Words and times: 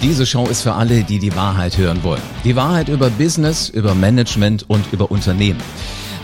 Diese 0.00 0.26
Show 0.26 0.46
ist 0.46 0.62
für 0.62 0.74
alle, 0.74 1.02
die 1.02 1.18
die 1.18 1.34
Wahrheit 1.34 1.76
hören 1.76 2.04
wollen. 2.04 2.22
Die 2.44 2.54
Wahrheit 2.54 2.88
über 2.88 3.10
Business, 3.10 3.68
über 3.68 3.96
Management 3.96 4.64
und 4.70 4.84
über 4.92 5.10
Unternehmen. 5.10 5.60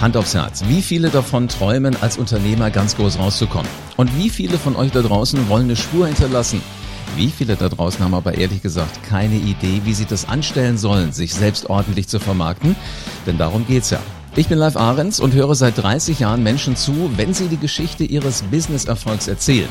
Hand 0.00 0.16
aufs 0.16 0.32
Herz. 0.32 0.62
Wie 0.68 0.80
viele 0.80 1.10
davon 1.10 1.48
träumen, 1.48 1.96
als 2.00 2.16
Unternehmer 2.16 2.70
ganz 2.70 2.94
groß 2.94 3.18
rauszukommen? 3.18 3.68
Und 3.96 4.16
wie 4.16 4.30
viele 4.30 4.58
von 4.58 4.76
euch 4.76 4.92
da 4.92 5.02
draußen 5.02 5.48
wollen 5.48 5.64
eine 5.64 5.74
Spur 5.74 6.06
hinterlassen? 6.06 6.62
Wie 7.16 7.30
viele 7.30 7.56
da 7.56 7.68
draußen 7.68 8.04
haben 8.04 8.14
aber 8.14 8.38
ehrlich 8.38 8.62
gesagt 8.62 9.02
keine 9.02 9.36
Idee, 9.36 9.80
wie 9.84 9.94
sie 9.94 10.06
das 10.06 10.28
anstellen 10.28 10.78
sollen, 10.78 11.12
sich 11.12 11.34
selbst 11.34 11.68
ordentlich 11.68 12.06
zu 12.06 12.20
vermarkten? 12.20 12.76
Denn 13.26 13.38
darum 13.38 13.66
geht's 13.66 13.90
ja. 13.90 13.98
Ich 14.36 14.46
bin 14.46 14.58
Live 14.58 14.76
Ahrens 14.76 15.18
und 15.18 15.34
höre 15.34 15.56
seit 15.56 15.78
30 15.78 16.20
Jahren 16.20 16.44
Menschen 16.44 16.76
zu, 16.76 17.10
wenn 17.16 17.34
sie 17.34 17.48
die 17.48 17.56
Geschichte 17.56 18.04
ihres 18.04 18.42
Business-Erfolgs 18.42 19.26
erzählen. 19.26 19.68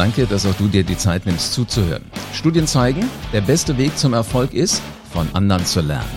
Danke, 0.00 0.26
dass 0.26 0.46
auch 0.46 0.54
du 0.54 0.66
dir 0.66 0.82
die 0.82 0.96
Zeit 0.96 1.26
nimmst 1.26 1.52
zuzuhören. 1.52 2.02
Studien 2.32 2.66
zeigen, 2.66 3.04
der 3.34 3.42
beste 3.42 3.76
Weg 3.76 3.98
zum 3.98 4.14
Erfolg 4.14 4.54
ist, 4.54 4.80
von 5.12 5.28
anderen 5.34 5.66
zu 5.66 5.82
lernen. 5.82 6.08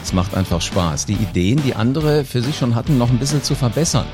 Es 0.00 0.12
macht 0.12 0.36
einfach 0.36 0.60
Spaß, 0.60 1.06
die 1.06 1.14
Ideen, 1.14 1.60
die 1.64 1.74
andere 1.74 2.24
für 2.24 2.40
sich 2.40 2.56
schon 2.56 2.76
hatten, 2.76 2.98
noch 2.98 3.10
ein 3.10 3.18
bisschen 3.18 3.42
zu 3.42 3.56
verbessern. 3.56 4.06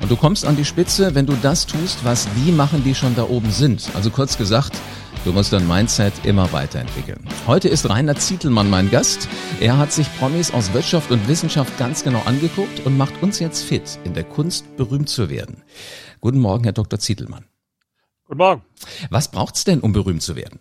Und 0.00 0.08
du 0.08 0.14
kommst 0.14 0.46
an 0.46 0.54
die 0.54 0.64
Spitze, 0.64 1.16
wenn 1.16 1.26
du 1.26 1.36
das 1.42 1.66
tust, 1.66 2.04
was 2.04 2.28
die 2.36 2.52
machen, 2.52 2.84
die 2.84 2.94
schon 2.94 3.16
da 3.16 3.24
oben 3.24 3.50
sind. 3.50 3.90
Also 3.96 4.10
kurz 4.10 4.38
gesagt, 4.38 4.76
Du 5.24 5.32
musst 5.32 5.52
dein 5.52 5.66
Mindset 5.66 6.12
immer 6.22 6.52
weiterentwickeln. 6.52 7.18
Heute 7.48 7.68
ist 7.68 7.90
Rainer 7.90 8.14
Zietelmann 8.14 8.70
mein 8.70 8.92
Gast. 8.92 9.26
Er 9.58 9.76
hat 9.76 9.90
sich 9.90 10.06
Promis 10.18 10.52
aus 10.52 10.72
Wirtschaft 10.72 11.10
und 11.10 11.26
Wissenschaft 11.26 11.76
ganz 11.78 12.04
genau 12.04 12.22
angeguckt 12.26 12.86
und 12.86 12.96
macht 12.96 13.20
uns 13.24 13.40
jetzt 13.40 13.64
fit, 13.64 13.98
in 14.04 14.14
der 14.14 14.22
Kunst 14.22 14.76
berühmt 14.76 15.08
zu 15.08 15.28
werden. 15.28 15.64
Guten 16.20 16.38
Morgen, 16.38 16.62
Herr 16.62 16.74
Dr. 16.74 17.00
Zietelmann. 17.00 17.44
Guten 18.26 18.38
Morgen. 18.38 18.62
Was 19.10 19.30
braucht's 19.30 19.62
denn, 19.62 19.80
um 19.80 19.92
berühmt 19.92 20.20
zu 20.20 20.34
werden? 20.34 20.58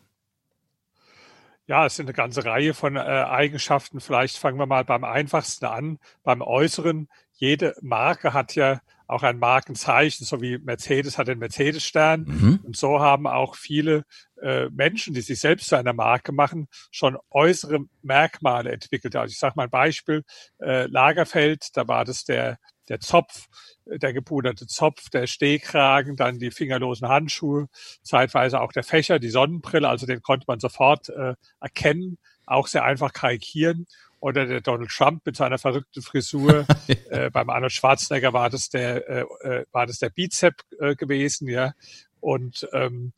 Ja, 1.66 1.88
es 1.88 1.96
sind 1.96 2.06
eine 2.06 2.14
ganze 2.14 2.46
Reihe 2.46 2.76
von 2.76 2.96
äh, 2.96 3.00
Eigenschaften. 3.00 4.00
Vielleicht 4.00 4.38
fangen 4.38 4.60
wir 4.60 4.68
mal 4.68 4.86
beim 4.86 5.04
einfachsten 5.04 5.66
an, 5.66 5.98
beim 6.24 6.44
Äußeren. 6.44 7.10
Jede 7.34 7.76
Marke 7.82 8.34
hat 8.34 8.54
ja 8.54 8.82
auch 9.08 9.24
ein 9.24 9.40
Markenzeichen, 9.40 10.26
so 10.26 10.42
wie 10.42 10.60
Mercedes 10.60 11.18
hat 11.18 11.28
den 11.28 11.40
Mercedes-Stern. 11.40 12.26
Mhm. 12.28 12.60
Und 12.62 12.78
so 12.78 13.00
haben 13.00 13.26
auch 13.26 13.56
viele 13.56 14.06
äh, 14.44 14.70
Menschen, 14.70 15.16
die 15.16 15.22
sich 15.22 15.40
selbst 15.40 15.68
zu 15.68 15.76
einer 15.76 15.94
Marke 15.94 16.34
machen, 16.34 16.68
schon 16.92 17.18
äußere 17.32 17.80
Merkmale 18.04 18.72
entwickelt. 18.72 19.16
Also 19.16 19.32
ich 19.32 19.40
sage 19.40 19.54
mal 19.56 19.64
ein 19.64 19.72
Beispiel, 19.72 20.24
äh, 20.62 20.86
Lagerfeld, 20.86 21.76
da 21.76 21.88
war 21.88 22.06
das 22.06 22.26
der, 22.26 22.60
der 22.90 23.00
Zopf, 23.00 23.48
der 23.86 24.14
gepuderte 24.14 24.68
Zopf, 24.68 25.10
der 25.10 25.28
Stehkragen, 25.28 26.16
dann 26.16 26.40
die 26.40 26.52
fingerlosen 26.52 27.08
Handschuhe, 27.08 27.68
zeitweise 28.04 28.62
auch 28.62 28.72
der 28.72 28.84
Fächer, 28.84 29.20
die 29.20 29.30
Sonnenbrille, 29.30 29.88
also 29.88 30.06
den 30.06 30.22
konnte 30.22 30.46
man 30.48 30.60
sofort 30.60 31.10
äh, 31.10 31.36
erkennen, 31.60 32.18
auch 32.46 32.68
sehr 32.68 32.84
einfach 32.84 33.14
karikieren. 33.14 33.88
Oder 34.20 34.48
der 34.48 34.62
Donald 34.62 34.90
Trump 34.90 35.24
mit 35.26 35.36
seiner 35.36 35.60
verrückten 35.60 36.02
Frisur. 36.02 36.66
äh, 37.10 37.30
beim 37.30 37.50
Arnold 37.50 37.74
Schwarzenegger 37.74 38.34
war 38.34 38.50
das 38.50 38.70
der, 38.70 39.08
äh, 39.08 39.22
äh, 39.42 39.66
war 39.72 39.86
das 39.86 40.00
der 40.00 40.10
Bizep 40.10 40.62
äh, 40.80 40.96
gewesen, 40.96 41.48
ja. 41.48 41.74
Und 42.22 42.68
ähm, 42.74 43.14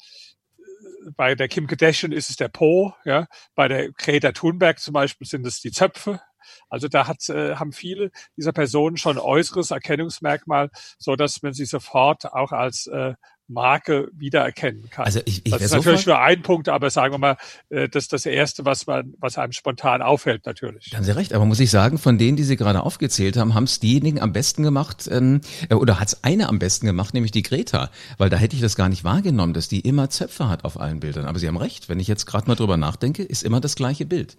bei 1.15 1.35
der 1.35 1.47
Kim 1.47 1.67
Kardashian 1.67 2.11
ist 2.11 2.29
es 2.29 2.35
der 2.35 2.49
Po, 2.49 2.93
ja. 3.05 3.27
Bei 3.55 3.67
der 3.67 3.91
Greta 3.93 4.33
Thunberg 4.33 4.79
zum 4.79 4.93
Beispiel 4.93 5.27
sind 5.27 5.45
es 5.45 5.61
die 5.61 5.71
Zöpfe, 5.71 6.19
also 6.69 6.87
da 6.87 7.07
hat, 7.07 7.27
äh, 7.29 7.55
haben 7.55 7.71
viele 7.71 8.11
dieser 8.35 8.51
Personen 8.51 8.97
schon 8.97 9.17
äußeres 9.17 9.71
Erkennungsmerkmal, 9.71 10.69
so 10.97 11.15
dass 11.15 11.41
man 11.41 11.53
sie 11.53 11.65
sofort 11.65 12.33
auch 12.33 12.51
als 12.51 12.87
äh, 12.87 13.13
Marke 13.47 14.09
wiedererkennen 14.13 14.89
kann. 14.89 15.05
Also 15.05 15.21
ich, 15.25 15.45
ich 15.45 15.51
das 15.51 15.61
ist 15.61 15.73
natürlich 15.73 16.05
nur 16.05 16.19
ein 16.19 16.41
Punkt, 16.41 16.67
aber 16.67 16.89
sagen 16.89 17.13
wir 17.13 17.17
mal, 17.17 17.37
äh, 17.69 17.87
das 17.87 18.05
ist 18.05 18.13
das 18.13 18.25
Erste, 18.25 18.65
was 18.65 18.87
man, 18.87 19.13
was 19.19 19.37
einem 19.37 19.53
spontan 19.53 20.01
auffällt, 20.01 20.45
natürlich. 20.45 20.89
Da 20.91 20.97
haben 20.97 21.05
Sie 21.05 21.15
recht, 21.15 21.33
aber 21.33 21.45
muss 21.45 21.59
ich 21.59 21.71
sagen, 21.71 21.97
von 21.97 22.17
denen, 22.17 22.35
die 22.35 22.43
Sie 22.43 22.57
gerade 22.57 22.83
aufgezählt 22.83 23.37
haben, 23.37 23.53
haben 23.53 23.63
es 23.63 23.79
diejenigen 23.79 24.19
am 24.19 24.33
besten 24.33 24.63
gemacht, 24.63 25.07
ähm, 25.09 25.41
äh, 25.69 25.75
oder 25.75 25.99
hat 25.99 26.09
es 26.09 26.23
eine 26.23 26.49
am 26.49 26.59
besten 26.59 26.85
gemacht, 26.85 27.13
nämlich 27.13 27.31
die 27.31 27.43
Greta, 27.43 27.89
weil 28.17 28.29
da 28.29 28.35
hätte 28.37 28.55
ich 28.55 28.61
das 28.61 28.75
gar 28.75 28.89
nicht 28.89 29.05
wahrgenommen, 29.05 29.53
dass 29.53 29.69
die 29.69 29.79
immer 29.79 30.09
Zöpfe 30.09 30.49
hat 30.49 30.65
auf 30.65 30.79
allen 30.79 30.99
Bildern. 30.99 31.25
Aber 31.25 31.39
Sie 31.39 31.47
haben 31.47 31.57
recht, 31.57 31.87
wenn 31.87 31.99
ich 31.99 32.07
jetzt 32.07 32.25
gerade 32.25 32.47
mal 32.47 32.55
drüber 32.55 32.75
nachdenke, 32.75 33.23
ist 33.23 33.43
immer 33.43 33.61
das 33.61 33.75
gleiche 33.75 34.05
Bild. 34.05 34.37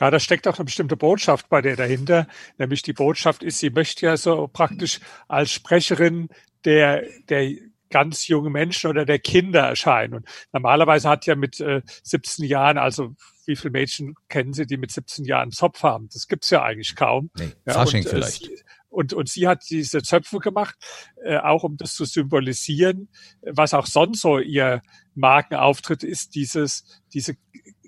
Ja, 0.00 0.10
da 0.10 0.18
steckt 0.20 0.46
auch 0.48 0.58
eine 0.58 0.64
bestimmte 0.64 0.96
Botschaft 0.96 1.48
bei 1.48 1.60
der 1.60 1.76
dahinter. 1.76 2.26
Nämlich 2.58 2.82
die 2.82 2.92
Botschaft 2.92 3.42
ist, 3.42 3.58
sie 3.58 3.70
möchte 3.70 4.06
ja 4.06 4.16
so 4.16 4.48
praktisch 4.48 5.00
als 5.28 5.52
Sprecherin 5.52 6.28
der, 6.64 7.04
der 7.28 7.52
ganz 7.90 8.26
jungen 8.28 8.52
Menschen 8.52 8.90
oder 8.90 9.04
der 9.04 9.18
Kinder 9.18 9.60
erscheinen. 9.60 10.14
Und 10.14 10.28
normalerweise 10.52 11.08
hat 11.08 11.26
ja 11.26 11.36
mit 11.36 11.60
äh, 11.60 11.82
17 12.02 12.44
Jahren, 12.44 12.78
also 12.78 13.14
wie 13.46 13.56
viele 13.56 13.70
Mädchen 13.70 14.14
kennen 14.28 14.52
Sie, 14.52 14.66
die 14.66 14.76
mit 14.76 14.90
17 14.90 15.24
Jahren 15.24 15.52
Zopf 15.52 15.82
haben? 15.82 16.08
Das 16.12 16.26
gibt's 16.26 16.50
ja 16.50 16.62
eigentlich 16.62 16.96
kaum. 16.96 17.30
Nee, 17.38 17.52
ja, 17.64 17.74
Fasching 17.74 18.02
und, 18.02 18.06
äh, 18.06 18.10
vielleicht. 18.10 18.50
und, 18.88 19.12
und 19.12 19.28
sie 19.28 19.46
hat 19.46 19.62
diese 19.70 20.02
Zöpfe 20.02 20.40
gemacht, 20.40 20.76
äh, 21.24 21.38
auch 21.38 21.62
um 21.62 21.76
das 21.76 21.94
zu 21.94 22.04
symbolisieren. 22.04 23.08
Was 23.42 23.72
auch 23.72 23.86
sonst 23.86 24.20
so 24.20 24.38
ihr 24.38 24.82
Markenauftritt 25.14 26.02
ist, 26.02 26.34
dieses, 26.34 27.02
diese 27.14 27.36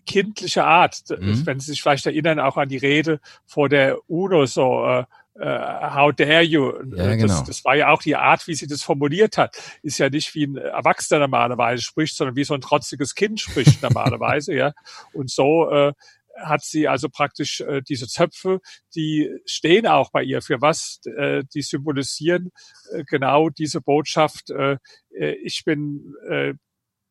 kindliche 0.09 0.65
Art. 0.65 1.03
Mhm. 1.09 1.47
Wenn 1.47 1.61
Sie 1.61 1.71
sich 1.71 1.83
vielleicht 1.83 2.07
erinnern, 2.07 2.41
auch 2.41 2.57
an 2.57 2.69
die 2.69 2.79
Rede 2.79 3.21
vor 3.47 3.69
der 3.69 3.99
UNO, 4.09 4.47
so, 4.47 4.85
äh, 4.85 5.05
Uh, 5.41 5.95
how 5.95 6.11
dare 6.11 6.43
you? 6.43 6.73
Ja, 6.97 7.15
genau. 7.15 7.29
das, 7.29 7.45
das 7.45 7.65
war 7.65 7.77
ja 7.77 7.91
auch 7.91 8.03
die 8.03 8.17
Art, 8.17 8.49
wie 8.49 8.57
sie 8.57 8.67
das 8.67 8.83
formuliert 8.83 9.39
hat. 9.39 9.57
Ist 9.85 9.99
ja 9.99 10.11
nicht 10.11 10.35
wie 10.35 10.49
ein 10.49 10.57
Erwachsener 10.57 11.21
normalerweise 11.21 11.81
spricht, 11.81 12.17
sondern 12.17 12.35
wie 12.35 12.43
so 12.43 12.55
ein 12.55 12.61
trotziges 12.61 13.15
Kind 13.15 13.39
spricht 13.39 13.81
normalerweise, 13.83 14.53
ja. 14.55 14.73
Und 15.13 15.31
so 15.31 15.71
äh, 15.71 15.93
hat 16.41 16.65
sie 16.65 16.89
also 16.89 17.09
praktisch 17.09 17.61
äh, 17.61 17.83
diese 17.83 18.09
Zöpfe, 18.09 18.61
die 18.97 19.31
stehen 19.45 19.87
auch 19.87 20.11
bei 20.11 20.25
ihr 20.25 20.43
für 20.43 20.61
was, 20.61 21.01
äh, 21.17 21.45
die 21.55 21.63
symbolisieren 21.63 22.51
äh, 22.93 23.05
genau 23.05 23.49
diese 23.49 23.81
Botschaft. 23.81 24.51
Äh, 24.51 24.79
äh 25.17 25.35
ich 25.35 25.63
bin 25.65 26.15
äh, 26.29 26.55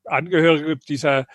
Angehörige 0.07 0.77
dieser 0.77 1.19
äh, 1.19 1.25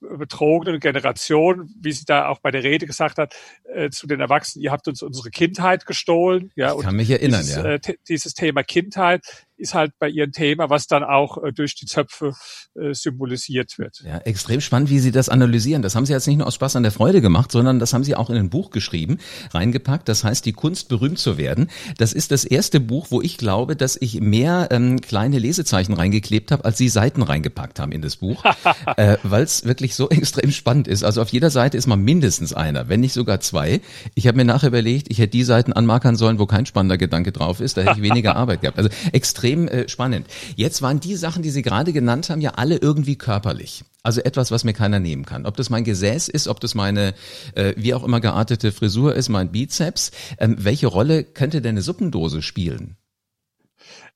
betrogenen 0.00 0.80
Generation, 0.80 1.72
wie 1.80 1.92
sie 1.92 2.04
da 2.04 2.28
auch 2.28 2.40
bei 2.40 2.50
der 2.50 2.62
Rede 2.62 2.86
gesagt 2.86 3.18
hat, 3.18 3.34
äh, 3.64 3.90
zu 3.90 4.06
den 4.06 4.20
Erwachsenen, 4.20 4.64
ihr 4.64 4.72
habt 4.72 4.88
uns 4.88 5.02
unsere 5.02 5.30
Kindheit 5.30 5.86
gestohlen. 5.86 6.50
Ja, 6.56 6.74
ich 6.74 6.80
kann 6.80 6.96
mich 6.96 7.10
erinnern, 7.10 7.40
dieses, 7.40 7.56
ja. 7.56 7.64
Äh, 7.64 7.80
dieses 8.08 8.34
Thema 8.34 8.62
Kindheit 8.62 9.46
ist 9.58 9.74
halt 9.74 9.92
bei 9.98 10.08
ihrem 10.08 10.32
Thema, 10.32 10.70
was 10.70 10.86
dann 10.86 11.04
auch 11.04 11.42
äh, 11.42 11.52
durch 11.52 11.74
die 11.74 11.86
Zöpfe 11.86 12.34
äh, 12.74 12.94
symbolisiert 12.94 13.78
wird. 13.78 14.02
Ja, 14.06 14.18
extrem 14.18 14.60
spannend, 14.60 14.90
wie 14.90 14.98
Sie 14.98 15.10
das 15.10 15.28
analysieren. 15.28 15.82
Das 15.82 15.94
haben 15.94 16.06
Sie 16.06 16.12
jetzt 16.12 16.26
nicht 16.26 16.38
nur 16.38 16.46
aus 16.46 16.54
Spaß 16.54 16.76
an 16.76 16.82
der 16.82 16.92
Freude 16.92 17.20
gemacht, 17.20 17.52
sondern 17.52 17.78
das 17.78 17.92
haben 17.92 18.04
Sie 18.04 18.14
auch 18.14 18.30
in 18.30 18.36
ein 18.36 18.50
Buch 18.50 18.70
geschrieben, 18.70 19.18
reingepackt. 19.52 20.08
Das 20.08 20.24
heißt, 20.24 20.46
die 20.46 20.52
Kunst 20.52 20.88
berühmt 20.88 21.18
zu 21.18 21.38
werden. 21.38 21.70
Das 21.98 22.12
ist 22.12 22.30
das 22.30 22.44
erste 22.44 22.80
Buch, 22.80 23.08
wo 23.10 23.20
ich 23.20 23.38
glaube, 23.38 23.76
dass 23.76 23.96
ich 24.00 24.20
mehr 24.20 24.68
ähm, 24.70 25.00
kleine 25.00 25.38
Lesezeichen 25.38 25.92
reingeklebt 25.92 26.52
habe, 26.52 26.64
als 26.64 26.78
Sie 26.78 26.88
Seiten 26.88 27.22
reingepackt 27.22 27.80
haben 27.80 27.92
in 27.92 28.02
das 28.02 28.16
Buch, 28.16 28.44
äh, 28.96 29.16
weil 29.22 29.42
es 29.42 29.64
wirklich 29.64 29.94
so 29.94 30.08
extrem 30.10 30.52
spannend 30.52 30.88
ist. 30.88 31.04
Also 31.04 31.22
auf 31.22 31.30
jeder 31.30 31.50
Seite 31.50 31.76
ist 31.76 31.86
mal 31.86 31.96
mindestens 31.96 32.52
einer, 32.52 32.88
wenn 32.88 33.00
nicht 33.00 33.12
sogar 33.12 33.40
zwei. 33.40 33.80
Ich 34.14 34.26
habe 34.26 34.36
mir 34.36 34.44
nachher 34.44 34.68
überlegt, 34.68 35.08
ich 35.10 35.18
hätte 35.18 35.30
die 35.30 35.44
Seiten 35.44 35.72
anmarkern 35.72 36.16
sollen, 36.16 36.38
wo 36.38 36.46
kein 36.46 36.66
spannender 36.66 36.98
Gedanke 36.98 37.32
drauf 37.32 37.60
ist. 37.60 37.76
Da 37.76 37.82
hätte 37.82 37.96
ich 37.96 38.02
weniger 38.02 38.36
Arbeit 38.36 38.60
gehabt. 38.60 38.78
Also 38.78 38.90
extrem 39.12 39.47
extrem 39.48 39.68
äh, 39.68 39.88
spannend. 39.88 40.26
Jetzt 40.56 40.82
waren 40.82 41.00
die 41.00 41.14
Sachen, 41.16 41.42
die 41.42 41.50
Sie 41.50 41.62
gerade 41.62 41.92
genannt 41.92 42.30
haben, 42.30 42.40
ja 42.40 42.52
alle 42.56 42.76
irgendwie 42.76 43.16
körperlich. 43.16 43.84
Also 44.02 44.20
etwas, 44.20 44.50
was 44.50 44.64
mir 44.64 44.72
keiner 44.72 45.00
nehmen 45.00 45.24
kann. 45.24 45.46
Ob 45.46 45.56
das 45.56 45.70
mein 45.70 45.84
Gesäß 45.84 46.28
ist, 46.28 46.48
ob 46.48 46.60
das 46.60 46.74
meine 46.74 47.14
äh, 47.54 47.74
wie 47.76 47.94
auch 47.94 48.04
immer 48.04 48.20
geartete 48.20 48.72
Frisur 48.72 49.14
ist, 49.14 49.28
mein 49.28 49.50
Bizeps. 49.50 50.12
Ähm, 50.38 50.56
welche 50.58 50.86
Rolle 50.86 51.24
könnte 51.24 51.60
denn 51.60 51.74
eine 51.74 51.82
Suppendose 51.82 52.42
spielen? 52.42 52.96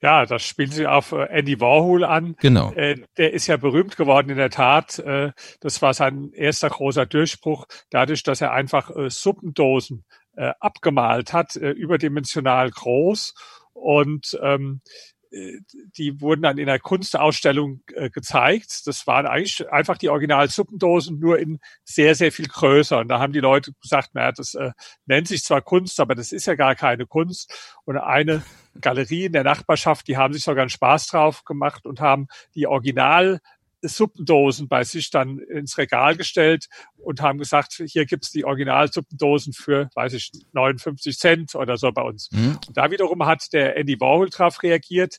Ja, 0.00 0.26
das 0.26 0.42
spielen 0.42 0.70
Sie 0.70 0.86
auf 0.86 1.12
äh, 1.12 1.26
Andy 1.26 1.60
Warhol 1.60 2.04
an. 2.04 2.34
Genau. 2.40 2.72
Äh, 2.72 2.96
der 3.16 3.32
ist 3.32 3.46
ja 3.46 3.56
berühmt 3.56 3.96
geworden 3.96 4.30
in 4.30 4.36
der 4.36 4.50
Tat. 4.50 4.98
Äh, 4.98 5.32
das 5.60 5.80
war 5.80 5.94
sein 5.94 6.32
erster 6.32 6.70
großer 6.70 7.06
Durchbruch, 7.06 7.66
dadurch, 7.90 8.22
dass 8.22 8.40
er 8.40 8.52
einfach 8.52 8.90
Suppendosen 9.08 10.04
abgemalt 10.34 11.34
hat, 11.34 11.56
überdimensional 11.56 12.70
groß. 12.70 13.34
Und 13.74 14.38
ähm, 14.42 14.80
die 15.96 16.20
wurden 16.20 16.42
dann 16.42 16.58
in 16.58 16.68
einer 16.68 16.78
Kunstausstellung 16.78 17.80
äh, 17.94 18.10
gezeigt. 18.10 18.86
Das 18.86 19.06
waren 19.06 19.26
eigentlich 19.26 19.70
einfach 19.70 19.96
die 19.96 20.10
Original-Suppendosen, 20.10 21.18
nur 21.18 21.38
in 21.38 21.58
sehr, 21.84 22.14
sehr 22.14 22.32
viel 22.32 22.48
größer. 22.48 22.98
Und 22.98 23.08
da 23.08 23.18
haben 23.18 23.32
die 23.32 23.40
Leute 23.40 23.72
gesagt, 23.80 24.14
naja, 24.14 24.32
das 24.32 24.54
äh, 24.54 24.72
nennt 25.06 25.28
sich 25.28 25.42
zwar 25.42 25.62
Kunst, 25.62 26.00
aber 26.00 26.14
das 26.14 26.32
ist 26.32 26.46
ja 26.46 26.54
gar 26.54 26.74
keine 26.74 27.06
Kunst. 27.06 27.78
Und 27.84 27.96
eine 27.96 28.42
Galerie 28.80 29.24
in 29.24 29.32
der 29.32 29.44
Nachbarschaft, 29.44 30.06
die 30.06 30.16
haben 30.16 30.34
sich 30.34 30.44
sogar 30.44 30.62
einen 30.62 30.70
Spaß 30.70 31.06
drauf 31.08 31.44
gemacht 31.44 31.86
und 31.86 32.00
haben 32.00 32.26
die 32.54 32.66
Original 32.66 33.40
Suppendosen 33.82 34.68
bei 34.68 34.84
sich 34.84 35.10
dann 35.10 35.38
ins 35.38 35.76
Regal 35.76 36.16
gestellt 36.16 36.66
und 36.96 37.20
haben 37.20 37.38
gesagt, 37.38 37.82
hier 37.84 38.06
gibt's 38.06 38.30
die 38.30 38.44
Originalsuppendosen 38.44 39.52
für, 39.52 39.90
weiß 39.94 40.12
ich, 40.14 40.30
59 40.52 41.18
Cent 41.18 41.54
oder 41.54 41.76
so 41.76 41.90
bei 41.92 42.02
uns. 42.02 42.30
Mhm. 42.32 42.58
Und 42.66 42.76
da 42.76 42.90
wiederum 42.90 43.26
hat 43.26 43.52
der 43.52 43.76
Andy 43.76 44.00
Warhol 44.00 44.30
drauf 44.30 44.62
reagiert, 44.62 45.18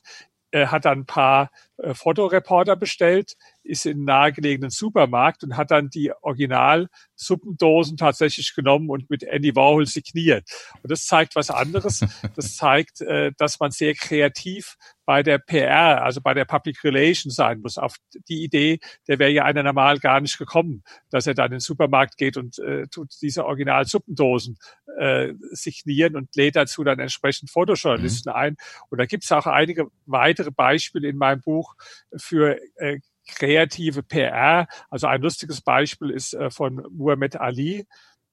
äh, 0.50 0.66
hat 0.66 0.84
dann 0.84 1.00
ein 1.00 1.06
paar 1.06 1.50
äh, 1.76 1.94
Fotoreporter 1.94 2.76
bestellt, 2.76 3.34
ist 3.64 3.86
in 3.86 4.04
nahegelegenen 4.04 4.70
Supermarkt 4.70 5.42
und 5.42 5.56
hat 5.56 5.70
dann 5.70 5.88
die 5.88 6.12
Original-Suppendosen 6.20 7.96
tatsächlich 7.96 8.54
genommen 8.54 8.90
und 8.90 9.08
mit 9.10 9.22
Andy 9.22 9.56
Warhol 9.56 9.86
signiert. 9.86 10.48
Und 10.82 10.90
das 10.90 11.06
zeigt 11.06 11.34
was 11.34 11.50
anderes. 11.50 12.04
Das 12.36 12.56
zeigt, 12.56 13.00
äh, 13.00 13.32
dass 13.38 13.58
man 13.58 13.70
sehr 13.70 13.94
kreativ 13.94 14.76
bei 15.06 15.22
der 15.22 15.38
PR, 15.38 16.02
also 16.02 16.20
bei 16.20 16.34
der 16.34 16.44
Public 16.44 16.82
Relations 16.84 17.34
sein 17.34 17.60
muss. 17.60 17.78
Auf 17.78 17.96
die 18.28 18.42
Idee, 18.42 18.80
der 19.06 19.18
wäre 19.18 19.30
ja 19.30 19.44
einer 19.44 19.62
normal 19.62 19.98
gar 19.98 20.20
nicht 20.20 20.38
gekommen, 20.38 20.82
dass 21.10 21.26
er 21.26 21.34
dann 21.34 21.46
in 21.46 21.52
den 21.52 21.60
Supermarkt 21.60 22.16
geht 22.16 22.36
und 22.36 22.58
äh, 22.58 22.86
tut 22.88 23.12
diese 23.20 23.44
Original-Suppendosen 23.44 24.56
äh, 24.98 25.34
signieren 25.52 26.16
und 26.16 26.34
lädt 26.36 26.56
dazu 26.56 26.84
dann 26.84 27.00
entsprechend 27.00 27.50
Fotojournalisten 27.50 28.30
mhm. 28.32 28.36
ein. 28.36 28.56
Und 28.88 28.98
da 28.98 29.06
gibt 29.06 29.24
es 29.24 29.32
auch 29.32 29.46
einige 29.46 29.88
weitere 30.06 30.50
Beispiele 30.50 31.08
in 31.08 31.16
meinem 31.16 31.40
Buch 31.40 31.74
für 32.16 32.58
äh, 32.76 33.00
kreative 33.26 34.02
PR. 34.02 34.66
Also 34.90 35.06
ein 35.06 35.22
lustiges 35.22 35.60
Beispiel 35.60 36.10
ist 36.10 36.34
äh, 36.34 36.50
von 36.50 36.86
Muhammad 36.90 37.36
Ali. 37.36 37.86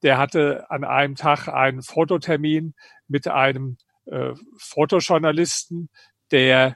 Der 0.03 0.17
hatte 0.17 0.69
an 0.69 0.83
einem 0.83 1.15
Tag 1.15 1.47
einen 1.47 1.83
Fototermin 1.83 2.73
mit 3.07 3.27
einem 3.27 3.77
äh, 4.05 4.33
Fotojournalisten, 4.57 5.89
der 6.31 6.75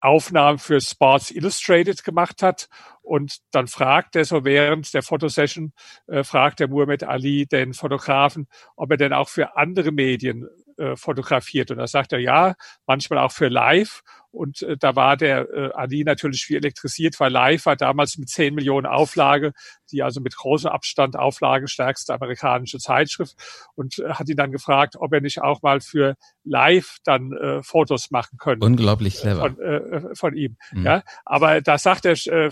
Aufnahmen 0.00 0.58
für 0.58 0.80
Sports 0.80 1.30
Illustrated 1.30 2.04
gemacht 2.04 2.42
hat. 2.42 2.68
Und 3.02 3.38
dann 3.50 3.66
fragt 3.66 4.16
er 4.16 4.24
so 4.24 4.44
während 4.44 4.92
der 4.94 5.02
Fotosession, 5.02 5.72
äh, 6.06 6.24
fragt 6.24 6.60
der 6.60 6.68
Muhammad 6.68 7.02
Ali 7.04 7.46
den 7.46 7.72
Fotografen, 7.72 8.48
ob 8.76 8.90
er 8.90 8.96
denn 8.96 9.12
auch 9.12 9.28
für 9.28 9.56
andere 9.56 9.92
Medien 9.92 10.48
äh, 10.76 10.96
fotografiert. 10.96 11.70
Und 11.70 11.78
da 11.78 11.86
sagt 11.86 12.12
er 12.12 12.18
ja, 12.18 12.54
manchmal 12.86 13.18
auch 13.18 13.32
für 13.32 13.48
Live. 13.48 14.02
Und 14.36 14.60
äh, 14.62 14.76
da 14.76 14.94
war 14.94 15.16
der 15.16 15.48
äh, 15.50 15.70
Ali 15.72 16.04
natürlich 16.04 16.46
wie 16.50 16.56
elektrisiert, 16.56 17.18
weil 17.18 17.32
Live 17.32 17.64
war 17.64 17.76
damals 17.76 18.18
mit 18.18 18.28
10 18.28 18.54
Millionen 18.54 18.86
Auflage, 18.86 19.52
die 19.90 20.02
also 20.02 20.20
mit 20.20 20.36
großem 20.36 20.70
Abstand 20.70 21.16
auflagenstärkste 21.16 22.12
amerikanische 22.12 22.78
Zeitschrift 22.78 23.34
und 23.74 23.98
äh, 23.98 24.10
hat 24.10 24.28
ihn 24.28 24.36
dann 24.36 24.52
gefragt, 24.52 24.96
ob 24.98 25.14
er 25.14 25.22
nicht 25.22 25.40
auch 25.40 25.62
mal 25.62 25.80
für 25.80 26.16
Live 26.44 26.98
dann 27.04 27.32
äh, 27.32 27.62
Fotos 27.62 28.10
machen 28.10 28.36
könnte. 28.38 28.66
Unglaublich 28.66 29.16
clever. 29.16 29.40
Von, 29.40 29.60
äh, 29.60 30.14
von 30.14 30.36
ihm. 30.36 30.58
Mhm. 30.72 30.84
Ja, 30.84 31.02
aber 31.24 31.62
da 31.62 31.78
sagt 31.78 32.04
der 32.04 32.12
äh, 32.26 32.50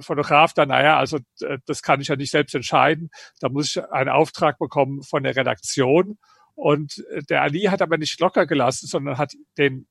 Fotograf 0.00 0.54
dann, 0.54 0.68
naja, 0.68 0.96
also 0.96 1.18
äh, 1.42 1.58
das 1.66 1.82
kann 1.82 2.00
ich 2.00 2.08
ja 2.08 2.16
nicht 2.16 2.30
selbst 2.30 2.54
entscheiden. 2.54 3.10
Da 3.40 3.50
muss 3.50 3.76
ich 3.76 3.84
einen 3.90 4.08
Auftrag 4.08 4.58
bekommen 4.58 5.02
von 5.02 5.22
der 5.22 5.36
Redaktion. 5.36 6.16
Und 6.54 7.04
äh, 7.10 7.22
der 7.22 7.42
Ali 7.42 7.62
hat 7.62 7.82
aber 7.82 7.98
nicht 7.98 8.20
locker 8.20 8.46
gelassen, 8.46 8.86
sondern 8.86 9.18
hat 9.18 9.32
den 9.58 9.86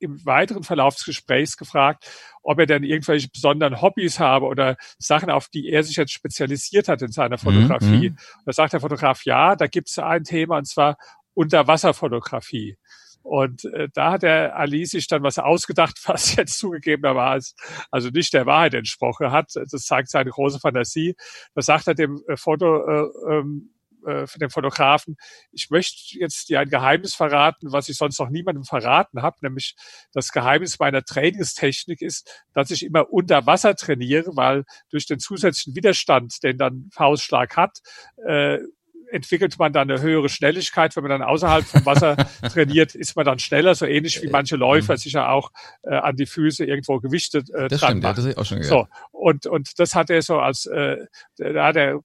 im 0.00 0.24
weiteren 0.24 0.64
Verlauf 0.64 0.96
des 0.96 1.04
Gesprächs 1.04 1.56
gefragt, 1.56 2.10
ob 2.42 2.58
er 2.58 2.66
denn 2.66 2.84
irgendwelche 2.84 3.28
besonderen 3.28 3.82
Hobbys 3.82 4.18
habe 4.18 4.46
oder 4.46 4.76
Sachen, 4.98 5.30
auf 5.30 5.48
die 5.48 5.68
er 5.68 5.82
sich 5.82 5.96
jetzt 5.96 6.12
spezialisiert 6.12 6.88
hat 6.88 7.02
in 7.02 7.12
seiner 7.12 7.36
mhm, 7.36 7.40
Fotografie. 7.40 8.10
Mhm. 8.10 8.16
Da 8.46 8.52
sagt 8.52 8.72
der 8.72 8.80
Fotograf, 8.80 9.24
ja, 9.24 9.56
da 9.56 9.66
gibt 9.66 9.90
es 9.90 9.98
ein 9.98 10.24
Thema 10.24 10.56
und 10.56 10.66
zwar 10.66 10.96
Unterwasserfotografie. 11.34 12.76
Und 13.22 13.66
äh, 13.66 13.88
da 13.92 14.12
hat 14.12 14.22
der 14.22 14.56
Ali 14.56 14.86
sich 14.86 15.06
dann 15.06 15.22
was 15.22 15.38
ausgedacht, 15.38 16.00
was 16.06 16.34
jetzt 16.36 16.58
zugegebenermaßen 16.58 17.54
also 17.90 18.08
nicht 18.08 18.32
der 18.32 18.46
Wahrheit 18.46 18.74
entsprochen 18.74 19.30
hat. 19.30 19.52
Das 19.54 19.82
zeigt 19.84 20.10
seine 20.10 20.30
große 20.30 20.60
Fantasie. 20.60 21.14
Da 21.54 21.62
sagt 21.62 21.86
er 21.86 21.94
dem 21.94 22.22
äh, 22.26 22.36
Foto, 22.36 22.86
äh, 22.86 23.06
ähm, 23.30 23.74
äh, 24.06 24.26
für 24.26 24.38
den 24.38 24.50
Fotografen, 24.50 25.16
ich 25.52 25.70
möchte 25.70 26.18
jetzt 26.18 26.48
dir 26.48 26.60
ein 26.60 26.68
Geheimnis 26.68 27.14
verraten, 27.14 27.72
was 27.72 27.88
ich 27.88 27.96
sonst 27.96 28.18
noch 28.18 28.30
niemandem 28.30 28.64
verraten 28.64 29.22
habe, 29.22 29.36
nämlich 29.42 29.74
das 30.12 30.32
Geheimnis 30.32 30.78
meiner 30.78 31.02
Trainingstechnik 31.02 32.02
ist, 32.02 32.44
dass 32.52 32.70
ich 32.70 32.84
immer 32.84 33.12
unter 33.12 33.46
Wasser 33.46 33.74
trainiere, 33.74 34.36
weil 34.36 34.64
durch 34.90 35.06
den 35.06 35.18
zusätzlichen 35.18 35.74
Widerstand, 35.76 36.42
den 36.42 36.58
dann 36.58 36.88
Faustschlag 36.92 37.56
hat, 37.56 37.78
äh, 38.26 38.58
entwickelt 39.10 39.58
man 39.58 39.72
dann 39.72 39.90
eine 39.90 40.00
höhere 40.00 40.28
Schnelligkeit. 40.28 40.96
Wenn 40.96 41.04
man 41.04 41.10
dann 41.10 41.22
außerhalb 41.22 41.64
vom 41.64 41.84
Wasser 41.86 42.16
trainiert, 42.52 42.94
ist 42.94 43.16
man 43.16 43.24
dann 43.24 43.38
schneller, 43.38 43.74
so 43.74 43.86
ähnlich 43.86 44.22
wie 44.22 44.28
manche 44.28 44.56
Läufer 44.56 44.94
mhm. 44.94 44.98
sicher 44.98 45.30
auch 45.30 45.50
äh, 45.82 45.94
an 45.94 46.16
die 46.16 46.26
Füße 46.26 46.64
irgendwo 46.64 46.98
Gewichte 47.00 47.38
äh, 47.38 47.68
das 47.68 47.80
dran 47.80 47.90
stimmt, 47.90 48.02
machen. 48.02 48.16
Ja, 48.16 48.22
das 48.22 48.24
ich 48.26 48.38
auch 48.38 48.44
schon 48.44 48.60
gehört. 48.60 48.88
So, 49.12 49.18
und, 49.18 49.46
und 49.46 49.78
das 49.78 49.94
hat 49.94 50.10
er 50.10 50.22
so 50.22 50.38
als, 50.38 50.66
äh, 50.66 50.96
da 51.36 51.72
der, 51.72 52.00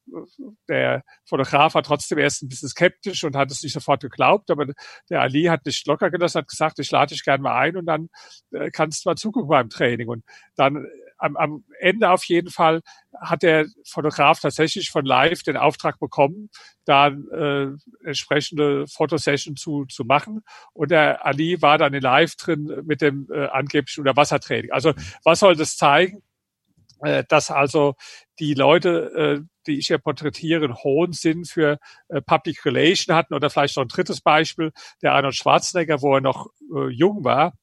der 0.68 1.04
Fotograf 1.26 1.76
war 1.76 1.84
trotzdem 1.84 2.18
erst 2.18 2.44
ein 2.44 2.50
bisschen 2.50 2.70
skeptisch 2.70 3.24
und 3.24 3.36
hat 3.36 3.52
es 3.52 3.64
nicht 3.64 3.74
sofort 3.74 4.02
geglaubt, 4.02 4.52
aber 4.52 4.68
der 5.10 5.22
Ali 5.22 5.44
hat 5.44 5.66
nicht 5.66 5.86
locker 5.88 6.10
gelassen, 6.10 6.40
hat 6.40 6.48
gesagt, 6.48 6.80
ich 6.80 6.92
lade 6.92 7.14
dich 7.14 7.24
gerne 7.24 7.44
mal 7.44 7.58
ein 7.58 7.78
und 7.78 7.86
dann 7.86 8.10
äh, 8.52 8.70
kannst 8.72 9.06
du 9.06 9.10
mal 9.10 9.16
zugucken 9.16 9.50
beim 9.50 9.70
Training. 9.70 10.08
Und 10.08 10.24
dann 10.56 10.86
am, 11.18 11.38
am 11.38 11.64
Ende 11.80 12.10
auf 12.10 12.24
jeden 12.26 12.50
Fall 12.50 12.82
hat 13.20 13.44
der 13.44 13.68
Fotograf 13.86 14.40
tatsächlich 14.40 14.90
von 14.90 15.06
Live 15.06 15.44
den 15.44 15.58
Auftrag 15.58 16.00
bekommen, 16.00 16.50
da 16.86 17.08
äh, 17.08 17.68
entsprechende 18.04 18.88
Fotosession 18.88 19.56
zu, 19.56 19.86
zu 19.86 20.04
machen. 20.04 20.42
Und 20.74 20.92
der 20.92 21.26
Ali 21.26 21.62
war 21.62 21.78
dann 21.78 21.94
in 21.94 22.02
Live 22.02 22.36
drin 22.36 22.84
mit 22.86 23.02
dem 23.02 23.28
äh, 23.32 23.48
angeblichen 23.48 24.02
Unterwassertraining. 24.02 24.72
Also 24.72 24.94
was 25.24 25.40
soll 25.40 25.56
das 25.56 25.78
zeigen? 25.78 26.22
Äh, 27.02 27.24
dass 27.28 27.52
also 27.52 27.96
die 28.40 28.54
Leute, 28.54 29.40
äh, 29.40 29.46
die 29.68 29.80
ich 29.80 29.88
hier 29.88 29.98
porträtiere, 29.98 30.66
einen 30.66 30.76
hohen 30.76 31.14
Sinn 31.14 31.46
für 31.46 31.78
äh, 32.10 32.22
Public 32.22 32.66
Relation 32.66 33.16
hatten. 33.16 33.34
Oder 33.34 33.50
vielleicht 33.50 33.76
noch 33.78 33.84
ein 33.84 33.90
drittes 33.90 34.22
Beispiel, 34.22 34.72
der 35.02 35.14
Arnold 35.14 35.36
Schwarzenegger, 35.36 36.02
wo 36.02 36.16
er 36.16 36.22
noch 36.22 36.48
äh, 36.74 36.90
jung 36.90 37.24
war, 37.24 37.54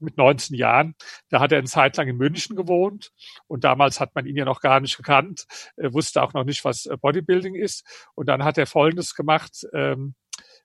mit 0.00 0.16
19 0.16 0.56
Jahren. 0.56 0.94
Da 1.28 1.40
hat 1.40 1.52
er 1.52 1.58
eine 1.58 1.66
Zeit 1.66 1.96
lang 1.96 2.08
in 2.08 2.16
München 2.16 2.56
gewohnt 2.56 3.12
und 3.46 3.64
damals 3.64 4.00
hat 4.00 4.14
man 4.14 4.26
ihn 4.26 4.36
ja 4.36 4.44
noch 4.44 4.60
gar 4.60 4.80
nicht 4.80 4.96
gekannt, 4.96 5.46
er 5.76 5.92
wusste 5.92 6.22
auch 6.22 6.32
noch 6.32 6.44
nicht, 6.44 6.64
was 6.64 6.86
äh, 6.86 6.96
Bodybuilding 6.96 7.54
ist. 7.54 7.84
Und 8.14 8.28
dann 8.28 8.44
hat 8.44 8.58
er 8.58 8.66
Folgendes 8.66 9.14
gemacht. 9.14 9.66
Ähm, 9.72 10.14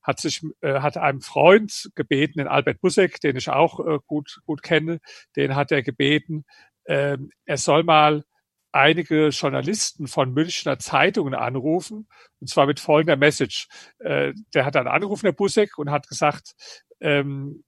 hat 0.01 0.19
sich 0.19 0.43
äh, 0.61 0.81
hat 0.81 0.97
einem 0.97 1.21
Freund 1.21 1.89
gebeten, 1.95 2.37
den 2.37 2.47
Albert 2.47 2.79
Busek, 2.79 3.19
den 3.21 3.35
ich 3.35 3.49
auch 3.49 3.79
äh, 3.79 3.97
gut 4.05 4.39
gut 4.45 4.61
kenne, 4.61 4.99
den 5.35 5.55
hat 5.55 5.71
er 5.71 5.81
gebeten, 5.81 6.45
äh, 6.85 7.17
er 7.45 7.57
soll 7.57 7.83
mal 7.83 8.23
einige 8.71 9.29
Journalisten 9.29 10.07
von 10.07 10.33
Münchner 10.33 10.77
Zeitungen 10.79 11.33
anrufen, 11.33 12.07
und 12.39 12.49
zwar 12.49 12.65
mit 12.65 12.79
folgender 12.79 13.15
Message. 13.15 13.67
Äh, 13.99 14.33
der 14.53 14.65
hat 14.65 14.75
dann 14.75 14.87
angerufen, 14.87 15.25
der 15.25 15.31
Busek, 15.31 15.77
und 15.77 15.91
hat 15.91 16.07
gesagt, 16.07 16.55
ähm, 16.99 17.63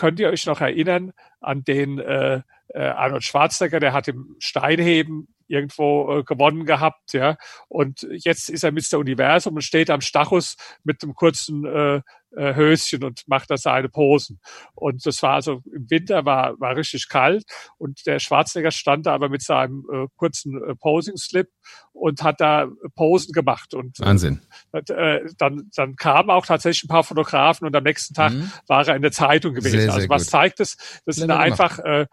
könnt 0.00 0.18
ihr 0.18 0.30
euch 0.30 0.46
noch 0.46 0.62
erinnern 0.62 1.12
an 1.42 1.62
den 1.62 1.98
äh, 1.98 2.40
äh, 2.68 2.80
Arnold 2.80 3.22
Schwarzenegger, 3.22 3.80
der 3.80 3.92
hat 3.92 4.08
im 4.08 4.34
Steinheben 4.38 5.28
irgendwo 5.46 6.20
äh, 6.20 6.22
gewonnen 6.22 6.64
gehabt, 6.64 7.12
ja. 7.12 7.36
Und 7.68 8.06
jetzt 8.10 8.48
ist 8.48 8.64
er 8.64 8.72
Mr. 8.72 8.98
Universum 8.98 9.56
und 9.56 9.62
steht 9.62 9.90
am 9.90 10.00
Stachus 10.00 10.56
mit 10.84 11.02
einem 11.02 11.14
kurzen 11.14 11.66
äh, 11.66 12.00
äh, 12.34 12.54
Höschen 12.54 13.04
und 13.04 13.26
macht 13.26 13.50
da 13.50 13.58
seine 13.58 13.90
Posen. 13.90 14.40
Und 14.74 15.04
das 15.04 15.22
war 15.22 15.34
also 15.34 15.60
im 15.70 15.90
Winter 15.90 16.24
war, 16.24 16.58
war 16.60 16.76
richtig 16.76 17.10
kalt 17.10 17.44
und 17.76 18.06
der 18.06 18.20
Schwarzenegger 18.20 18.70
stand 18.70 19.04
da 19.04 19.14
aber 19.14 19.28
mit 19.28 19.42
seinem 19.42 19.84
äh, 19.92 20.06
kurzen 20.16 20.62
äh, 20.62 20.74
Posing-Slip 20.76 21.48
und 21.92 22.22
hat 22.22 22.40
da 22.40 22.68
Posen 22.94 23.32
gemacht. 23.32 23.74
Und, 23.74 24.00
äh, 24.00 24.04
Wahnsinn. 24.04 24.40
Äh, 24.72 25.20
dann, 25.38 25.70
dann 25.74 25.96
kamen 25.96 26.30
auch 26.30 26.46
tatsächlich 26.46 26.84
ein 26.84 26.88
paar 26.88 27.04
Fotografen 27.04 27.66
und 27.66 27.74
am 27.74 27.84
nächsten 27.84 28.14
Tag 28.14 28.32
mhm. 28.32 28.50
war 28.66 28.86
er 28.86 28.96
in 28.96 29.02
der 29.02 29.12
Zeitung 29.12 29.54
gewesen. 29.54 29.72
Sehr, 29.72 29.80
sehr 29.82 29.94
also 29.94 30.08
was 30.08 30.24
gut. 30.24 30.30
zeigt 30.30 30.60
es? 30.60 30.76
Das 31.04 31.16
sind 31.16 31.30
einfach 31.30 31.78
äh, 31.80 32.06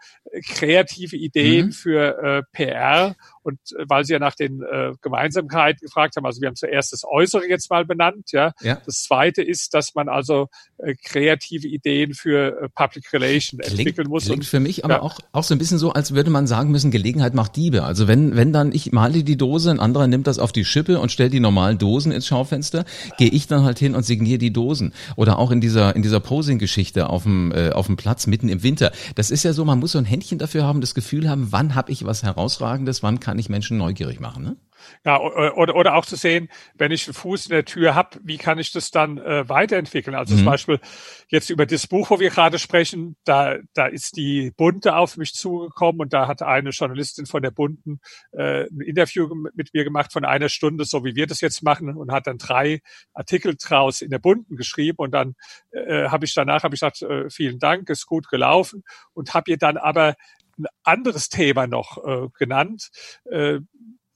kreative 0.46 1.16
Ideen 1.16 1.66
mhm. 1.66 1.72
für 1.72 2.18
äh, 2.18 2.42
PR 2.52 3.16
und 3.48 3.58
äh, 3.72 3.84
weil 3.88 4.04
Sie 4.04 4.12
ja 4.12 4.18
nach 4.18 4.34
den 4.34 4.62
äh, 4.62 4.92
Gemeinsamkeiten 5.00 5.80
gefragt 5.80 6.16
haben, 6.16 6.26
also 6.26 6.40
wir 6.40 6.48
haben 6.48 6.56
zuerst 6.56 6.92
das 6.92 7.04
Äußere 7.04 7.48
jetzt 7.48 7.70
mal 7.70 7.86
benannt, 7.86 8.32
ja. 8.32 8.52
ja. 8.60 8.80
Das 8.84 9.04
zweite 9.04 9.42
ist, 9.42 9.72
dass 9.72 9.94
man 9.94 10.08
also 10.08 10.48
äh, 10.76 10.94
kreative 11.02 11.66
Ideen 11.66 12.12
für 12.12 12.60
äh, 12.60 12.68
Public 12.68 13.10
Relation 13.12 13.58
klingt, 13.60 13.78
entwickeln 13.78 14.08
muss. 14.08 14.24
Klingt 14.24 14.40
und, 14.40 14.46
für 14.46 14.60
mich 14.60 14.84
aber 14.84 14.96
ja. 14.96 15.02
auch, 15.02 15.18
auch 15.32 15.44
so 15.44 15.54
ein 15.54 15.58
bisschen 15.58 15.78
so, 15.78 15.92
als 15.92 16.14
würde 16.14 16.30
man 16.30 16.46
sagen 16.46 16.70
müssen, 16.70 16.90
Gelegenheit 16.90 17.34
macht 17.34 17.56
Diebe. 17.56 17.84
Also 17.84 18.06
wenn, 18.06 18.36
wenn 18.36 18.52
dann 18.52 18.72
ich 18.72 18.92
male 18.92 19.24
die 19.24 19.36
Dose, 19.36 19.47
ein 19.56 19.80
anderer 19.80 20.06
nimmt 20.06 20.26
das 20.26 20.38
auf 20.38 20.52
die 20.52 20.64
Schippe 20.64 21.00
und 21.00 21.10
stellt 21.10 21.32
die 21.32 21.40
normalen 21.40 21.78
Dosen 21.78 22.12
ins 22.12 22.26
Schaufenster, 22.26 22.84
gehe 23.16 23.30
ich 23.30 23.46
dann 23.46 23.64
halt 23.64 23.78
hin 23.78 23.94
und 23.94 24.04
signiere 24.04 24.38
die 24.38 24.52
Dosen. 24.52 24.92
Oder 25.16 25.38
auch 25.38 25.50
in 25.50 25.60
dieser, 25.60 25.96
in 25.96 26.02
dieser 26.02 26.20
Posing-Geschichte 26.20 27.08
auf 27.08 27.22
dem, 27.22 27.52
äh, 27.52 27.70
auf 27.70 27.86
dem 27.86 27.96
Platz 27.96 28.26
mitten 28.26 28.48
im 28.48 28.62
Winter. 28.62 28.92
Das 29.14 29.30
ist 29.30 29.42
ja 29.42 29.52
so, 29.52 29.64
man 29.64 29.78
muss 29.78 29.92
so 29.92 29.98
ein 29.98 30.04
Händchen 30.04 30.38
dafür 30.38 30.64
haben, 30.64 30.80
das 30.80 30.94
Gefühl 30.94 31.28
haben, 31.28 31.48
wann 31.50 31.74
habe 31.74 31.90
ich 31.92 32.04
was 32.04 32.22
Herausragendes, 32.22 33.02
wann 33.02 33.20
kann 33.20 33.38
ich 33.38 33.48
Menschen 33.48 33.78
neugierig 33.78 34.20
machen. 34.20 34.44
Ne? 34.44 34.56
Ja, 35.04 35.20
oder, 35.20 35.74
oder 35.74 35.94
auch 35.94 36.06
zu 36.06 36.16
sehen, 36.16 36.48
wenn 36.74 36.92
ich 36.92 37.06
einen 37.06 37.14
Fuß 37.14 37.46
in 37.46 37.52
der 37.52 37.64
Tür 37.64 37.94
habe, 37.94 38.18
wie 38.22 38.38
kann 38.38 38.58
ich 38.58 38.72
das 38.72 38.90
dann 38.90 39.18
äh, 39.18 39.48
weiterentwickeln? 39.48 40.16
Also 40.16 40.34
mhm. 40.34 40.38
zum 40.38 40.46
Beispiel 40.46 40.80
jetzt 41.28 41.50
über 41.50 41.66
das 41.66 41.86
Buch, 41.86 42.10
wo 42.10 42.20
wir 42.20 42.30
gerade 42.30 42.58
sprechen, 42.58 43.16
da, 43.24 43.56
da 43.74 43.86
ist 43.86 44.16
die 44.16 44.52
Bunte 44.56 44.96
auf 44.96 45.16
mich 45.16 45.34
zugekommen 45.34 46.00
und 46.00 46.12
da 46.12 46.26
hat 46.26 46.42
eine 46.42 46.70
Journalistin 46.70 47.26
von 47.26 47.42
der 47.42 47.50
Bunten 47.50 48.00
äh, 48.32 48.64
ein 48.64 48.80
Interview 48.80 49.28
mit 49.54 49.74
mir 49.74 49.84
gemacht 49.84 50.12
von 50.12 50.24
einer 50.24 50.48
Stunde, 50.48 50.84
so 50.84 51.04
wie 51.04 51.14
wir 51.14 51.26
das 51.26 51.40
jetzt 51.40 51.62
machen, 51.62 51.96
und 51.96 52.12
hat 52.12 52.26
dann 52.26 52.38
drei 52.38 52.80
Artikel 53.12 53.56
draus 53.56 54.02
in 54.02 54.10
der 54.10 54.18
Bunten 54.18 54.56
geschrieben 54.56 54.98
und 54.98 55.12
dann 55.12 55.34
äh, 55.72 56.08
habe 56.08 56.24
ich 56.24 56.34
danach 56.34 56.62
habe 56.62 56.74
ich 56.74 56.80
gesagt, 56.80 57.02
äh, 57.02 57.30
vielen 57.30 57.58
Dank, 57.58 57.88
ist 57.90 58.06
gut 58.06 58.28
gelaufen 58.28 58.84
und 59.14 59.34
habe 59.34 59.50
ihr 59.50 59.58
dann 59.58 59.76
aber 59.76 60.14
ein 60.58 60.66
anderes 60.82 61.28
Thema 61.28 61.66
noch 61.66 62.04
äh, 62.04 62.28
genannt, 62.36 62.90
äh, 63.30 63.60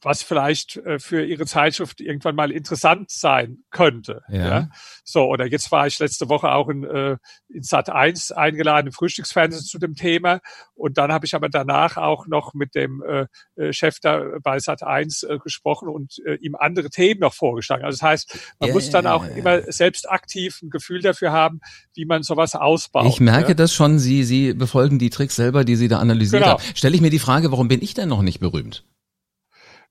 was 0.02 0.23
vielleicht 0.23 0.76
äh, 0.78 0.99
für 0.99 1.25
ihre 1.25 1.47
Zeitschrift 1.47 2.00
irgendwann 2.00 2.35
mal 2.35 2.50
interessant 2.50 3.11
sein 3.11 3.59
könnte. 3.71 4.23
Ja. 4.28 4.49
ja. 4.49 4.68
So, 5.04 5.25
oder 5.25 5.47
jetzt 5.47 5.71
war 5.71 5.87
ich 5.87 5.99
letzte 5.99 6.28
Woche 6.28 6.50
auch 6.50 6.68
in, 6.68 6.85
äh, 6.85 7.16
in 7.49 7.62
Sat 7.62 7.88
1 7.88 8.32
eingeladen 8.32 8.88
im 8.88 8.92
Frühstücksfernsehen 8.92 9.64
zu 9.64 9.78
dem 9.78 9.94
Thema. 9.94 10.40
Und 10.75 10.99
dann 10.99 11.12
habe 11.12 11.26
ich 11.26 11.35
aber 11.35 11.49
danach 11.49 11.97
auch 11.97 12.26
noch 12.26 12.54
mit 12.54 12.75
dem 12.75 13.02
äh, 13.02 13.26
äh 13.56 13.73
Chef 13.73 13.99
da 14.00 14.23
bei 14.42 14.59
Sat 14.59 14.82
1 14.82 15.23
äh, 15.23 15.38
gesprochen 15.38 15.88
und 15.88 16.18
äh, 16.26 16.35
ihm 16.35 16.56
andere 16.56 16.90
Themen 16.90 17.21
noch 17.21 17.35
vorgeschlagen. 17.35 17.85
Also 17.85 17.99
das 17.99 18.02
heißt, 18.02 18.38
man 18.59 18.68
ja, 18.68 18.75
muss 18.75 18.90
dann 18.90 19.04
ja, 19.04 19.14
auch 19.14 19.25
immer 19.25 19.62
selbst 19.73 20.11
aktiv 20.11 20.61
ein 20.62 20.71
Gefühl 20.71 21.00
dafür 21.00 21.32
haben, 21.32 21.61
wie 21.94 22.04
man 22.04 22.23
sowas 22.23 22.54
ausbaut. 22.54 23.06
Ich 23.06 23.21
merke 23.21 23.54
das 23.54 23.73
schon, 23.73 23.99
Sie, 23.99 24.25
Sie 24.25 24.52
befolgen 24.54 24.99
die 24.99 25.11
Tricks 25.11 25.37
selber, 25.37 25.64
die 25.64 25.76
Sie 25.76 25.88
da 25.88 25.99
analysiert 25.99 26.42
genau. 26.42 26.59
haben. 26.59 26.62
Stelle 26.75 26.94
ich 26.94 27.00
mir 27.00 27.11
die 27.11 27.18
Frage, 27.18 27.52
warum 27.52 27.68
bin 27.68 27.82
ich 27.82 27.94
denn 27.94 28.09
noch 28.09 28.23
nicht 28.23 28.40
berühmt? 28.40 28.85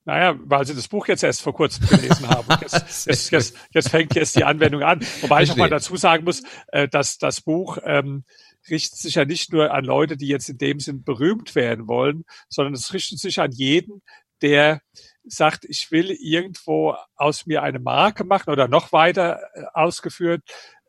Naja, 0.03 0.35
weil 0.43 0.65
sie 0.65 0.73
das 0.73 0.87
Buch 0.87 1.07
jetzt 1.07 1.23
erst 1.23 1.41
vor 1.41 1.53
kurzem 1.53 1.87
gelesen 1.87 2.27
haben. 2.27 2.47
Jetzt, 2.61 3.05
jetzt, 3.05 3.31
jetzt, 3.31 3.57
jetzt, 3.71 3.89
fängt 3.89 4.15
jetzt 4.15 4.35
die 4.35 4.43
Anwendung 4.43 4.81
an. 4.81 4.99
Wobei 5.21 5.43
ich 5.43 5.49
noch 5.49 5.57
mal 5.57 5.69
dazu 5.69 5.95
sagen 5.95 6.23
muss, 6.23 6.41
äh, 6.67 6.87
dass 6.87 7.19
das 7.19 7.41
Buch 7.41 7.77
ähm, 7.83 8.23
richtet 8.69 8.97
sich 8.97 9.15
ja 9.15 9.25
nicht 9.25 9.53
nur 9.53 9.71
an 9.71 9.85
Leute, 9.85 10.17
die 10.17 10.27
jetzt 10.27 10.49
in 10.49 10.57
dem 10.57 10.79
Sinn 10.79 11.03
berühmt 11.03 11.55
werden 11.55 11.87
wollen, 11.87 12.25
sondern 12.49 12.73
es 12.73 12.93
richtet 12.93 13.19
sich 13.19 13.39
an 13.39 13.51
jeden, 13.51 14.01
der 14.41 14.81
sagt, 15.23 15.65
ich 15.65 15.91
will 15.91 16.11
irgendwo 16.11 16.95
aus 17.15 17.45
mir 17.45 17.61
eine 17.61 17.79
Marke 17.79 18.23
machen 18.23 18.49
oder 18.49 18.67
noch 18.67 18.91
weiter 18.91 19.39
äh, 19.53 19.63
ausgeführt. 19.73 20.41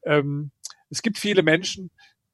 Ähm, 0.05 0.53
es 0.91 1.03
gibt 1.03 1.19
viele 1.19 1.43
Menschen, 1.43 1.91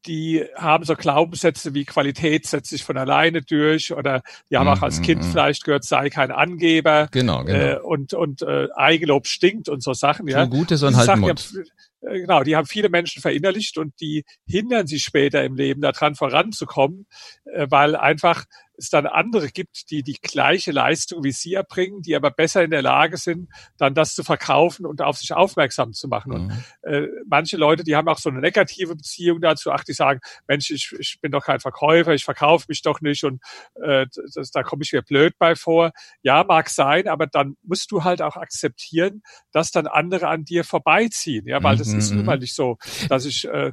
die 0.07 0.45
haben 0.57 0.85
so 0.85 0.95
Glaubenssätze 0.95 1.75
wie 1.75 1.85
Qualität 1.85 2.47
setzt 2.47 2.71
sich 2.71 2.85
von 2.85 2.97
alleine 2.97 3.43
durch 3.43 3.93
oder 3.93 4.23
die 4.51 4.57
haben 4.57 4.69
auch 4.69 4.83
als 4.83 5.01
mhm, 5.01 5.05
Kind 5.05 5.23
mhm. 5.23 5.31
vielleicht 5.31 5.65
gehört, 5.65 5.85
sei 5.85 6.09
kein 6.11 6.31
Angeber. 6.31 7.09
Genau, 7.11 7.45
genau. 7.45 7.59
Äh, 7.59 7.79
und 7.81 8.15
und 8.15 8.43
äh, 8.43 8.69
Eigenlob 8.75 9.27
stinkt 9.27 9.69
und 9.69 9.83
so 9.83 9.93
Sachen. 9.93 10.29
Ja. 10.29 10.45
So 10.45 10.51
Gutes 10.51 10.83
und 10.83 10.97
halt 10.97 11.19
Mund. 11.19 11.53
Äh, 12.01 12.21
genau, 12.21 12.43
die 12.43 12.57
haben 12.57 12.67
viele 12.67 12.89
Menschen 12.89 13.21
verinnerlicht 13.21 13.79
und 13.79 14.01
die 14.01 14.25
hindern 14.47 14.87
sie 14.87 15.01
später 15.01 15.45
im 15.45 15.57
Leben 15.57 15.81
daran 15.81 16.15
voranzukommen, 16.15 17.07
äh, 17.45 17.67
weil 17.69 17.97
einfach 17.97 18.45
es 18.79 18.91
dann 18.91 19.07
andere 19.07 19.49
gibt, 19.49 19.91
die 19.91 20.03
die 20.03 20.19
gleiche 20.21 20.71
Leistung 20.71 21.25
wie 21.25 21.33
sie 21.33 21.55
erbringen, 21.55 22.03
die 22.03 22.15
aber 22.15 22.31
besser 22.31 22.63
in 22.63 22.71
der 22.71 22.83
Lage 22.83 23.17
sind, 23.17 23.51
dann 23.77 23.95
das 23.95 24.15
zu 24.15 24.23
verkaufen 24.23 24.87
und 24.87 25.03
auf 25.03 25.19
sich 25.19 25.33
aufmerksam 25.33 25.93
zu 25.93 26.09
machen. 26.09 26.33
Mhm. 26.33 26.53
Und 26.83 26.93
äh, 26.93 27.09
manche 27.27 27.57
Leute, 27.57 27.83
die 27.83 27.97
haben 27.97 28.09
auch 28.09 28.19
so 28.19 28.31
eine 28.31 28.41
negative 28.41 28.95
Beziehung 28.95 29.41
dazu, 29.41 29.73
ach, 29.73 29.85
die 29.85 29.93
sagen, 29.93 30.21
Mensch, 30.47 30.71
ich, 30.71 30.93
ich 30.99 31.19
bin 31.21 31.33
doch 31.33 31.45
kein 31.45 31.61
Verkäufer, 31.61 32.15
ich 32.15 32.25
verkaufe 32.25 32.67
mich 32.69 32.83
doch 32.83 33.01
nicht 33.01 33.25
und 33.25 33.43
äh, 33.83 34.07
das, 34.35 34.51
da 34.51 34.63
komme 34.63 34.83
ich 34.85 34.93
mir 34.93 35.03
blöd 35.03 35.35
bei 35.39 35.57
vor. 35.57 35.91
Ja, 36.23 36.45
mag 36.45 36.71
sein, 36.71 37.09
aber 37.09 37.27
dann 37.27 37.57
musst 37.63 37.91
du 37.91 38.05
halt 38.05 38.23
auch 38.23 38.37
akzeptieren, 38.37 39.23
dass 39.53 39.73
dann 39.73 39.87
andere 39.89 40.29
an 40.29 40.45
dir 40.45 40.63
vorbeiziehen, 40.65 41.47
ja, 41.47 41.63
weil 41.63 41.75
mhm. 41.75 41.79
das 41.79 41.89
ist 41.89 42.11
nun 42.13 42.25
mal 42.25 42.39
nicht 42.39 42.55
so, 42.55 42.79
dass 43.09 43.25
ich 43.25 43.45
äh, 43.47 43.73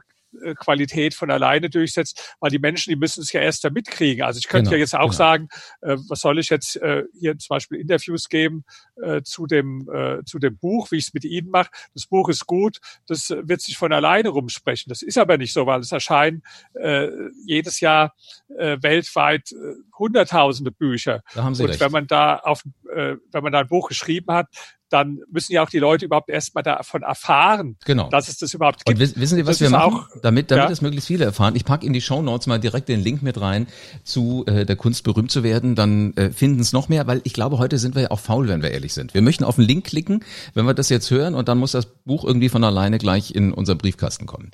Qualität 0.55 1.13
von 1.13 1.31
alleine 1.31 1.69
durchsetzt, 1.69 2.35
weil 2.39 2.51
die 2.51 2.59
Menschen, 2.59 2.89
die 2.89 2.95
müssen 2.95 3.21
es 3.21 3.31
ja 3.31 3.41
erst 3.41 3.63
da 3.63 3.69
mitkriegen. 3.69 4.23
Also 4.23 4.37
ich 4.39 4.47
könnte 4.47 4.69
genau, 4.69 4.75
ja 4.75 4.79
jetzt 4.79 4.95
auch 4.95 5.01
genau. 5.01 5.13
sagen, 5.13 5.47
äh, 5.81 5.97
was 6.09 6.19
soll 6.21 6.39
ich 6.39 6.49
jetzt 6.49 6.75
äh, 6.77 7.03
hier 7.19 7.37
zum 7.37 7.55
Beispiel 7.55 7.79
Interviews 7.79 8.29
geben 8.29 8.65
äh, 9.01 9.21
zu 9.21 9.47
dem 9.47 9.89
äh, 9.93 10.23
zu 10.25 10.39
dem 10.39 10.57
Buch, 10.57 10.91
wie 10.91 10.97
ich 10.97 11.07
es 11.07 11.13
mit 11.13 11.25
Ihnen 11.25 11.49
mache. 11.49 11.69
Das 11.93 12.07
Buch 12.07 12.29
ist 12.29 12.45
gut, 12.45 12.79
das 13.07 13.29
wird 13.29 13.61
sich 13.61 13.77
von 13.77 13.93
alleine 13.93 14.29
rumsprechen. 14.29 14.89
Das 14.89 15.01
ist 15.01 15.17
aber 15.17 15.37
nicht 15.37 15.53
so, 15.53 15.65
weil 15.65 15.81
es 15.81 15.91
erscheinen 15.91 16.43
äh, 16.73 17.09
jedes 17.45 17.79
Jahr 17.79 18.15
äh, 18.57 18.77
weltweit 18.81 19.51
äh, 19.51 19.75
hunderttausende 19.97 20.71
Bücher. 20.71 21.23
Da 21.33 21.43
haben 21.43 21.55
Sie 21.55 21.63
Und 21.63 21.69
recht. 21.69 21.79
wenn 21.79 21.91
man 21.91 22.07
da 22.07 22.37
auf, 22.37 22.63
äh, 22.93 23.15
wenn 23.31 23.43
man 23.43 23.51
da 23.51 23.59
ein 23.59 23.67
Buch 23.67 23.89
geschrieben 23.89 24.33
hat, 24.33 24.47
dann 24.89 25.19
müssen 25.31 25.53
ja 25.53 25.63
auch 25.63 25.69
die 25.69 25.79
Leute 25.79 26.05
überhaupt 26.05 26.29
erstmal 26.29 26.63
davon 26.63 27.01
erfahren, 27.01 27.77
genau. 27.85 28.09
dass 28.09 28.27
es 28.27 28.37
das 28.37 28.53
überhaupt 28.53 28.85
gibt. 28.85 28.99
Und 28.99 29.15
wissen 29.15 29.35
Sie, 29.35 29.45
was 29.45 29.57
das 29.57 29.61
wir 29.61 29.69
machen, 29.69 29.95
auch, 29.95 30.07
damit, 30.21 30.51
damit 30.51 30.65
ja. 30.65 30.71
es 30.71 30.81
möglichst 30.81 31.07
viele 31.07 31.25
erfahren? 31.25 31.55
Ich 31.55 31.65
packe 31.65 31.85
in 31.85 31.93
die 31.93 32.01
Show 32.01 32.21
Notes 32.21 32.47
mal 32.47 32.59
direkt 32.59 32.89
den 32.89 33.01
Link 33.01 33.21
mit 33.21 33.39
rein 33.39 33.67
zu 34.03 34.43
äh, 34.47 34.65
der 34.65 34.75
Kunst 34.75 35.03
berühmt 35.03 35.31
zu 35.31 35.43
werden. 35.43 35.75
Dann 35.75 36.13
äh, 36.13 36.29
finden 36.29 36.59
es 36.59 36.73
noch 36.73 36.89
mehr, 36.89 37.07
weil 37.07 37.21
ich 37.23 37.33
glaube, 37.33 37.57
heute 37.57 37.77
sind 37.77 37.95
wir 37.95 38.03
ja 38.03 38.11
auch 38.11 38.19
faul, 38.19 38.47
wenn 38.47 38.61
wir 38.61 38.71
ehrlich 38.71 38.93
sind. 38.93 39.13
Wir 39.13 39.21
möchten 39.21 39.43
auf 39.43 39.55
den 39.55 39.65
Link 39.65 39.85
klicken, 39.85 40.23
wenn 40.53 40.65
wir 40.65 40.73
das 40.73 40.89
jetzt 40.89 41.09
hören, 41.11 41.35
und 41.35 41.47
dann 41.47 41.57
muss 41.57 41.71
das 41.71 41.85
Buch 41.85 42.23
irgendwie 42.23 42.49
von 42.49 42.63
alleine 42.63 42.97
gleich 42.97 43.33
in 43.33 43.53
unser 43.53 43.75
Briefkasten 43.75 44.25
kommen. 44.25 44.51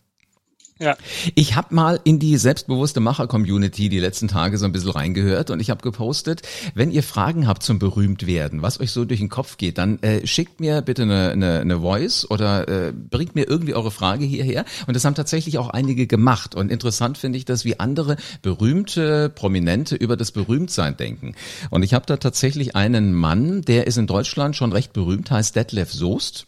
Ja. 0.81 0.97
Ich 1.35 1.55
habe 1.55 1.75
mal 1.75 1.99
in 2.03 2.17
die 2.17 2.37
selbstbewusste 2.37 3.01
Macher-Community 3.01 3.87
die 3.87 3.99
letzten 3.99 4.27
Tage 4.27 4.57
so 4.57 4.65
ein 4.65 4.71
bisschen 4.71 4.89
reingehört 4.89 5.51
und 5.51 5.59
ich 5.59 5.69
habe 5.69 5.83
gepostet, 5.83 6.41
wenn 6.73 6.89
ihr 6.89 7.03
Fragen 7.03 7.47
habt 7.47 7.61
zum 7.61 7.77
Berühmtwerden, 7.77 8.63
was 8.63 8.79
euch 8.79 8.91
so 8.91 9.05
durch 9.05 9.19
den 9.19 9.29
Kopf 9.29 9.57
geht, 9.57 9.77
dann 9.77 10.01
äh, 10.01 10.25
schickt 10.25 10.59
mir 10.59 10.81
bitte 10.81 11.03
eine, 11.03 11.29
eine, 11.29 11.59
eine 11.59 11.81
Voice 11.81 12.25
oder 12.31 12.67
äh, 12.67 12.93
bringt 12.93 13.35
mir 13.35 13.47
irgendwie 13.47 13.75
eure 13.75 13.91
Frage 13.91 14.25
hierher. 14.25 14.65
Und 14.87 14.95
das 14.95 15.05
haben 15.05 15.13
tatsächlich 15.13 15.59
auch 15.59 15.69
einige 15.69 16.07
gemacht. 16.07 16.55
Und 16.55 16.71
interessant 16.71 17.19
finde 17.19 17.37
ich 17.37 17.45
das, 17.45 17.63
wie 17.63 17.79
andere 17.79 18.15
berühmte 18.41 19.29
Prominente 19.29 19.95
über 19.95 20.17
das 20.17 20.31
Berühmtsein 20.31 20.97
denken. 20.97 21.35
Und 21.69 21.83
ich 21.83 21.93
habe 21.93 22.07
da 22.07 22.17
tatsächlich 22.17 22.75
einen 22.75 23.13
Mann, 23.13 23.61
der 23.61 23.85
ist 23.85 23.97
in 23.97 24.07
Deutschland 24.07 24.55
schon 24.55 24.71
recht 24.71 24.93
berühmt, 24.93 25.29
heißt 25.29 25.55
Detlef 25.55 25.91
Soest 25.91 26.47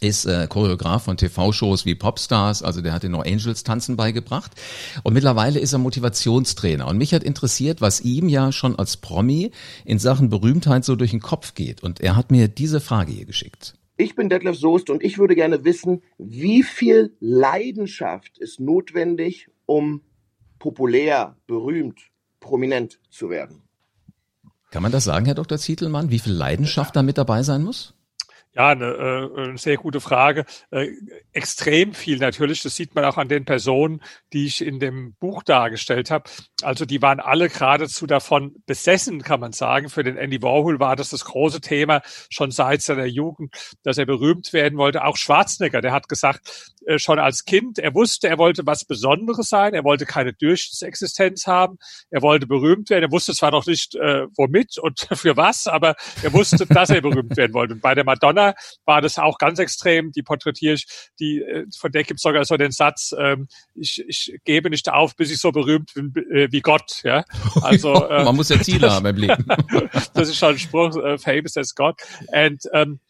ist 0.00 0.26
äh, 0.26 0.46
Choreograf 0.48 1.04
von 1.04 1.16
TV-Shows 1.16 1.86
wie 1.86 1.94
Popstars, 1.94 2.62
also 2.62 2.82
der 2.82 2.92
hat 2.92 3.04
den 3.04 3.12
No 3.12 3.20
Angels 3.20 3.64
tanzen 3.64 3.96
beigebracht 3.96 4.52
und 5.02 5.14
mittlerweile 5.14 5.60
ist 5.60 5.72
er 5.72 5.78
Motivationstrainer 5.78 6.86
und 6.86 6.98
mich 6.98 7.14
hat 7.14 7.22
interessiert, 7.22 7.80
was 7.80 8.00
ihm 8.00 8.28
ja 8.28 8.52
schon 8.52 8.76
als 8.76 8.96
Promi 8.96 9.50
in 9.84 9.98
Sachen 9.98 10.28
Berühmtheit 10.28 10.84
so 10.84 10.96
durch 10.96 11.12
den 11.12 11.20
Kopf 11.20 11.54
geht 11.54 11.82
und 11.82 12.00
er 12.00 12.16
hat 12.16 12.30
mir 12.30 12.48
diese 12.48 12.80
Frage 12.80 13.12
hier 13.12 13.24
geschickt. 13.24 13.78
Ich 13.96 14.16
bin 14.16 14.28
Detlef 14.28 14.58
Soest 14.58 14.90
und 14.90 15.04
ich 15.04 15.18
würde 15.18 15.36
gerne 15.36 15.64
wissen, 15.64 16.02
wie 16.18 16.64
viel 16.64 17.14
Leidenschaft 17.20 18.38
ist 18.38 18.58
notwendig, 18.58 19.48
um 19.66 20.02
populär, 20.58 21.36
berühmt, 21.46 22.00
prominent 22.40 22.98
zu 23.10 23.30
werden? 23.30 23.62
Kann 24.70 24.82
man 24.82 24.92
das 24.92 25.04
sagen, 25.04 25.26
Herr 25.26 25.34
Dr. 25.34 25.58
Zietelmann, 25.58 26.10
wie 26.10 26.18
viel 26.18 26.32
Leidenschaft 26.32 26.96
da 26.96 27.02
mit 27.02 27.18
dabei 27.18 27.42
sein 27.42 27.62
muss? 27.62 27.94
Ja, 28.56 28.68
eine, 28.68 28.84
äh, 28.84 29.40
eine 29.40 29.58
sehr 29.58 29.76
gute 29.76 30.00
Frage. 30.00 30.44
Äh, 30.70 30.90
extrem 31.32 31.92
viel 31.92 32.18
natürlich. 32.18 32.62
Das 32.62 32.76
sieht 32.76 32.94
man 32.94 33.04
auch 33.04 33.16
an 33.16 33.28
den 33.28 33.44
Personen, 33.44 34.00
die 34.32 34.46
ich 34.46 34.64
in 34.64 34.78
dem 34.78 35.14
Buch 35.14 35.42
dargestellt 35.42 36.12
habe. 36.12 36.30
Also 36.62 36.84
die 36.84 37.02
waren 37.02 37.18
alle 37.18 37.48
geradezu 37.48 38.06
davon 38.06 38.54
besessen, 38.64 39.22
kann 39.22 39.40
man 39.40 39.50
sagen. 39.52 39.88
Für 39.88 40.04
den 40.04 40.16
Andy 40.16 40.40
Warhol 40.40 40.78
war 40.78 40.94
das 40.94 41.10
das 41.10 41.24
große 41.24 41.60
Thema 41.62 42.00
schon 42.30 42.52
seit 42.52 42.80
seiner 42.80 43.06
Jugend, 43.06 43.52
dass 43.82 43.98
er 43.98 44.06
berühmt 44.06 44.52
werden 44.52 44.78
wollte. 44.78 45.04
Auch 45.04 45.16
Schwarzenegger, 45.16 45.80
der 45.80 45.92
hat 45.92 46.08
gesagt, 46.08 46.73
äh, 46.86 46.98
schon 46.98 47.18
als 47.18 47.44
Kind, 47.44 47.78
er 47.78 47.94
wusste, 47.94 48.28
er 48.28 48.38
wollte 48.38 48.66
was 48.66 48.84
Besonderes 48.84 49.48
sein. 49.48 49.74
Er 49.74 49.84
wollte 49.84 50.06
keine 50.06 50.32
Durchschnittsexistenz 50.32 51.46
haben. 51.46 51.78
Er 52.10 52.22
wollte 52.22 52.46
berühmt 52.46 52.90
werden. 52.90 53.04
Er 53.04 53.12
wusste 53.12 53.32
zwar 53.34 53.50
noch 53.50 53.66
nicht, 53.66 53.94
äh, 53.94 54.26
womit 54.36 54.78
und 54.78 55.00
für 55.12 55.36
was, 55.36 55.66
aber 55.66 55.94
er 56.22 56.32
wusste, 56.32 56.66
dass 56.66 56.90
er 56.90 57.00
berühmt 57.00 57.36
werden 57.36 57.54
wollte. 57.54 57.74
Und 57.74 57.80
bei 57.80 57.94
der 57.94 58.04
Madonna 58.04 58.54
war 58.84 59.00
das 59.00 59.18
auch 59.18 59.38
ganz 59.38 59.58
extrem. 59.58 60.12
Die 60.12 60.22
porträtiere 60.22 60.74
ich, 60.74 60.86
die, 61.18 61.40
äh, 61.40 61.66
von 61.76 61.92
der 61.92 62.04
gibt 62.04 62.18
es 62.18 62.22
sogar 62.22 62.44
so 62.44 62.56
den 62.56 62.72
Satz, 62.72 63.14
ähm, 63.18 63.48
ich, 63.74 64.04
ich 64.06 64.38
gebe 64.44 64.70
nicht 64.70 64.90
auf, 64.90 65.16
bis 65.16 65.30
ich 65.30 65.40
so 65.40 65.52
berühmt 65.52 65.92
bin 65.94 66.14
äh, 66.30 66.48
wie 66.50 66.60
Gott. 66.60 67.02
Ja? 67.02 67.24
Also, 67.62 68.08
äh, 68.08 68.24
Man 68.24 68.36
muss 68.36 68.48
ja 68.48 68.60
Ziele 68.60 68.90
haben 68.90 69.06
im 69.06 69.16
Leben. 69.16 69.46
das 70.14 70.28
ist 70.28 70.36
schon 70.36 70.50
ein 70.50 70.58
Spruch, 70.58 70.96
äh, 70.96 71.18
famous 71.18 71.56
as 71.56 71.74
God. 71.74 71.94
And, 72.32 72.62
ähm, 72.72 73.00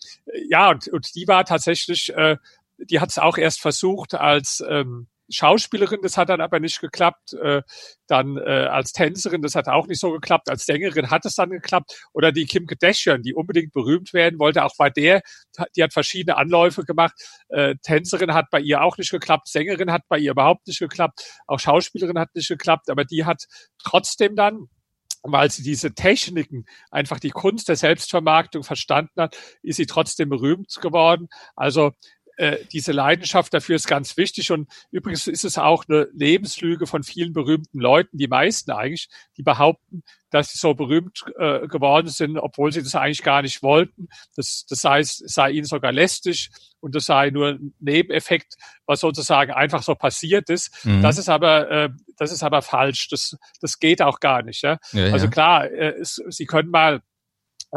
ja, 0.48 0.70
und, 0.70 0.88
und 0.88 1.14
die 1.14 1.26
war 1.26 1.44
tatsächlich, 1.44 2.12
äh, 2.14 2.36
die 2.78 3.00
hat 3.00 3.10
es 3.10 3.18
auch 3.18 3.38
erst 3.38 3.60
versucht 3.60 4.14
als 4.14 4.62
ähm, 4.68 5.08
Schauspielerin, 5.30 6.00
das 6.02 6.16
hat 6.16 6.28
dann 6.28 6.40
aber 6.40 6.60
nicht 6.60 6.80
geklappt. 6.80 7.32
Äh, 7.34 7.62
dann 8.06 8.36
äh, 8.36 8.68
als 8.70 8.92
Tänzerin, 8.92 9.42
das 9.42 9.54
hat 9.54 9.68
auch 9.68 9.86
nicht 9.86 10.00
so 10.00 10.12
geklappt. 10.12 10.50
Als 10.50 10.66
Sängerin 10.66 11.10
hat 11.10 11.24
es 11.24 11.34
dann 11.34 11.50
geklappt. 11.50 11.94
Oder 12.12 12.32
die 12.32 12.44
Kim 12.46 12.66
Kardashian, 12.66 13.22
die 13.22 13.34
unbedingt 13.34 13.72
berühmt 13.72 14.12
werden 14.12 14.38
wollte, 14.38 14.64
auch 14.64 14.74
bei 14.76 14.90
der, 14.90 15.22
die 15.76 15.82
hat 15.82 15.92
verschiedene 15.92 16.36
Anläufe 16.36 16.84
gemacht. 16.84 17.14
Äh, 17.48 17.76
Tänzerin 17.82 18.34
hat 18.34 18.46
bei 18.50 18.60
ihr 18.60 18.82
auch 18.82 18.98
nicht 18.98 19.10
geklappt, 19.10 19.48
Sängerin 19.48 19.92
hat 19.92 20.02
bei 20.08 20.18
ihr 20.18 20.32
überhaupt 20.32 20.66
nicht 20.66 20.78
geklappt, 20.78 21.24
auch 21.46 21.58
Schauspielerin 21.58 22.18
hat 22.18 22.34
nicht 22.34 22.48
geklappt, 22.48 22.90
aber 22.90 23.04
die 23.04 23.24
hat 23.24 23.44
trotzdem 23.82 24.36
dann 24.36 24.68
weil 25.26 25.50
sie 25.50 25.62
diese 25.62 25.94
Techniken, 25.94 26.66
einfach 26.90 27.18
die 27.18 27.30
Kunst 27.30 27.70
der 27.70 27.76
Selbstvermarktung 27.76 28.62
verstanden 28.62 29.22
hat, 29.22 29.38
ist 29.62 29.76
sie 29.76 29.86
trotzdem 29.86 30.28
berühmt 30.28 30.76
geworden. 30.82 31.28
Also 31.56 31.92
äh, 32.36 32.58
diese 32.72 32.92
Leidenschaft 32.92 33.54
dafür 33.54 33.76
ist 33.76 33.86
ganz 33.86 34.16
wichtig. 34.16 34.50
Und 34.50 34.68
übrigens 34.90 35.26
ist 35.26 35.44
es 35.44 35.58
auch 35.58 35.84
eine 35.88 36.08
Lebenslüge 36.12 36.86
von 36.86 37.02
vielen 37.02 37.32
berühmten 37.32 37.78
Leuten, 37.78 38.18
die 38.18 38.28
meisten 38.28 38.70
eigentlich, 38.72 39.08
die 39.36 39.42
behaupten, 39.42 40.02
dass 40.30 40.50
sie 40.50 40.58
so 40.58 40.74
berühmt 40.74 41.24
äh, 41.38 41.68
geworden 41.68 42.08
sind, 42.08 42.38
obwohl 42.38 42.72
sie 42.72 42.82
das 42.82 42.96
eigentlich 42.96 43.22
gar 43.22 43.42
nicht 43.42 43.62
wollten. 43.62 44.08
Das, 44.34 44.66
das 44.68 44.82
heißt, 44.82 45.22
es 45.22 45.34
sei 45.34 45.52
ihnen 45.52 45.66
sogar 45.66 45.92
lästig 45.92 46.50
und 46.80 46.94
das 46.96 47.06
sei 47.06 47.30
nur 47.30 47.50
ein 47.50 47.74
Nebeneffekt, 47.78 48.54
was 48.84 49.00
sozusagen 49.00 49.52
einfach 49.52 49.82
so 49.84 49.94
passiert 49.94 50.50
ist. 50.50 50.84
Mhm. 50.84 51.02
Das 51.02 51.18
ist 51.18 51.28
aber 51.28 51.70
äh, 51.70 51.90
das 52.16 52.32
ist 52.32 52.42
aber 52.42 52.62
falsch. 52.62 53.08
Das, 53.10 53.36
das 53.60 53.78
geht 53.78 54.02
auch 54.02 54.20
gar 54.20 54.42
nicht. 54.42 54.62
Ja? 54.62 54.78
ja 54.92 55.12
also 55.12 55.28
klar, 55.28 55.70
äh, 55.70 55.94
es, 56.00 56.20
Sie 56.28 56.46
können 56.46 56.70
mal 56.70 57.00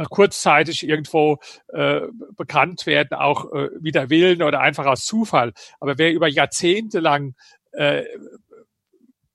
kurzzeitig 0.05 0.87
irgendwo 0.87 1.39
äh, 1.69 2.01
bekannt 2.35 2.85
werden, 2.85 3.17
auch 3.17 3.51
äh, 3.53 3.69
wider 3.79 4.09
Willen 4.09 4.43
oder 4.43 4.59
einfach 4.61 4.85
aus 4.85 5.05
Zufall. 5.05 5.53
Aber 5.79 5.97
wer 5.97 6.13
über 6.13 6.27
Jahrzehnte 6.27 6.99
lang 6.99 7.35
äh, 7.71 8.03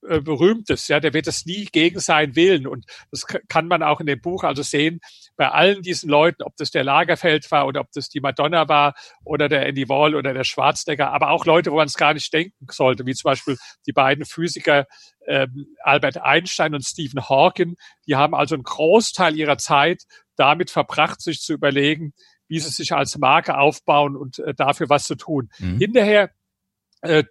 äh, 0.08 0.20
berühmtes, 0.20 0.88
ja, 0.88 0.98
der 0.98 1.14
wird 1.14 1.28
es 1.28 1.46
nie 1.46 1.66
gegen 1.66 2.00
seinen 2.00 2.34
Willen. 2.34 2.66
Und 2.66 2.86
das 3.12 3.24
kann 3.24 3.68
man 3.68 3.84
auch 3.84 4.00
in 4.00 4.06
dem 4.06 4.20
Buch 4.20 4.42
also 4.42 4.62
sehen, 4.62 4.98
bei 5.36 5.48
allen 5.48 5.82
diesen 5.82 6.10
Leuten, 6.10 6.42
ob 6.42 6.56
das 6.56 6.72
der 6.72 6.82
Lagerfeld 6.82 7.48
war 7.52 7.68
oder 7.68 7.80
ob 7.82 7.92
das 7.92 8.08
die 8.08 8.20
Madonna 8.20 8.68
war 8.68 8.94
oder 9.24 9.48
der 9.48 9.64
Andy 9.64 9.88
Wall 9.88 10.16
oder 10.16 10.34
der 10.34 10.42
Schwarzdecker, 10.42 11.12
aber 11.12 11.30
auch 11.30 11.46
Leute, 11.46 11.70
wo 11.70 11.76
man 11.76 11.86
es 11.86 11.96
gar 11.96 12.14
nicht 12.14 12.32
denken 12.32 12.66
sollte, 12.68 13.06
wie 13.06 13.14
zum 13.14 13.28
Beispiel 13.28 13.56
die 13.86 13.92
beiden 13.92 14.24
Physiker 14.24 14.86
ähm, 15.28 15.68
Albert 15.84 16.18
Einstein 16.18 16.74
und 16.74 16.84
Stephen 16.84 17.28
Hawking, 17.28 17.76
die 18.08 18.16
haben 18.16 18.34
also 18.34 18.56
einen 18.56 18.64
Großteil 18.64 19.36
ihrer 19.36 19.58
Zeit 19.58 20.02
damit 20.36 20.70
verbracht, 20.70 21.20
sich 21.20 21.40
zu 21.40 21.52
überlegen, 21.52 22.12
wie 22.48 22.58
sie 22.58 22.70
sich 22.70 22.92
als 22.92 23.16
Marke 23.18 23.58
aufbauen 23.58 24.16
und 24.16 24.38
äh, 24.40 24.54
dafür 24.54 24.88
was 24.88 25.04
zu 25.04 25.14
tun. 25.14 25.50
Mhm. 25.58 25.78
Hinterher 25.78 26.30
äh, 27.00 27.24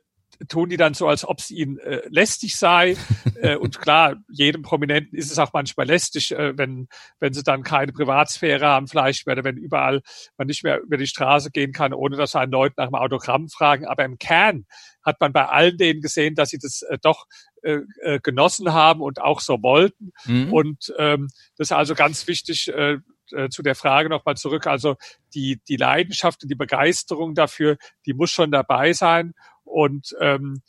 tun 0.48 0.70
die 0.70 0.78
dann 0.78 0.94
so, 0.94 1.08
als 1.08 1.26
ob 1.26 1.40
es 1.40 1.52
ihnen 1.52 1.78
äh, 1.80 2.02
lästig 2.10 2.56
sei. 2.56 2.98
äh, 3.36 3.56
und 3.56 3.80
klar, 3.80 4.16
jedem 4.30 4.62
Prominenten 4.62 5.18
ist 5.18 5.32
es 5.32 5.40
auch 5.40 5.54
manchmal 5.54 5.88
lästig, 5.88 6.32
äh, 6.32 6.58
wenn, 6.58 6.88
wenn 7.20 7.34
sie 7.34 7.44
dann 7.44 7.64
keine 7.64 7.92
Privatsphäre 7.92 8.66
haben, 8.66 8.88
vielleicht, 8.88 9.28
oder 9.28 9.44
wenn 9.44 9.58
überall 9.58 10.02
man 10.38 10.48
nicht 10.48 10.64
mehr 10.64 10.82
über 10.82 10.98
die 10.98 11.08
Straße 11.08 11.52
gehen 11.52 11.72
kann, 11.72 11.94
ohne 11.94 12.18
dass 12.18 12.36
einen 12.36 12.52
Leute 12.52 12.76
nach 12.78 12.88
dem 12.88 12.96
Autogramm 12.96 13.50
fragen. 13.50 13.86
Aber 13.86 14.04
im 14.04 14.18
Kern 14.18 14.66
hat 15.04 15.20
man 15.20 15.34
bei 15.34 15.46
allen 15.46 15.78
denen 15.78 16.02
gesehen, 16.02 16.36
dass 16.36 16.50
sie 16.50 16.60
das 16.60 16.82
äh, 16.84 16.98
doch 17.02 17.26
äh, 17.62 17.80
äh, 18.02 18.20
genossen 18.20 18.74
haben 18.74 19.02
und 19.02 19.22
auch 19.22 19.40
so 19.40 19.62
wollten. 19.62 20.12
Mhm. 20.26 20.54
Und 20.54 20.94
ähm, 20.98 21.30
das 21.58 21.68
ist 21.68 21.72
also 21.72 21.96
ganz 21.96 22.28
wichtig, 22.28 22.74
äh, 22.74 22.98
äh, 23.32 23.50
zu 23.50 23.64
der 23.64 23.76
Frage 23.76 24.10
nochmal 24.10 24.38
zurück. 24.38 24.68
Also 24.68 24.98
die, 25.34 25.62
die 25.68 25.78
Leidenschaft 25.78 26.44
und 26.44 26.50
die 26.50 26.56
Begeisterung 26.56 27.36
dafür, 27.36 27.78
die 28.06 28.14
muss 28.14 28.32
schon 28.32 28.52
dabei 28.52 28.94
sein. 28.94 29.34
Und 29.64 30.16
ähm, 30.20 30.62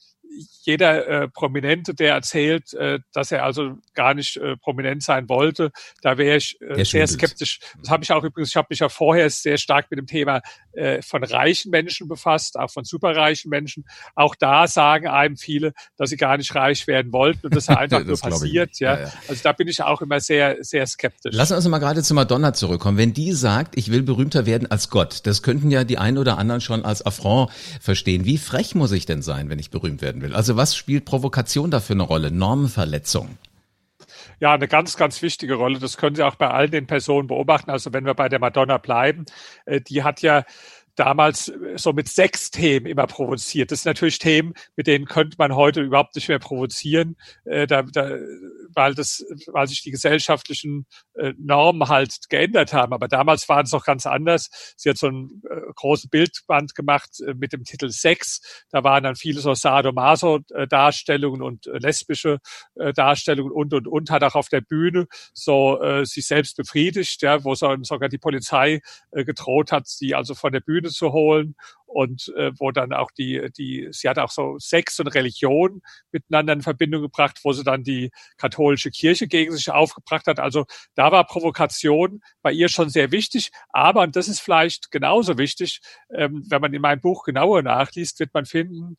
jeder 0.62 1.06
äh, 1.06 1.28
Prominente, 1.28 1.94
der 1.94 2.14
erzählt, 2.14 2.72
äh, 2.75 3.00
dass 3.12 3.32
er 3.32 3.44
also 3.44 3.78
gar 3.94 4.14
nicht 4.14 4.37
äh, 4.37 4.56
prominent 4.56 5.02
sein 5.02 5.28
wollte, 5.28 5.72
da 6.00 6.18
wäre 6.18 6.37
ich 6.37 6.61
äh, 6.61 6.84
sehr 6.84 7.06
skeptisch. 7.06 7.61
Das 7.80 7.90
habe 7.90 8.04
ich 8.04 8.12
auch 8.12 8.25
übrigens, 8.25 8.50
ich 8.50 8.56
habe 8.56 8.68
mich 8.70 8.78
ja 8.78 8.88
vorher 8.88 9.28
sehr 9.30 9.58
stark 9.58 9.90
mit 9.90 9.99
dem 9.99 10.06
Thema 10.06 10.40
äh, 10.73 11.02
von 11.02 11.25
reichen 11.25 11.71
Menschen 11.71 12.09
befasst, 12.09 12.59
auch 12.59 12.71
von 12.71 12.85
superreichen 12.85 13.49
Menschen. 13.49 13.85
Auch 14.14 14.35
da 14.35 14.67
sagen 14.67 15.07
einem 15.07 15.37
viele, 15.37 15.73
dass 15.97 16.11
sie 16.11 16.17
gar 16.17 16.37
nicht 16.37 16.55
reich 16.55 16.87
werden 16.87 17.12
wollten 17.12 17.47
und 17.47 17.55
das 17.55 17.64
ist 17.64 17.69
einfach 17.76 18.05
nur 18.05 18.19
passiert. 18.19 18.79
Ja. 18.79 18.95
Ja, 18.95 19.00
ja. 19.02 19.12
Also 19.29 19.41
da 19.43 19.52
bin 19.52 19.69
ich 19.69 19.83
auch 19.83 20.00
immer 20.02 20.21
sehr, 20.21 20.59
sehr 20.61 20.87
skeptisch. 20.87 21.35
Lass 21.35 21.52
uns 21.52 21.67
mal 21.69 21.79
gerade 21.79 22.02
zu 22.02 22.14
Madonna 22.14 22.52
zurückkommen. 22.52 22.99
Wenn 22.99 23.12
die 23.12 23.33
sagt, 23.33 23.76
ich 23.76 23.91
will 23.91 24.02
berühmter 24.02 24.47
werden 24.47 24.71
als 24.71 24.88
Gott, 24.91 25.26
das 25.26 25.43
könnten 25.43 25.71
ja 25.71 25.85
die 25.85 25.99
einen 25.99 26.19
oder 26.19 26.38
anderen 26.38 26.61
schon 26.61 26.85
als 26.85 27.05
Affront 27.05 27.50
verstehen. 27.81 28.25
Wie 28.25 28.38
frech 28.38 28.75
muss 28.75 28.93
ich 28.93 29.07
denn 29.07 29.23
sein, 29.23 29.49
wenn 29.49 29.59
ich 29.59 29.71
berühmt 29.71 30.02
werden 30.02 30.23
will? 30.23 30.35
Also 30.35 30.57
was 30.57 30.75
spielt 30.76 31.05
Provokation 31.05 31.71
dafür 31.71 31.95
eine 31.95 32.02
Rolle? 32.02 32.31
Normenverletzung? 32.31 33.38
Ja, 34.42 34.54
eine 34.54 34.66
ganz, 34.66 34.96
ganz 34.96 35.22
wichtige 35.22 35.54
Rolle. 35.54 35.78
Das 35.78 35.96
können 35.96 36.16
Sie 36.16 36.25
auch 36.25 36.34
bei 36.34 36.49
all 36.50 36.68
den 36.68 36.88
Personen 36.88 37.28
beobachten. 37.28 37.70
Also 37.70 37.92
wenn 37.92 38.04
wir 38.04 38.14
bei 38.14 38.28
der 38.28 38.40
Madonna 38.40 38.76
bleiben, 38.78 39.25
äh, 39.66 39.80
die 39.80 40.02
hat 40.02 40.20
ja 40.20 40.42
damals 40.96 41.46
äh, 41.49 41.78
so 41.78 41.92
mit 41.92 42.08
sechs 42.08 42.50
Themen 42.50 42.87
immer 42.87 43.06
provoziert. 43.06 43.70
Das 43.70 43.84
sind 43.84 43.90
natürlich 43.90 44.18
Themen, 44.18 44.54
mit 44.75 44.88
denen 44.88 45.04
könnte 45.04 45.37
man 45.38 45.54
heute 45.54 45.80
überhaupt 45.80 46.16
nicht 46.16 46.28
mehr 46.28 46.40
provozieren, 46.40 47.16
äh, 47.44 47.68
da, 47.68 47.82
da, 47.82 48.18
weil 48.75 48.95
das, 48.95 49.25
weil 49.47 49.67
sich 49.69 49.83
die 49.83 49.91
gesellschaftlichen 49.91 50.87
äh, 51.14 51.33
Normen 51.38 51.88
halt 51.88 52.17
geändert 52.29 52.73
haben. 52.73 52.93
Aber 52.93 53.09
damals 53.09 53.49
war 53.49 53.62
es 53.62 53.73
noch 53.73 53.85
ganz 53.85 54.07
anders. 54.07 54.75
Sie 54.76 54.91
hat 54.91 54.99
so 54.99 55.09
ein 55.09 55.42
äh, 55.49 55.73
großes 55.77 56.11
Bildband 56.11 56.75
gemacht 56.75 57.20
äh, 57.27 57.35
mit 57.35 57.53
dem 57.53 57.64
Titel 57.64 57.90
Sex. 57.90 58.64
Da 58.70 58.85
waren 58.85 59.05
dann 59.05 59.16
viele 59.16 59.40
so 59.40 59.55
Sadomaso-Darstellungen 59.55 61.42
und 61.42 61.66
äh, 61.66 61.79
lesbische 61.79 62.38
äh, 62.75 62.92
Darstellungen 62.92 63.53
und 63.53 63.73
und 63.73 63.87
und 63.87 64.11
hat 64.11 64.25
auch 64.25 64.35
auf 64.35 64.49
der 64.49 64.61
Bühne 64.61 65.07
so 65.33 65.81
äh, 65.81 66.05
sich 66.05 66.27
selbst 66.27 66.57
befriedigt, 66.57 67.23
ja, 67.23 67.44
wo 67.44 67.55
so, 67.55 67.75
sogar 67.83 68.09
die 68.09 68.18
Polizei 68.18 68.81
äh, 69.12 69.25
gedroht 69.25 69.73
hat, 69.73 69.87
sie 69.87 70.14
also 70.14 70.35
von 70.35 70.53
der 70.53 70.61
Bühne 70.61 70.73
Bühne 70.73 70.90
zu 70.90 71.12
holen 71.12 71.55
und 71.92 72.33
äh, 72.37 72.52
wo 72.59 72.70
dann 72.70 72.92
auch 72.92 73.11
die, 73.11 73.48
die, 73.57 73.88
sie 73.90 74.09
hat 74.09 74.18
auch 74.18 74.31
so 74.31 74.57
Sex 74.59 74.98
und 75.00 75.09
Religion 75.09 75.83
miteinander 76.11 76.55
in 76.55 76.62
Verbindung 76.62 77.02
gebracht, 77.02 77.40
wo 77.44 77.52
sie 77.52 77.64
dann 77.64 77.85
die 77.85 78.11
katholische 78.38 78.90
Kirche 78.90 79.28
gegen 79.28 79.52
sich 79.55 79.70
aufgebracht 79.70 80.26
hat. 80.26 80.40
Also 80.40 80.64
da 80.94 81.12
war 81.12 81.26
Provokation 81.26 82.20
bei 82.40 82.52
ihr 82.52 82.68
schon 82.68 82.88
sehr 82.88 83.12
wichtig. 83.12 83.50
Aber, 83.70 84.02
und 84.02 84.16
das 84.16 84.28
ist 84.28 84.40
vielleicht 84.40 84.90
genauso 84.90 85.38
wichtig, 85.38 85.81
ähm, 86.14 86.44
wenn 86.48 86.61
man 86.61 86.72
in 86.72 86.83
meinem 86.83 87.00
Buch 87.00 87.24
genauer 87.24 87.62
nachliest, 87.62 88.20
wird 88.20 88.33
man 88.35 88.46
finden, 88.46 88.96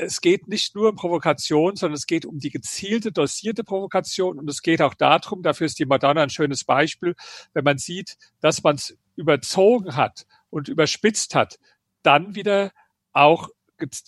es 0.00 0.20
geht 0.20 0.48
nicht 0.48 0.74
nur 0.74 0.90
um 0.90 0.96
Provokation, 0.96 1.76
sondern 1.76 1.96
es 1.96 2.06
geht 2.06 2.24
um 2.24 2.38
die 2.38 2.50
gezielte, 2.50 3.12
dosierte 3.12 3.64
Provokation 3.64 4.38
und 4.38 4.48
es 4.48 4.62
geht 4.62 4.80
auch 4.82 4.94
darum, 4.94 5.42
dafür 5.42 5.66
ist 5.66 5.78
die 5.78 5.84
Madonna 5.84 6.22
ein 6.22 6.30
schönes 6.30 6.64
Beispiel, 6.64 7.14
wenn 7.52 7.64
man 7.64 7.78
sieht, 7.78 8.16
dass 8.40 8.62
man 8.62 8.76
es 8.76 8.96
überzogen 9.16 9.96
hat 9.96 10.26
und 10.48 10.68
überspitzt 10.68 11.34
hat, 11.34 11.58
dann 12.02 12.34
wieder 12.34 12.70
auch 13.12 13.48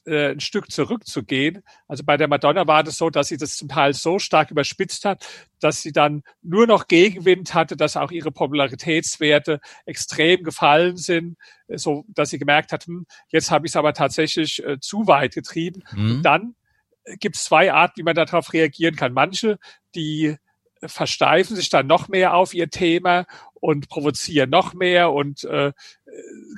äh, 0.06 0.32
ein 0.32 0.40
Stück 0.40 0.70
zurückzugehen. 0.70 1.62
Also 1.88 2.04
bei 2.04 2.16
der 2.16 2.28
Madonna 2.28 2.66
war 2.66 2.82
das 2.82 2.98
so, 2.98 3.10
dass 3.10 3.28
sie 3.28 3.36
das 3.36 3.56
zum 3.56 3.68
Teil 3.68 3.94
so 3.94 4.18
stark 4.18 4.50
überspitzt 4.50 5.04
hat, 5.04 5.26
dass 5.60 5.82
sie 5.82 5.92
dann 5.92 6.22
nur 6.42 6.66
noch 6.66 6.88
Gegenwind 6.88 7.54
hatte, 7.54 7.76
dass 7.76 7.96
auch 7.96 8.10
ihre 8.10 8.30
Popularitätswerte 8.30 9.60
extrem 9.86 10.42
gefallen 10.42 10.96
sind, 10.96 11.36
so 11.68 12.04
dass 12.08 12.30
sie 12.30 12.38
gemerkt 12.38 12.72
hat, 12.72 12.86
hm, 12.86 13.06
jetzt 13.28 13.50
habe 13.50 13.66
ich 13.66 13.72
es 13.72 13.76
aber 13.76 13.94
tatsächlich 13.94 14.62
äh, 14.64 14.78
zu 14.80 15.06
weit 15.06 15.34
getrieben. 15.34 15.82
Mhm. 15.92 16.22
Dann 16.22 16.54
gibt 17.18 17.36
es 17.36 17.44
zwei 17.44 17.72
Arten, 17.72 17.94
wie 17.96 18.04
man 18.04 18.14
darauf 18.14 18.52
reagieren 18.52 18.96
kann. 18.96 19.12
Manche, 19.12 19.58
die 19.94 20.36
versteifen 20.84 21.56
sich 21.56 21.70
dann 21.70 21.86
noch 21.86 22.08
mehr 22.08 22.34
auf 22.34 22.54
ihr 22.54 22.68
Thema 22.68 23.26
und 23.54 23.88
provozieren 23.88 24.50
noch 24.50 24.74
mehr 24.74 25.12
und 25.12 25.44
äh, 25.44 25.72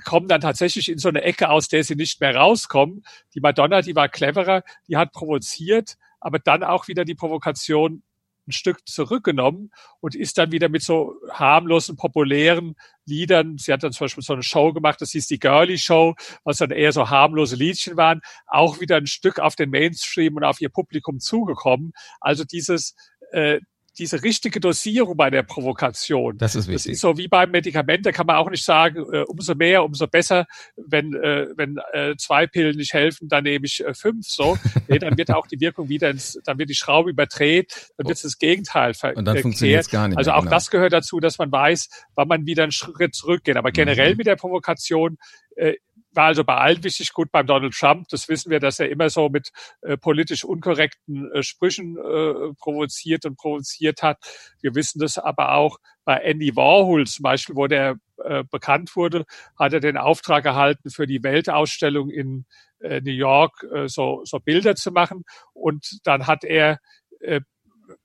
kommen 0.05 0.29
dann 0.29 0.41
tatsächlich 0.41 0.89
in 0.89 0.99
so 0.99 1.09
eine 1.09 1.23
Ecke, 1.23 1.49
aus 1.49 1.69
der 1.69 1.85
sie 1.85 1.97
nicht 1.97 2.21
mehr 2.21 2.37
rauskommen. 2.37 3.05
Die 3.35 3.41
Madonna, 3.41 3.83
die 3.83 3.97
war 3.97 4.09
cleverer, 4.09 4.63
die 4.89 4.97
hat 4.97 5.13
provoziert, 5.13 5.97
aber 6.21 6.39
dann 6.39 6.63
auch 6.63 6.89
wieder 6.89 7.05
die 7.05 7.15
Provokation 7.15 8.03
ein 8.47 8.53
Stück 8.53 8.87
zurückgenommen 8.87 9.71
und 10.01 10.15
ist 10.15 10.37
dann 10.39 10.53
wieder 10.53 10.69
mit 10.69 10.83
so 10.83 11.15
harmlosen, 11.31 11.97
populären 11.97 12.75
Liedern, 13.07 13.57
sie 13.59 13.73
hat 13.73 13.83
dann 13.83 13.93
zum 13.93 14.05
Beispiel 14.05 14.23
so 14.23 14.35
eine 14.35 14.43
Show 14.43 14.73
gemacht, 14.73 15.01
das 15.01 15.13
hieß 15.13 15.27
die 15.27 15.39
Girly 15.39 15.79
Show, 15.79 16.15
was 16.45 16.59
dann 16.59 16.71
eher 16.71 16.93
so 16.93 17.09
harmlose 17.09 17.57
Liedchen 17.57 17.97
waren, 17.97 18.21
auch 18.47 18.81
wieder 18.81 18.97
ein 18.97 19.07
Stück 19.07 19.39
auf 19.39 19.57
den 19.57 19.71
Mainstream 19.71 20.37
und 20.37 20.45
auf 20.45 20.61
ihr 20.61 20.69
Publikum 20.69 21.21
zugekommen. 21.21 21.93
Also 22.21 22.45
dieses, 22.45 22.95
äh, 23.33 23.61
diese 23.99 24.23
richtige 24.23 24.61
Dosierung 24.61 25.17
bei 25.17 25.31
der 25.31 25.43
Provokation. 25.43 26.37
Das 26.39 26.55
ist 26.55 26.67
wichtig. 26.67 26.93
Das 26.93 26.95
ist 26.95 27.01
so 27.01 27.17
wie 27.17 27.29
beim 27.29 27.51
Medikament, 27.51 28.05
da 28.05 28.13
kann 28.13 28.27
man 28.27 28.37
auch 28.37 28.51
nicht 28.51 28.65
sagen, 28.65 29.05
äh, 29.13 29.23
umso 29.23 29.55
mehr, 29.55 29.85
umso 29.85 30.07
besser. 30.07 30.47
Wenn, 30.77 31.15
äh, 31.15 31.47
wenn 31.57 31.77
äh, 31.93 32.17
zwei 32.17 32.47
Pillen 32.47 32.77
nicht 32.77 32.93
helfen, 32.93 33.29
dann 33.29 33.45
nehme 33.45 33.67
ich 33.67 33.85
äh, 33.85 33.95
fünf. 33.95 34.27
So, 34.27 34.59
nee, 34.89 34.99
dann 34.99 35.17
wird 35.17 35.31
auch 35.31 35.47
die 35.47 35.61
Wirkung 35.61 35.89
wieder 35.89 36.11
ins, 36.11 36.39
dann 36.45 36.59
wird 36.59 36.71
die 36.71 36.75
Schraube 36.75 37.11
überdreht, 37.11 37.93
dann 37.97 38.09
wird 38.09 38.23
das 38.23 38.39
Gegenteil 38.39 38.95
verkehrt. 38.95 39.19
Und 39.19 39.25
dann 39.27 39.39
funktioniert 39.39 39.83
es 39.83 39.91
gar 39.91 40.09
nicht. 40.09 40.19
Also 40.19 40.33
auch 40.33 40.41
genau. 40.41 40.51
das 40.51 40.71
gehört 40.71 40.93
dazu, 40.93 41.21
dass 41.21 41.39
man 41.39 41.53
weiß, 41.53 41.89
wann 42.15 42.29
man 42.29 42.47
wieder 42.47 42.65
einen 42.65 42.73
Schritt 42.73 43.15
zurückgeht. 43.15 43.57
Aber 43.57 43.71
generell 43.71 44.13
mhm. 44.13 44.19
mit 44.19 44.27
der 44.27 44.37
Provokation 44.37 45.19
äh, 45.57 45.75
war 46.15 46.27
also 46.27 46.45
bei 46.45 46.57
allen 46.57 46.83
wichtig 46.85 47.13
gut 47.13 47.31
beim 47.31 47.47
Donald 47.47 47.75
Trump. 47.75 48.09
Das 48.09 48.29
wissen 48.29 48.51
wir, 48.51 48.61
dass 48.61 48.81
er 48.81 48.89
immer 48.91 49.11
so 49.11 49.29
mit 49.29 49.51
äh, 49.83 49.97
politisch 49.97 50.45
unkorrekten 50.45 51.31
äh, 51.33 51.43
Sprüchen 51.43 51.97
äh, 51.97 52.55
provoziert 52.59 53.25
und 53.27 53.37
provoziert 53.37 54.03
hat. 54.03 54.19
Wir 54.61 54.75
wissen 54.75 54.99
das 54.99 55.19
aber 55.19 55.55
auch 55.55 55.79
bei 56.05 56.19
Andy 56.19 56.55
Warhol 56.55 57.07
zum 57.07 57.23
Beispiel, 57.23 57.57
wo 57.57 57.67
der 57.67 57.97
äh, 58.23 58.45
bekannt 58.51 58.95
wurde, 58.95 59.25
hat 59.59 59.73
er 59.73 59.81
den 59.81 59.97
Auftrag 59.97 60.45
erhalten, 60.45 60.91
für 60.91 61.07
die 61.07 61.23
Weltausstellung 61.23 62.11
in 62.11 62.47
äh, 62.81 63.01
New 63.01 63.13
York 63.13 63.65
äh, 63.73 63.89
so, 63.89 64.23
so 64.25 64.39
Bilder 64.39 64.77
zu 64.77 64.93
machen. 64.93 65.25
Und 65.53 66.01
dann 66.05 66.27
hat 66.27 66.45
er 66.45 66.79
äh, 67.21 67.41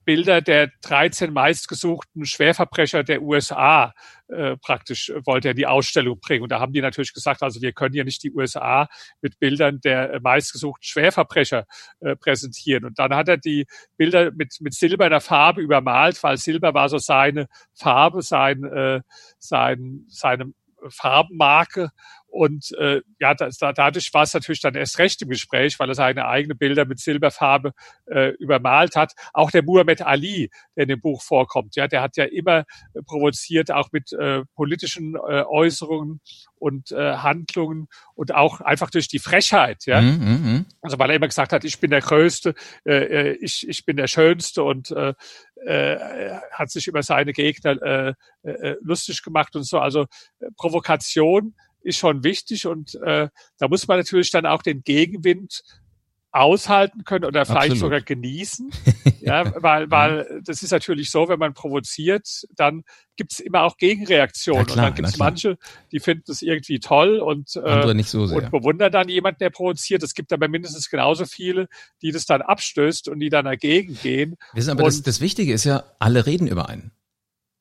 Bilder 0.06 0.42
der 0.42 0.72
13 0.82 1.32
meistgesuchten 1.32 2.26
Schwerverbrecher 2.26 3.04
der 3.04 3.22
USA 3.22 3.94
äh, 4.28 4.58
praktisch 4.58 5.12
wollte 5.26 5.50
er 5.50 5.52
in 5.52 5.58
die 5.58 5.68
Ausstellung 5.68 6.20
bringen. 6.20 6.44
Und 6.44 6.52
da 6.52 6.60
haben 6.60 6.74
die 6.74 6.82
natürlich 6.82 7.14
gesagt, 7.14 7.42
also 7.42 7.62
wir 7.62 7.74
können 7.74 7.96
ja 7.96 8.04
nicht 8.04 8.24
die 8.24 8.32
USA 8.32 8.88
mit 9.22 9.40
Bildern 9.40 9.80
der 9.82 10.14
äh, 10.14 10.20
meistgesuchten 10.20 10.84
Schwerverbrecher 10.84 11.66
äh, 12.00 12.16
präsentieren. 12.16 12.86
Und 12.86 13.00
dann 13.00 13.14
hat 13.16 13.28
er 13.28 13.38
die 13.38 13.66
Bilder 13.98 14.32
mit, 14.32 14.58
mit 14.62 14.74
silberner 14.74 15.22
Farbe 15.22 15.62
übermalt, 15.62 16.22
weil 16.24 16.38
Silber 16.38 16.74
war 16.74 16.90
so 16.90 16.98
seine 16.98 17.48
Farbe, 17.74 18.22
sein, 18.22 18.64
äh, 18.64 19.02
sein, 19.40 20.06
seine 20.08 20.54
Farbenmarke 20.88 21.92
Und 22.30 22.72
äh, 22.78 23.02
ja, 23.20 23.34
das, 23.34 23.58
da, 23.58 23.74
dadurch 23.74 24.14
war 24.14 24.24
es 24.24 24.34
natürlich 24.34 24.62
dann 24.62 24.76
erst 24.76 25.00
recht 25.00 25.22
im 25.22 25.30
Gespräch, 25.30 25.80
weil 25.80 25.90
er 25.90 25.96
seine 25.96 26.28
eigenen 26.28 26.58
Bilder 26.58 26.86
mit 26.86 27.00
Silberfarbe 27.00 27.74
äh, 28.06 28.30
übermalt 28.40 28.96
hat. 28.96 29.14
Auch 29.34 29.52
der 29.52 29.64
Muhammad 29.64 30.02
Ali, 30.02 30.50
der 30.76 30.84
in 30.84 30.90
dem 30.90 31.02
Buch 31.02 31.22
vorkommt, 31.22 31.76
ja, 31.76 31.88
der 31.88 32.02
hat 32.02 32.18
ja 32.18 32.26
immer 32.26 32.60
äh, 32.94 33.02
provoziert, 33.06 33.72
auch 33.72 33.92
mit 33.92 34.14
äh, 34.14 34.44
politischen 34.56 35.16
äh, 35.16 35.44
Äußerungen 35.44 36.22
und 36.56 36.92
äh, 36.92 37.16
Handlungen 37.18 37.88
und 38.16 38.36
auch 38.36 38.62
einfach 38.62 38.90
durch 38.90 39.08
die 39.08 39.20
Frechheit, 39.20 39.86
ja. 39.86 40.02
Mm 40.02 40.06
-hmm. 40.06 40.66
Also 40.82 41.00
weil 41.00 41.10
er 41.10 41.16
immer 41.16 41.28
gesagt 41.28 41.54
hat, 41.54 41.64
ich 41.64 41.80
bin 41.80 41.90
der 41.90 42.02
Größte, 42.02 42.54
äh, 42.86 43.32
äh, 43.32 43.38
ich, 43.42 43.68
ich 43.68 43.86
bin 43.86 43.98
der 43.98 44.08
Schönste 44.08 44.64
und 44.64 44.92
äh, 44.92 45.14
äh, 45.66 46.40
hat 46.52 46.70
sich 46.70 46.88
über 46.88 47.04
seine 47.04 47.34
Gegner 47.34 47.82
äh, 47.82 48.14
äh, 48.44 48.76
lustig 48.82 49.24
gemacht 49.24 49.56
und 49.56 49.64
so. 49.64 49.80
Also 49.80 50.04
äh, 50.40 50.48
Provokation 50.58 51.56
ist 51.82 51.98
schon 51.98 52.24
wichtig 52.24 52.68
und 52.68 52.96
äh, 52.96 53.30
da 53.58 53.68
muss 53.68 53.88
man 53.88 53.98
natürlich 53.98 54.32
dann 54.32 54.46
auch 54.46 54.62
den 54.62 54.84
Gegenwind 54.84 55.64
aushalten 56.32 57.04
können 57.06 57.26
oder 57.26 57.46
vielleicht 57.46 57.72
Absolut. 57.72 57.80
sogar 57.80 58.02
genießen. 58.02 58.70
ja, 59.22 59.52
weil, 59.62 59.88
mhm. 59.88 59.92
weil 59.92 60.42
das 60.44 60.62
ist 60.62 60.72
natürlich 60.72 61.10
so, 61.10 61.28
wenn 61.28 61.40
man 61.40 61.54
provoziert, 61.54 62.46
dann 62.56 62.84
gibt 63.16 63.34
es 63.34 63.40
immer 63.40 63.64
auch 63.64 63.78
Gegenreaktionen. 63.78 64.66
Klar, 64.66 64.78
und 64.78 64.84
dann 64.84 64.94
gibt 64.96 65.08
es 65.08 65.18
manche, 65.18 65.58
die 65.92 66.00
finden 66.00 66.24
das 66.28 66.42
irgendwie 66.42 66.80
toll 66.80 67.20
und, 67.20 67.56
äh, 67.56 67.94
nicht 67.94 68.10
so 68.10 68.28
sehr. 68.28 68.38
und 68.38 68.52
bewundern 68.52 68.92
dann 68.92 69.10
jemanden, 69.10 69.40
der 69.40 69.50
provoziert. 69.50 70.04
Es 70.04 70.14
gibt 70.14 70.32
aber 70.32 70.48
mindestens 70.48 70.90
genauso 70.90 71.26
viele, 71.26 71.68
die 72.02 72.12
das 72.12 72.26
dann 72.26 72.42
abstößt 72.42 73.10
und 73.10 73.20
die 73.20 73.30
dann 73.30 73.46
dagegen 73.46 73.98
gehen. 74.02 74.36
Wissen, 74.54 74.70
aber 74.70 74.84
das, 74.84 75.02
das 75.02 75.22
Wichtige 75.22 75.54
ist 75.54 75.64
ja, 75.64 75.84
alle 75.98 76.26
reden 76.26 76.48
über 76.48 76.70
einen. 76.70 76.92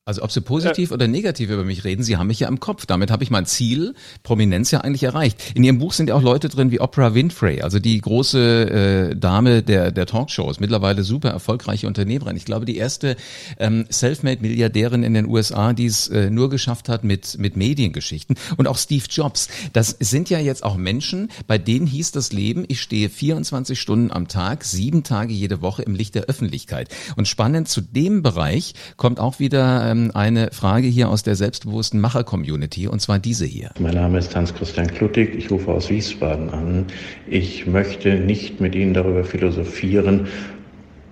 Also 0.09 0.23
ob 0.23 0.33
Sie 0.33 0.41
positiv 0.41 0.91
äh, 0.91 0.95
oder 0.95 1.07
negativ 1.07 1.51
über 1.51 1.65
mich 1.65 1.85
reden, 1.85 2.03
Sie 2.03 2.17
haben 2.17 2.29
mich 2.29 2.41
ja 2.41 2.49
im 2.49 2.61
Kopf. 2.61 2.87
Damit 2.87 3.11
habe 3.11 3.23
ich 3.23 3.31
mein 3.31 3.45
Ziel, 3.45 3.93
Prominenz 4.23 4.71
ja 4.71 4.81
eigentlich 4.81 5.03
erreicht. 5.03 5.53
In 5.55 5.63
Ihrem 5.63 5.79
Buch 5.79 5.93
sind 5.93 6.09
ja 6.09 6.15
auch 6.15 6.23
Leute 6.23 6.49
drin 6.49 6.71
wie 6.71 6.81
Oprah 6.81 7.13
Winfrey, 7.13 7.61
also 7.61 7.79
die 7.79 8.01
große 8.01 9.11
äh, 9.11 9.17
Dame 9.17 9.63
der, 9.63 9.93
der 9.93 10.07
Talkshows, 10.07 10.61
mittlerweile 10.61 11.03
super 11.03 11.29
erfolgreiche 11.29 11.87
Unternehmerin. 11.87 12.39
Ich 12.39 12.47
glaube, 12.47 12.65
die 12.65 12.79
erste 12.79 13.17
ähm, 13.59 13.85
Selfmade-Milliardärin 13.91 15.03
in 15.03 15.13
den 15.13 15.27
USA, 15.27 15.75
die 15.75 15.85
es 15.85 16.09
äh, 16.09 16.31
nur 16.31 16.49
geschafft 16.49 16.89
hat 16.89 17.05
mit, 17.05 17.37
mit 17.39 17.59
Mediengeschichten. 17.59 18.37
Und 18.57 18.67
auch 18.67 18.79
Steve 18.79 19.05
Jobs. 19.11 19.49
Das 19.75 19.95
sind 20.01 20.31
ja 20.31 20.39
jetzt 20.39 20.65
auch 20.65 20.79
Menschen, 20.79 21.29
bei 21.47 21.59
denen 21.59 21.87
hieß 21.87 22.13
das 22.13 22.33
Leben, 22.33 22.65
ich 22.69 22.81
stehe 22.81 23.11
24 23.11 23.79
Stunden 23.79 24.11
am 24.11 24.27
Tag, 24.27 24.65
sieben 24.65 25.03
Tage 25.03 25.35
jede 25.35 25.61
Woche 25.61 25.83
im 25.83 25.95
Licht 25.95 26.15
der 26.15 26.25
Öffentlichkeit. 26.25 26.89
Und 27.17 27.29
spannend 27.29 27.69
zu 27.69 27.83
dem 27.83 28.23
Bereich 28.23 28.73
kommt 28.97 29.21
auch 29.21 29.39
wieder 29.39 29.91
ähm, 29.91 29.98
ähm, 29.99 30.11
eine 30.15 30.51
Frage 30.53 30.87
hier 30.87 31.09
aus 31.09 31.23
der 31.23 31.35
selbstbewussten 31.35 32.01
Macher-Community 32.01 32.89
und 32.89 33.01
zwar 33.01 33.19
diese 33.19 33.47
hier. 33.47 33.71
Mein 33.79 33.95
Name 33.95 34.19
ist 34.19 34.35
Hans-Christian 34.35 34.87
Kluttig, 34.89 35.35
ich 35.37 35.51
rufe 35.51 35.71
aus 35.71 35.91
Wiesbaden 35.91 36.51
an. 36.51 36.87
Ich 37.27 37.67
möchte 37.67 38.15
nicht 38.15 38.61
mit 38.61 38.75
Ihnen 38.75 38.95
darüber 38.95 39.25
philosophieren, 39.25 40.27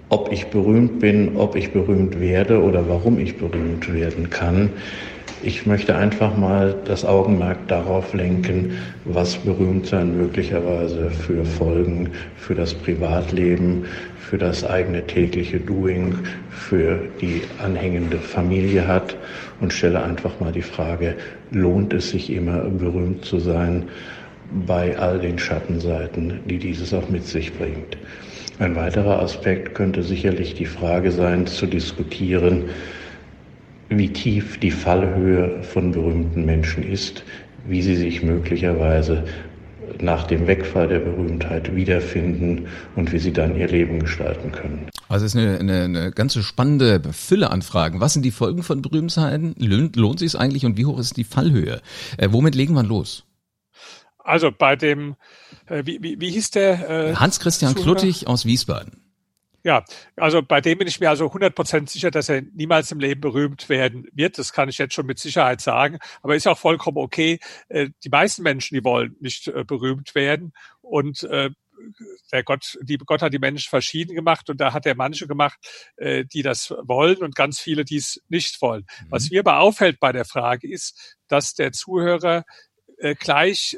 ob 0.08 0.32
ich 0.32 0.46
berühmt 0.46 1.00
bin, 1.00 1.36
ob 1.36 1.56
ich 1.56 1.72
berühmt 1.72 2.20
werde 2.20 2.62
oder 2.62 2.88
warum 2.88 3.18
ich 3.18 3.36
berühmt 3.36 3.92
werden 3.92 4.30
kann. 4.30 4.70
Ich 5.42 5.66
möchte 5.66 5.94
einfach 5.94 6.36
mal 6.36 6.74
das 6.86 7.04
Augenmerk 7.04 7.68
darauf 7.68 8.14
lenken, 8.14 8.72
was 9.04 9.36
Berühmtsein 9.36 10.16
möglicherweise 10.16 11.10
für 11.10 11.44
Folgen 11.44 12.10
für 12.36 12.54
das 12.54 12.72
Privatleben, 12.72 13.84
für 14.28 14.38
das 14.38 14.64
eigene 14.64 15.06
tägliche 15.06 15.60
Doing, 15.60 16.14
für 16.50 16.98
die 17.20 17.42
anhängende 17.62 18.18
Familie 18.18 18.88
hat 18.88 19.16
und 19.60 19.72
stelle 19.72 20.02
einfach 20.02 20.40
mal 20.40 20.50
die 20.50 20.62
Frage, 20.62 21.14
lohnt 21.52 21.92
es 21.92 22.10
sich 22.10 22.32
immer 22.32 22.58
berühmt 22.64 23.24
zu 23.24 23.38
sein 23.38 23.84
bei 24.66 24.98
all 24.98 25.20
den 25.20 25.38
Schattenseiten, 25.38 26.40
die 26.46 26.58
dieses 26.58 26.92
auch 26.92 27.08
mit 27.08 27.24
sich 27.24 27.52
bringt. 27.54 27.96
Ein 28.58 28.74
weiterer 28.74 29.20
Aspekt 29.20 29.76
könnte 29.76 30.02
sicherlich 30.02 30.54
die 30.54 30.66
Frage 30.66 31.12
sein, 31.12 31.46
zu 31.46 31.66
diskutieren, 31.66 32.64
wie 33.90 34.08
tief 34.08 34.58
die 34.58 34.72
Fallhöhe 34.72 35.62
von 35.62 35.92
berühmten 35.92 36.44
Menschen 36.44 36.82
ist, 36.82 37.22
wie 37.68 37.82
sie 37.82 37.94
sich 37.94 38.24
möglicherweise 38.24 39.22
nach 40.00 40.26
dem 40.26 40.46
Wegfall 40.46 40.88
der 40.88 40.98
Berühmtheit 41.00 41.74
wiederfinden 41.74 42.66
und 42.94 43.12
wie 43.12 43.18
sie 43.18 43.32
dann 43.32 43.56
ihr 43.56 43.68
Leben 43.68 44.00
gestalten 44.00 44.52
können. 44.52 44.88
Also 45.08 45.26
es 45.26 45.34
ist 45.34 45.40
eine, 45.40 45.58
eine, 45.58 45.84
eine 45.84 46.10
ganze 46.10 46.42
spannende 46.42 47.00
Fülle 47.12 47.50
an 47.50 47.62
Fragen. 47.62 48.00
Was 48.00 48.12
sind 48.12 48.22
die 48.22 48.30
Folgen 48.30 48.62
von 48.62 48.82
Berühmtheiten? 48.82 49.54
Lohnt, 49.58 49.96
lohnt 49.96 50.18
sich 50.18 50.28
es 50.28 50.36
eigentlich 50.36 50.66
und 50.66 50.76
wie 50.76 50.86
hoch 50.86 50.98
ist 50.98 51.16
die 51.16 51.24
Fallhöhe? 51.24 51.80
Äh, 52.18 52.28
womit 52.32 52.54
legen 52.54 52.74
wir 52.74 52.82
los? 52.82 53.24
Also 54.18 54.50
bei 54.50 54.74
dem, 54.74 55.14
äh, 55.66 55.82
wie, 55.86 56.02
wie, 56.02 56.20
wie 56.20 56.30
hieß 56.30 56.50
der? 56.50 56.90
Äh, 56.90 57.14
Hans-Christian 57.14 57.74
Kluttig 57.76 58.26
aus 58.26 58.44
Wiesbaden. 58.44 59.05
Ja, 59.66 59.84
also 60.14 60.42
bei 60.42 60.60
dem 60.60 60.78
bin 60.78 60.86
ich 60.86 61.00
mir 61.00 61.10
also 61.10 61.26
100% 61.26 61.90
sicher, 61.90 62.12
dass 62.12 62.28
er 62.28 62.42
niemals 62.54 62.92
im 62.92 63.00
Leben 63.00 63.20
berühmt 63.20 63.68
werden 63.68 64.06
wird. 64.12 64.38
Das 64.38 64.52
kann 64.52 64.68
ich 64.68 64.78
jetzt 64.78 64.94
schon 64.94 65.06
mit 65.06 65.18
Sicherheit 65.18 65.60
sagen. 65.60 65.98
Aber 66.22 66.36
ist 66.36 66.46
auch 66.46 66.56
vollkommen 66.56 66.98
okay. 66.98 67.40
Äh, 67.68 67.88
die 68.04 68.08
meisten 68.08 68.44
Menschen, 68.44 68.76
die 68.76 68.84
wollen 68.84 69.16
nicht 69.18 69.48
äh, 69.48 69.64
berühmt 69.64 70.14
werden. 70.14 70.52
Und 70.82 71.24
äh, 71.24 71.50
der 72.30 72.44
Gott, 72.44 72.78
die 72.80 72.96
Gott 72.96 73.22
hat 73.22 73.32
die 73.32 73.40
Menschen 73.40 73.68
verschieden 73.68 74.14
gemacht 74.14 74.48
und 74.50 74.60
da 74.60 74.72
hat 74.72 74.86
er 74.86 74.94
manche 74.94 75.26
gemacht, 75.26 75.58
die 76.00 76.42
das 76.42 76.72
wollen 76.84 77.18
und 77.18 77.34
ganz 77.34 77.60
viele, 77.60 77.84
die 77.84 77.96
es 77.96 78.22
nicht 78.28 78.62
wollen. 78.62 78.86
Mhm. 79.02 79.06
Was 79.10 79.30
mir 79.30 79.40
aber 79.40 79.58
auffällt 79.58 80.00
bei 80.00 80.10
der 80.10 80.24
Frage 80.24 80.70
ist, 80.72 81.18
dass 81.28 81.52
der 81.52 81.72
Zuhörer 81.72 82.44
gleich 83.18 83.76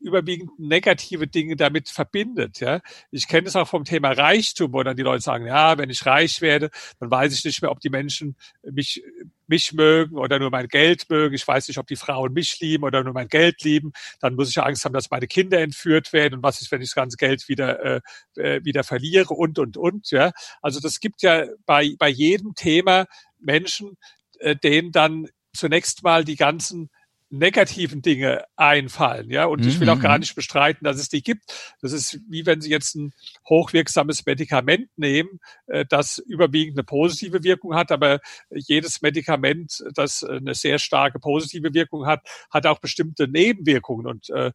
überwiegend 0.00 0.58
negative 0.58 1.26
Dinge 1.26 1.56
damit 1.56 1.88
verbindet. 1.88 2.60
Ja, 2.60 2.80
ich 3.10 3.28
kenne 3.28 3.48
es 3.48 3.56
auch 3.56 3.68
vom 3.68 3.84
Thema 3.84 4.12
Reichtum, 4.12 4.72
wo 4.72 4.82
dann 4.82 4.96
die 4.96 5.02
Leute 5.02 5.22
sagen, 5.22 5.46
ja, 5.46 5.78
wenn 5.78 5.90
ich 5.90 6.04
reich 6.06 6.40
werde, 6.40 6.70
dann 6.98 7.10
weiß 7.10 7.32
ich 7.34 7.44
nicht 7.44 7.62
mehr, 7.62 7.70
ob 7.70 7.80
die 7.80 7.90
Menschen 7.90 8.36
mich 8.62 9.02
mich 9.46 9.72
mögen 9.72 10.16
oder 10.16 10.38
nur 10.38 10.50
mein 10.50 10.68
Geld 10.68 11.10
mögen. 11.10 11.34
Ich 11.34 11.46
weiß 11.46 11.68
nicht, 11.68 11.78
ob 11.78 11.86
die 11.86 11.96
Frauen 11.96 12.32
mich 12.32 12.60
lieben 12.60 12.84
oder 12.84 13.02
nur 13.02 13.12
mein 13.12 13.28
Geld 13.28 13.62
lieben. 13.62 13.92
Dann 14.20 14.36
muss 14.36 14.48
ich 14.48 14.62
Angst 14.62 14.84
haben, 14.84 14.92
dass 14.92 15.10
meine 15.10 15.26
Kinder 15.26 15.60
entführt 15.60 16.12
werden 16.12 16.36
und 16.36 16.42
was 16.42 16.60
ist, 16.60 16.70
wenn 16.70 16.80
ich 16.80 16.90
das 16.90 16.94
ganze 16.94 17.16
Geld 17.16 17.48
wieder 17.48 17.84
äh, 17.84 18.00
äh 18.36 18.64
wieder 18.64 18.84
verliere 18.84 19.34
und 19.34 19.58
und 19.58 19.76
und. 19.76 20.10
Ja, 20.10 20.32
also 20.62 20.80
das 20.80 21.00
gibt 21.00 21.22
ja 21.22 21.46
bei 21.66 21.94
bei 21.98 22.08
jedem 22.08 22.54
Thema 22.54 23.06
Menschen, 23.38 23.96
äh, 24.38 24.56
denen 24.56 24.92
dann 24.92 25.28
zunächst 25.52 26.02
mal 26.04 26.24
die 26.24 26.36
ganzen 26.36 26.90
negativen 27.30 28.02
Dinge 28.02 28.44
einfallen, 28.56 29.30
ja. 29.30 29.46
Und 29.46 29.62
mhm. 29.62 29.68
ich 29.68 29.80
will 29.80 29.88
auch 29.88 30.00
gar 30.00 30.14
mhm. 30.14 30.20
nicht 30.20 30.34
bestreiten, 30.34 30.84
dass 30.84 30.98
es 30.98 31.08
die 31.08 31.22
gibt. 31.22 31.44
Das 31.80 31.92
ist 31.92 32.20
wie 32.28 32.44
wenn 32.44 32.60
Sie 32.60 32.70
jetzt 32.70 32.96
ein 32.96 33.12
hochwirksames 33.48 34.26
Medikament 34.26 34.88
nehmen, 34.96 35.40
äh, 35.66 35.86
das 35.88 36.18
überwiegend 36.18 36.76
eine 36.76 36.84
positive 36.84 37.42
Wirkung 37.44 37.74
hat, 37.74 37.92
aber 37.92 38.20
jedes 38.50 39.00
Medikament, 39.00 39.82
das 39.94 40.24
eine 40.24 40.54
sehr 40.54 40.78
starke 40.78 41.20
positive 41.20 41.72
Wirkung 41.72 42.06
hat, 42.06 42.20
hat 42.50 42.66
auch 42.66 42.80
bestimmte 42.80 43.28
Nebenwirkungen. 43.28 44.06
Und 44.06 44.30
äh, 44.30 44.50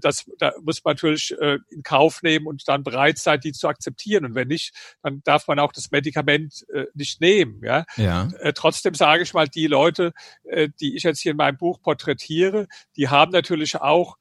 das 0.00 0.24
da 0.38 0.52
muss 0.62 0.82
man 0.84 0.92
natürlich 0.94 1.34
äh, 1.40 1.58
in 1.70 1.82
Kauf 1.82 2.22
nehmen 2.22 2.46
und 2.46 2.66
dann 2.66 2.82
bereit 2.82 3.18
sein, 3.18 3.40
die 3.40 3.52
zu 3.52 3.68
akzeptieren. 3.68 4.24
Und 4.24 4.34
wenn 4.34 4.48
nicht, 4.48 4.74
dann 5.02 5.20
darf 5.24 5.46
man 5.48 5.58
auch 5.58 5.72
das 5.72 5.90
Medikament 5.90 6.64
äh, 6.72 6.86
nicht 6.94 7.20
nehmen. 7.20 7.60
Ja. 7.62 7.84
ja. 7.96 8.28
Äh, 8.40 8.52
trotzdem 8.52 8.94
sage 8.94 9.22
ich 9.22 9.34
mal, 9.34 9.48
die 9.48 9.66
Leute, 9.66 10.12
äh, 10.44 10.68
die 10.80 10.96
ich 10.96 11.02
jetzt 11.02 11.20
hier 11.20 11.32
in 11.32 11.36
meinem 11.36 11.56
Buch 11.56 11.80
porträtiere, 11.80 12.66
die 12.96 13.08
haben 13.08 13.32
natürlich 13.32 13.76
auch 13.76 14.16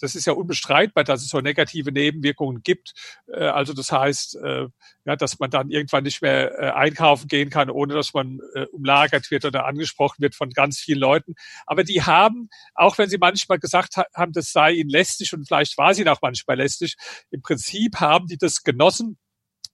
das 0.00 0.14
ist 0.14 0.26
ja 0.26 0.32
unbestreitbar, 0.32 1.04
dass 1.04 1.22
es 1.22 1.28
so 1.28 1.40
negative 1.40 1.92
Nebenwirkungen 1.92 2.62
gibt. 2.62 2.92
Äh, 3.26 3.44
also 3.44 3.72
das 3.72 3.92
heißt, 3.92 4.36
äh, 4.36 4.66
ja, 5.04 5.16
dass 5.16 5.38
man 5.38 5.50
dann 5.50 5.70
irgendwann 5.70 6.04
nicht 6.04 6.20
mehr 6.20 6.76
einkaufen 6.76 7.28
gehen 7.28 7.48
kann, 7.48 7.70
ohne 7.70 7.94
dass 7.94 8.12
man 8.12 8.40
umlagert 8.72 9.30
wird 9.30 9.44
oder 9.44 9.66
angesprochen 9.66 10.16
wird 10.18 10.34
von 10.34 10.50
ganz 10.50 10.80
vielen 10.80 10.98
Leuten. 10.98 11.34
Aber 11.64 11.84
die 11.84 12.02
haben, 12.02 12.48
auch 12.74 12.98
wenn 12.98 13.08
sie 13.08 13.18
manchmal 13.18 13.60
gesagt 13.60 13.96
haben, 13.96 14.32
das 14.32 14.50
sei 14.50 14.72
ihnen 14.72 14.90
lästig 14.90 15.32
und 15.32 15.46
vielleicht 15.46 15.78
war 15.78 15.94
sie 15.94 16.08
auch 16.08 16.18
manchmal 16.22 16.56
lästig, 16.56 16.96
im 17.30 17.40
Prinzip 17.40 18.00
haben 18.00 18.26
die 18.26 18.36
das 18.36 18.64
genossen, 18.64 19.16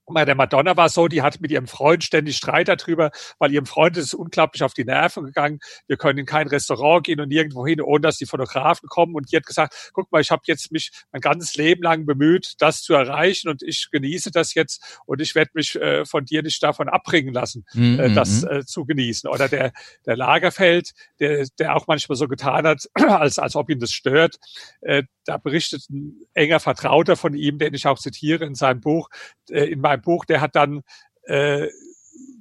bei 0.07 0.25
der 0.25 0.35
Madonna 0.35 0.77
war 0.77 0.87
es 0.87 0.95
so, 0.95 1.09
die 1.09 1.23
hat 1.23 1.41
mit 1.41 1.51
ihrem 1.51 1.67
Freund 1.67 2.05
ständig 2.05 2.37
Streit 2.37 2.69
darüber, 2.69 3.11
weil 3.39 3.53
ihrem 3.53 3.67
Freund 3.67 3.97
ist 3.97 4.07
es 4.07 4.15
unglaublich 4.15 4.63
auf 4.63 4.75
die 4.75 4.85
Nerven 4.85 5.25
gegangen. 5.25 5.61
Wir 5.87 5.97
können 5.97 6.19
in 6.19 6.27
kein 6.27 6.49
Restaurant 6.49 7.05
gehen 7.05 7.21
und 7.21 7.29
nirgendwo 7.29 7.67
hin, 7.67 7.81
ohne 7.81 8.01
dass 8.01 8.17
die 8.17 8.27
Fotografen 8.27 8.89
kommen. 8.89 9.15
Und 9.15 9.31
die 9.31 9.37
hat 9.37 9.47
gesagt, 9.47 9.91
guck 9.93 10.11
mal, 10.11 10.21
ich 10.21 10.31
habe 10.31 10.43
jetzt 10.47 10.73
mich 10.73 10.91
mein 11.13 11.21
ganzes 11.21 11.55
Leben 11.55 11.83
lang 11.83 12.05
bemüht, 12.07 12.55
das 12.59 12.83
zu 12.83 12.95
erreichen 12.95 13.49
und 13.49 13.63
ich 13.63 13.89
genieße 13.91 14.31
das 14.31 14.55
jetzt 14.55 15.01
und 15.07 15.21
ich 15.21 15.35
werde 15.35 15.51
mich 15.55 15.77
äh, 15.77 16.05
von 16.05 16.25
dir 16.25 16.43
nicht 16.43 16.63
davon 16.63 16.89
abbringen 16.89 17.33
lassen, 17.33 17.65
-hmm. 17.73 18.01
äh, 18.01 18.15
das 18.15 18.43
mhm. 18.43 18.49
äh, 18.49 18.65
zu 18.65 18.85
genießen. 18.85 19.31
Oder 19.31 19.49
der, 19.49 19.73
der 20.07 20.17
Lagerfeld, 20.17 20.91
der, 21.21 21.47
der 21.59 21.77
auch 21.77 21.87
manchmal 21.87 22.17
so 22.17 22.29
getan 22.29 22.67
hat, 22.67 22.89
als, 22.95 23.39
als 23.39 23.57
ob 23.57 23.71
ihn 23.71 23.79
das 23.79 23.93
stört. 23.93 24.37
Äh, 24.81 25.05
da 25.25 25.37
berichtet 25.37 25.89
ein 25.91 26.17
enger 26.35 26.61
Vertrauter 26.61 27.17
von 27.17 27.35
ihm, 27.35 27.59
den 27.59 27.75
ich 27.75 27.87
auch 27.87 27.99
zitiere 27.99 28.45
in 28.45 28.55
seinem 28.55 28.81
Buch, 28.81 29.09
äh, 29.51 29.65
in 29.65 29.81
meinem 29.81 29.92
Buch, 30.01 30.25
der 30.25 30.41
hat 30.41 30.57
dann, 30.57 30.83
äh, 31.25 31.69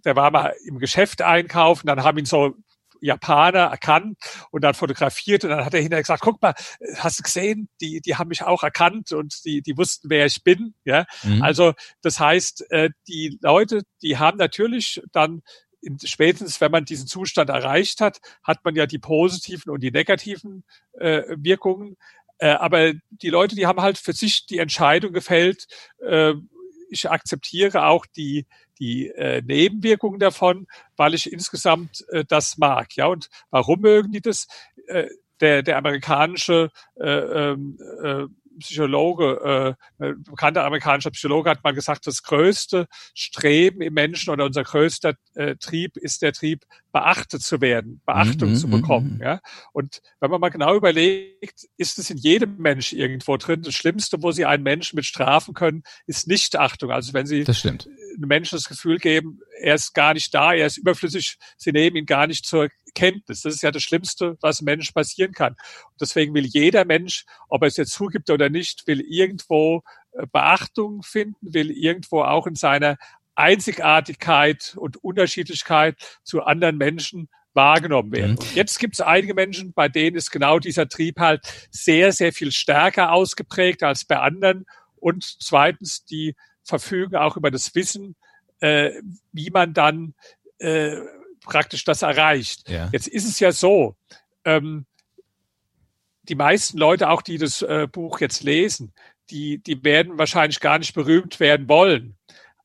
der 0.06 0.16
war 0.16 0.32
mal 0.32 0.56
im 0.66 0.80
Geschäft 0.80 1.22
einkaufen, 1.22 1.88
dann 1.88 2.04
haben 2.04 2.18
ihn 2.18 2.26
so 2.26 2.56
Japaner 3.02 3.66
erkannt 3.66 4.18
und 4.52 4.64
dann 4.64 4.76
fotografiert 4.76 5.44
und 5.44 5.50
dann 5.50 5.66
hat 5.66 5.74
er 5.74 5.82
hinterher 5.82 6.04
gesagt, 6.04 6.22
guck 6.22 6.42
mal, 6.42 6.54
hast 6.98 7.20
du 7.20 7.24
gesehen, 7.24 7.68
die, 7.82 8.00
die 8.00 8.16
haben 8.16 8.30
mich 8.30 8.44
auch 8.44 8.64
erkannt 8.64 9.12
und 9.12 9.44
die, 9.44 9.62
die 9.62 9.78
wussten, 9.78 10.10
wer 10.10 10.28
ich 10.28 10.44
bin. 10.44 10.76
Ja, 10.86 11.06
mhm. 11.24 11.42
also 11.42 11.74
das 12.02 12.20
heißt, 12.20 12.72
äh, 12.72 12.92
die 13.08 13.40
Leute, 13.42 13.82
die 14.02 14.18
haben 14.18 14.38
natürlich 14.38 15.02
dann 15.12 15.42
in, 15.82 15.98
spätestens, 16.04 16.62
wenn 16.62 16.72
man 16.72 16.86
diesen 16.86 17.08
Zustand 17.08 17.50
erreicht 17.50 18.02
hat, 18.02 18.20
hat 18.44 18.64
man 18.64 18.76
ja 18.76 18.86
die 18.86 19.00
positiven 19.00 19.72
und 19.72 19.82
die 19.82 19.92
negativen 19.92 20.64
äh, 20.94 21.24
Wirkungen. 21.38 21.98
Äh, 22.38 22.52
aber 22.52 22.94
die 23.10 23.30
Leute, 23.30 23.56
die 23.56 23.66
haben 23.66 23.82
halt 23.82 23.98
für 23.98 24.14
sich 24.14 24.46
die 24.46 24.60
Entscheidung 24.60 25.12
gefällt, 25.12 25.66
äh, 26.00 26.34
ich 26.92 27.10
akzeptiere 27.10 27.86
auch 27.86 28.06
die, 28.06 28.46
die 28.80 29.10
äh, 29.10 29.42
Nebenwirkungen 29.42 30.20
davon, 30.20 30.68
weil 30.98 31.14
ich 31.14 31.32
insgesamt 31.32 32.06
äh, 32.10 32.26
das 32.26 32.58
mag. 32.58 32.96
Ja, 32.96 33.08
und 33.08 33.30
warum 33.50 33.82
mögen 33.82 34.12
die 34.12 34.22
das? 34.22 34.48
Äh, 34.88 35.08
der, 35.42 35.64
der 35.64 35.78
amerikanische 35.78 36.70
äh, 37.00 37.10
ähm, 37.10 37.78
äh, 38.04 38.26
Psychologe, 38.60 39.78
äh, 40.00 40.04
ein 40.04 40.24
bekannter 40.24 40.64
amerikanischer 40.66 41.12
Psychologe 41.12 41.50
hat 41.50 41.64
mal 41.64 41.74
gesagt, 41.74 42.08
das 42.08 42.24
größte 42.24 42.88
Streben 43.14 43.82
im 43.82 43.94
Menschen 43.94 44.32
oder 44.32 44.46
unser 44.46 44.64
größter 44.64 45.14
äh, 45.36 45.56
Trieb 45.56 45.98
ist 45.98 46.22
der 46.22 46.34
Trieb, 46.34 46.64
beachtet 46.92 47.42
zu 47.42 47.62
werden, 47.62 48.02
Beachtung 48.06 48.50
mm 48.50 48.54
-hmm. 48.54 48.60
zu 48.60 48.70
bekommen. 48.70 49.20
Ja? 49.24 49.40
Und 49.72 50.02
wenn 50.20 50.30
man 50.30 50.42
mal 50.42 50.50
genau 50.50 50.76
überlegt, 50.76 51.68
ist 51.78 52.00
es 52.00 52.10
in 52.10 52.18
jedem 52.18 52.58
Mensch 52.58 52.94
irgendwo 52.94 53.38
drin. 53.38 53.62
Das 53.62 53.74
Schlimmste, 53.74 54.22
wo 54.22 54.32
Sie 54.32 54.46
einen 54.46 54.64
Menschen 54.64 54.98
mit 54.98 55.06
strafen 55.06 55.54
können, 55.54 55.84
ist 56.06 56.28
Nichtachtung. 56.28 56.92
Also 56.92 57.14
wenn 57.14 57.26
Sie 57.26 57.44
das 57.44 57.60
stimmt 57.60 57.88
einem 58.16 58.28
Menschen 58.28 58.58
das 58.58 58.68
Gefühl 58.68 58.98
geben, 58.98 59.40
er 59.60 59.76
ist 59.76 59.94
gar 59.94 60.14
nicht 60.14 60.34
da, 60.34 60.54
er 60.54 60.68
ist 60.68 60.78
überflüssig, 60.78 61.38
sie 61.58 61.72
nehmen 61.72 61.96
ihn 61.96 62.06
gar 62.06 62.28
nicht 62.28 62.46
zur 62.46 62.70
Kenntnis. 62.94 63.42
Das 63.42 63.54
ist 63.54 63.64
ja 63.64 63.72
das 63.72 63.84
Schlimmste, 63.84 64.38
was 64.42 64.60
einem 64.60 64.66
Menschen 64.66 64.94
passieren 64.94 65.34
kann. 65.34 65.54
Und 65.54 66.02
deswegen 66.02 66.34
will 66.34 66.46
jeder 66.46 66.86
Mensch, 66.86 67.26
ob 67.48 67.62
er 67.62 67.68
es 67.68 67.78
jetzt 67.78 67.94
zugibt 67.94 68.30
oder 68.30 68.50
nicht, 68.50 68.88
will 68.88 69.02
irgendwo 69.02 69.84
äh, 70.14 70.26
Beachtung 70.32 71.04
finden, 71.04 71.54
will 71.54 71.72
irgendwo 71.72 72.24
auch 72.24 72.48
in 72.48 72.56
seiner 72.56 72.98
Einzigartigkeit 73.36 74.76
und 74.78 74.98
Unterschiedlichkeit 74.98 76.20
zu 76.24 76.44
anderen 76.44 76.78
Menschen 76.78 77.30
wahrgenommen 77.54 78.12
werden. 78.12 78.34
Mhm. 78.34 78.56
jetzt 78.56 78.80
gibt 78.80 78.94
es 78.94 79.02
einige 79.02 79.34
Menschen, 79.34 79.74
bei 79.74 79.90
denen 79.90 80.16
ist 80.16 80.32
genau 80.32 80.60
dieser 80.60 80.88
Trieb 80.88 81.20
halt 81.20 81.42
sehr, 81.70 82.14
sehr 82.14 82.32
viel 82.32 82.52
stärker 82.52 83.12
ausgeprägt 83.12 83.84
als 83.84 84.06
bei 84.06 84.18
anderen. 84.18 84.66
Und 84.96 85.24
zweitens, 85.24 86.06
die 86.06 86.36
verfügen 86.64 87.16
auch 87.16 87.38
über 87.38 87.52
das 87.52 87.74
Wissen, 87.76 88.16
äh, 88.60 88.92
wie 89.32 89.50
man 89.50 89.74
dann 89.74 90.14
äh, 90.60 90.98
praktisch 91.42 91.84
das 91.84 92.02
erreicht. 92.02 92.70
Ja. 92.70 92.90
Jetzt 92.92 93.08
ist 93.08 93.28
es 93.28 93.40
ja 93.40 93.52
so, 93.52 93.96
ähm, 94.46 94.86
die 96.24 96.36
meisten 96.36 96.78
Leute, 96.78 97.10
auch 97.10 97.22
die 97.22 97.38
das 97.38 97.62
äh, 97.62 97.88
Buch 97.92 98.20
jetzt 98.20 98.44
lesen, 98.44 98.94
die, 99.30 99.58
die 99.58 99.84
werden 99.84 100.18
wahrscheinlich 100.18 100.60
gar 100.60 100.78
nicht 100.78 100.94
berühmt 100.94 101.40
werden 101.40 101.68
wollen. 101.68 102.16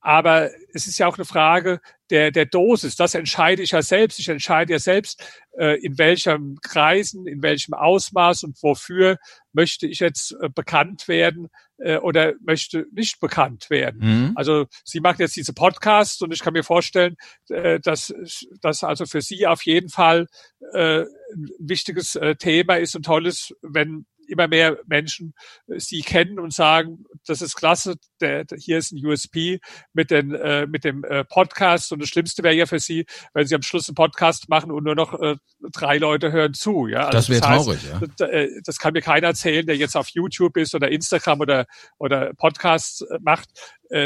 Aber 0.07 0.53
es 0.73 0.87
ist 0.87 0.99
ja 0.99 1.09
auch 1.09 1.19
eine 1.19 1.25
Frage 1.25 1.81
der, 2.11 2.31
der 2.31 2.47
Dosis. 2.47 2.95
Das 2.95 3.16
entscheide 3.16 3.61
ich 3.64 3.73
ja 3.73 3.83
selbst. 3.83 4.21
Ich 4.21 4.29
entscheide 4.29 4.75
ja 4.75 4.79
selbst, 4.79 5.21
äh, 5.59 5.81
in 5.85 5.99
welchem 5.99 6.59
Kreisen, 6.62 7.27
in 7.27 7.42
welchem 7.42 7.75
Ausmaß 7.75 8.45
und 8.45 8.57
wofür 8.62 9.19
möchte 9.53 9.88
ich 9.88 9.99
jetzt 9.99 10.37
äh, 10.40 10.49
bekannt 10.49 11.09
werden 11.09 11.49
äh, 11.79 11.97
oder 11.97 12.35
möchte 12.40 12.87
nicht 12.92 13.19
bekannt 13.19 13.69
werden. 13.69 14.01
Mhm. 14.01 14.33
Also 14.37 14.66
Sie 14.85 15.01
machen 15.01 15.23
jetzt 15.23 15.35
diese 15.35 15.55
Podcasts 15.55 16.23
und 16.23 16.33
ich 16.33 16.38
kann 16.38 16.53
mir 16.53 16.62
vorstellen, 16.62 17.16
äh, 17.49 17.81
dass 17.81 18.14
das 18.61 18.85
also 18.85 19.07
für 19.07 19.23
Sie 19.23 19.45
auf 19.49 19.62
jeden 19.66 19.88
Fall 19.88 20.29
äh, 20.73 21.01
ein 21.01 21.49
wichtiges 21.59 22.14
äh, 22.14 22.37
Thema 22.37 22.77
ist 22.77 22.95
und 22.95 23.07
toll 23.07 23.27
ist, 23.27 23.57
wenn 23.61 24.07
immer 24.29 24.49
mehr 24.49 24.79
Menschen 24.87 25.35
äh, 25.69 25.79
sie 25.79 26.03
kennen 26.03 26.39
und 26.39 26.53
sagen, 26.53 27.05
das 27.27 27.43
ist 27.43 27.55
klasse, 27.55 27.97
der, 28.21 28.45
hier 28.59 28.79
ist 28.79 28.93
ein 28.93 29.05
USP 29.05 29.61
mit, 29.93 30.11
den, 30.11 30.35
äh, 30.35 30.67
mit 30.67 30.85
dem 30.85 31.05
äh, 31.05 31.25
Podcast 31.25 31.93
und 31.93 32.01
das 32.01 32.09
Schlimmste 32.09 32.43
wäre 32.43 32.55
ja 32.55 32.67
für 32.67 32.79
sie, 32.79 33.07
wenn 33.35 33.47
sie 33.47 33.55
am 33.55 33.62
Schluss 33.62 33.89
einen 33.89 33.95
Podcast 33.95 34.49
machen 34.49 34.71
und 34.71 34.85
nur 34.85 34.95
noch 34.95 35.21
äh, 35.21 35.37
drei 35.73 35.99
Leute 35.99 36.33
hören 36.33 36.55
zu. 36.55 36.87
Ja? 36.87 37.07
Also 37.07 37.12
das 37.12 37.29
wäre 37.29 37.41
traurig, 37.41 37.81
ja. 37.85 38.01
Das, 38.17 38.29
äh, 38.31 38.49
das 38.65 38.79
kann 38.79 38.93
mir 38.93 39.03
keiner 39.03 39.29
erzählen, 39.29 39.67
der 39.67 39.77
jetzt 39.77 39.97
auf 39.97 40.09
YouTube 40.09 40.57
ist 40.57 40.75
oder 40.75 40.91
Instagram 40.91 41.41
oder, 41.41 41.67
oder 41.99 42.33
Podcasts 42.35 43.03
äh, 43.03 43.19
macht, 43.21 43.51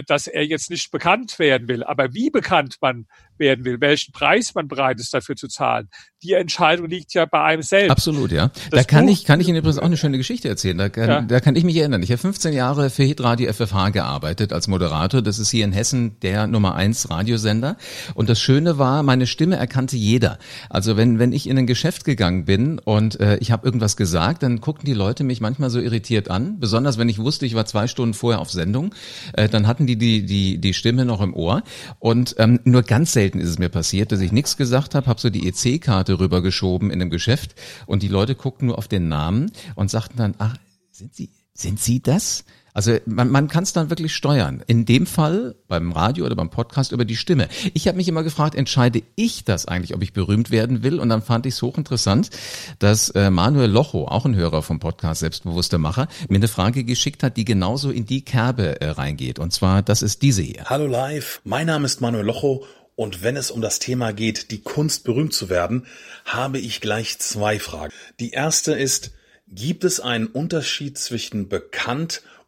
dass 0.07 0.27
er 0.27 0.45
jetzt 0.45 0.71
nicht 0.71 0.91
bekannt 0.91 1.39
werden 1.39 1.69
will. 1.69 1.85
Aber 1.85 2.15
wie 2.15 2.31
bekannt 2.31 2.77
man 2.81 3.07
werden 3.41 3.65
will, 3.65 3.81
welchen 3.81 4.13
Preis 4.13 4.55
man 4.55 4.69
bereit 4.69 5.01
ist 5.01 5.13
dafür 5.13 5.35
zu 5.35 5.49
zahlen, 5.49 5.89
die 6.23 6.35
Entscheidung 6.35 6.89
liegt 6.89 7.15
ja 7.15 7.25
bei 7.25 7.43
einem 7.43 7.63
selbst. 7.63 7.91
Absolut, 7.91 8.31
ja. 8.31 8.51
Das 8.71 8.83
da 8.83 8.85
kann 8.85 9.07
Buch, 9.07 9.13
ich, 9.13 9.25
kann 9.25 9.41
ich 9.41 9.49
Ihnen 9.49 9.57
übrigens 9.57 9.79
auch 9.79 9.87
eine 9.87 9.97
schöne 9.97 10.19
Geschichte 10.19 10.49
erzählen. 10.49 10.77
Da 10.77 10.89
kann, 10.91 11.09
ja. 11.09 11.21
da 11.23 11.41
kann 11.41 11.57
ich 11.57 11.65
mich 11.65 11.77
erinnern. 11.77 12.03
Ich 12.03 12.11
habe 12.11 12.19
15 12.19 12.53
Jahre 12.53 12.91
für 12.91 13.03
Hitradio 13.03 13.51
FFH 13.53 13.91
gearbeitet 13.91 14.53
als 14.53 14.69
Moderator. 14.69 15.23
Das 15.23 15.39
ist 15.39 15.51
hier 15.51 15.65
in 15.65 15.73
Hessen 15.73 16.21
der 16.21 16.47
Nummer 16.47 16.75
eins 16.75 17.11
Radiosender. 17.11 17.77
Und 18.15 18.29
das 18.29 18.39
Schöne 18.39 18.79
war, 18.79 19.03
meine 19.03 19.27
Stimme 19.27 19.57
erkannte 19.57 19.97
jeder. 19.97 20.39
Also 20.69 20.97
wenn, 20.97 21.19
wenn 21.19 21.33
ich 21.33 21.49
in 21.49 21.57
ein 21.57 21.67
Geschäft 21.67 22.05
gegangen 22.05 22.45
bin 22.45 22.79
und 22.79 23.19
äh, 23.19 23.39
ich 23.39 23.51
habe 23.51 23.67
irgendwas 23.67 23.97
gesagt, 23.97 24.43
dann 24.43 24.61
guckten 24.61 24.87
die 24.87 24.95
Leute 24.95 25.25
mich 25.25 25.41
manchmal 25.41 25.71
so 25.71 25.81
irritiert 25.81 26.31
an. 26.31 26.61
Besonders 26.61 26.99
wenn 26.99 27.09
ich 27.09 27.19
wusste, 27.19 27.47
ich 27.47 27.55
war 27.55 27.65
zwei 27.65 27.87
Stunden 27.87 28.13
vorher 28.13 28.41
auf 28.41 28.51
Sendung. 28.51 28.95
Äh, 29.33 29.49
dann 29.49 29.67
hatten 29.71 29.87
die 29.87 29.97
die, 29.97 30.27
die, 30.27 30.59
die 30.59 30.75
Stimme 30.75 31.05
noch 31.07 31.23
im 31.23 31.35
Ohr. 31.35 31.63
Und 31.99 32.35
ähm, 32.39 32.61
nur 32.65 32.83
ganz 32.83 33.13
selten 33.13 33.39
ist 33.39 33.49
es 33.49 33.59
mir 33.59 33.71
passiert, 33.71 34.13
dass 34.13 34.21
ich 34.21 34.33
nichts 34.33 34.57
gesagt 34.57 34.95
habe, 34.95 35.07
habe 35.07 35.21
so 35.21 35.31
die 35.31 35.49
EC-Karte 35.49 36.21
rübergeschoben 36.21 36.91
in 36.91 37.01
einem 37.01 37.11
Geschäft 37.11 37.55
und 37.87 38.03
die 38.03 38.09
Leute 38.09 38.35
guckten 38.35 38.67
nur 38.67 38.79
auf 38.79 38.89
den 38.89 39.09
Namen 39.09 39.51
und 39.77 39.91
sagten 39.91 40.19
dann, 40.19 40.35
ach, 40.39 40.57
sind 40.91 41.15
Sie, 41.15 41.31
sind 41.55 41.81
Sie 41.81 42.03
das? 42.03 42.45
Also 42.75 42.97
man, 43.07 43.31
man 43.31 43.49
kann 43.49 43.65
es 43.65 43.73
dann 43.73 43.91
wirklich 43.91 44.15
steuern. 44.15 44.63
In 44.67 44.85
dem 44.85 45.07
Fall 45.07 45.55
beim 45.69 45.93
Radio 45.93 46.27
oder 46.27 46.37
beim 46.37 46.51
Podcast 46.51 46.93
über 46.93 47.05
die 47.05 47.17
Stimme. 47.17 47.49
Ich 47.75 47.89
habe 47.89 47.97
mich 47.97 48.09
immer 48.09 48.23
gefragt, 48.23 48.55
entscheide 48.55 49.03
ich 49.17 49.45
das 49.45 49.67
eigentlich, 49.67 49.95
ob 49.95 50.03
ich 50.03 50.13
berühmt 50.13 50.51
werden 50.51 50.83
will? 50.83 51.01
Und 51.01 51.09
dann 51.09 51.23
fand 51.23 51.47
ich 51.47 51.55
es 51.55 51.63
hochinteressant, 51.63 52.31
dass 52.79 53.11
äh, 53.11 53.31
Manuel 53.31 53.71
Locho, 53.71 54.07
auch 54.07 54.25
ein 54.25 54.37
Hörer 54.37 54.63
vom 54.63 54.79
Podcast 54.79 55.21
Selbstbewusster 55.21 55.79
Macher, 55.79 56.09
mir 56.29 56.37
eine 56.37 56.49
Frage 56.49 56.85
geschickt 56.85 57.23
hat, 57.23 57.37
die 57.37 57.45
genauso 57.45 57.91
in 57.91 58.07
die 58.07 58.25
Kerbe 58.25 58.81
äh, 58.81 58.91
reingeht. 58.91 59.39
Und 59.39 59.53
zwar, 59.53 59.83
das 59.83 60.03
ist 60.03 60.23
diese 60.23 60.43
hier. 60.43 60.65
Hallo 60.67 60.87
live, 60.87 61.41
mein 61.45 61.67
Name 61.67 61.87
ist 61.87 62.01
Manuel 62.01 62.27
Locho 62.27 62.65
und 63.01 63.23
wenn 63.23 63.37
es 63.37 63.51
um 63.51 63.63
das 63.63 63.79
Thema 63.79 64.13
geht, 64.13 64.51
die 64.51 64.61
Kunst 64.61 65.05
berühmt 65.05 65.33
zu 65.33 65.49
werden, 65.49 65.87
habe 66.27 66.59
ich 66.59 66.83
gleich 66.83 67.19
zwei 67.19 67.59
Fragen. 67.59 67.95
Die 68.19 68.33
erste 68.33 68.73
ist, 68.73 69.13
gibt 69.49 69.85
es 69.85 70.01
einen 70.01 70.27
Unterschied 70.27 70.99
zwischen 70.99 71.49
bekannt 71.49 72.21
und 72.21 72.40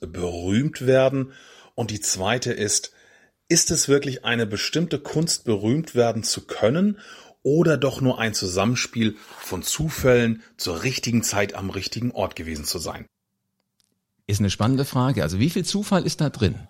berühmt 0.00 0.86
werden? 0.86 1.32
Und 1.74 1.90
die 1.90 2.00
zweite 2.00 2.52
ist, 2.52 2.92
ist 3.48 3.70
es 3.70 3.88
wirklich 3.88 4.24
eine 4.24 4.46
bestimmte 4.46 4.98
Kunst, 4.98 5.44
berühmt 5.44 5.94
werden 5.94 6.22
zu 6.22 6.46
können 6.46 6.98
oder 7.42 7.76
doch 7.76 8.00
nur 8.00 8.18
ein 8.18 8.34
Zusammenspiel 8.34 9.16
von 9.38 9.62
Zufällen 9.62 10.42
zur 10.56 10.82
richtigen 10.82 11.22
Zeit 11.22 11.54
am 11.54 11.70
richtigen 11.70 12.12
Ort 12.12 12.36
gewesen 12.36 12.64
zu 12.64 12.78
sein? 12.78 13.06
Ist 14.26 14.40
eine 14.40 14.50
spannende 14.50 14.84
Frage. 14.84 15.22
Also 15.22 15.40
wie 15.40 15.50
viel 15.50 15.64
Zufall 15.64 16.06
ist 16.06 16.20
da 16.20 16.30
drin? 16.30 16.68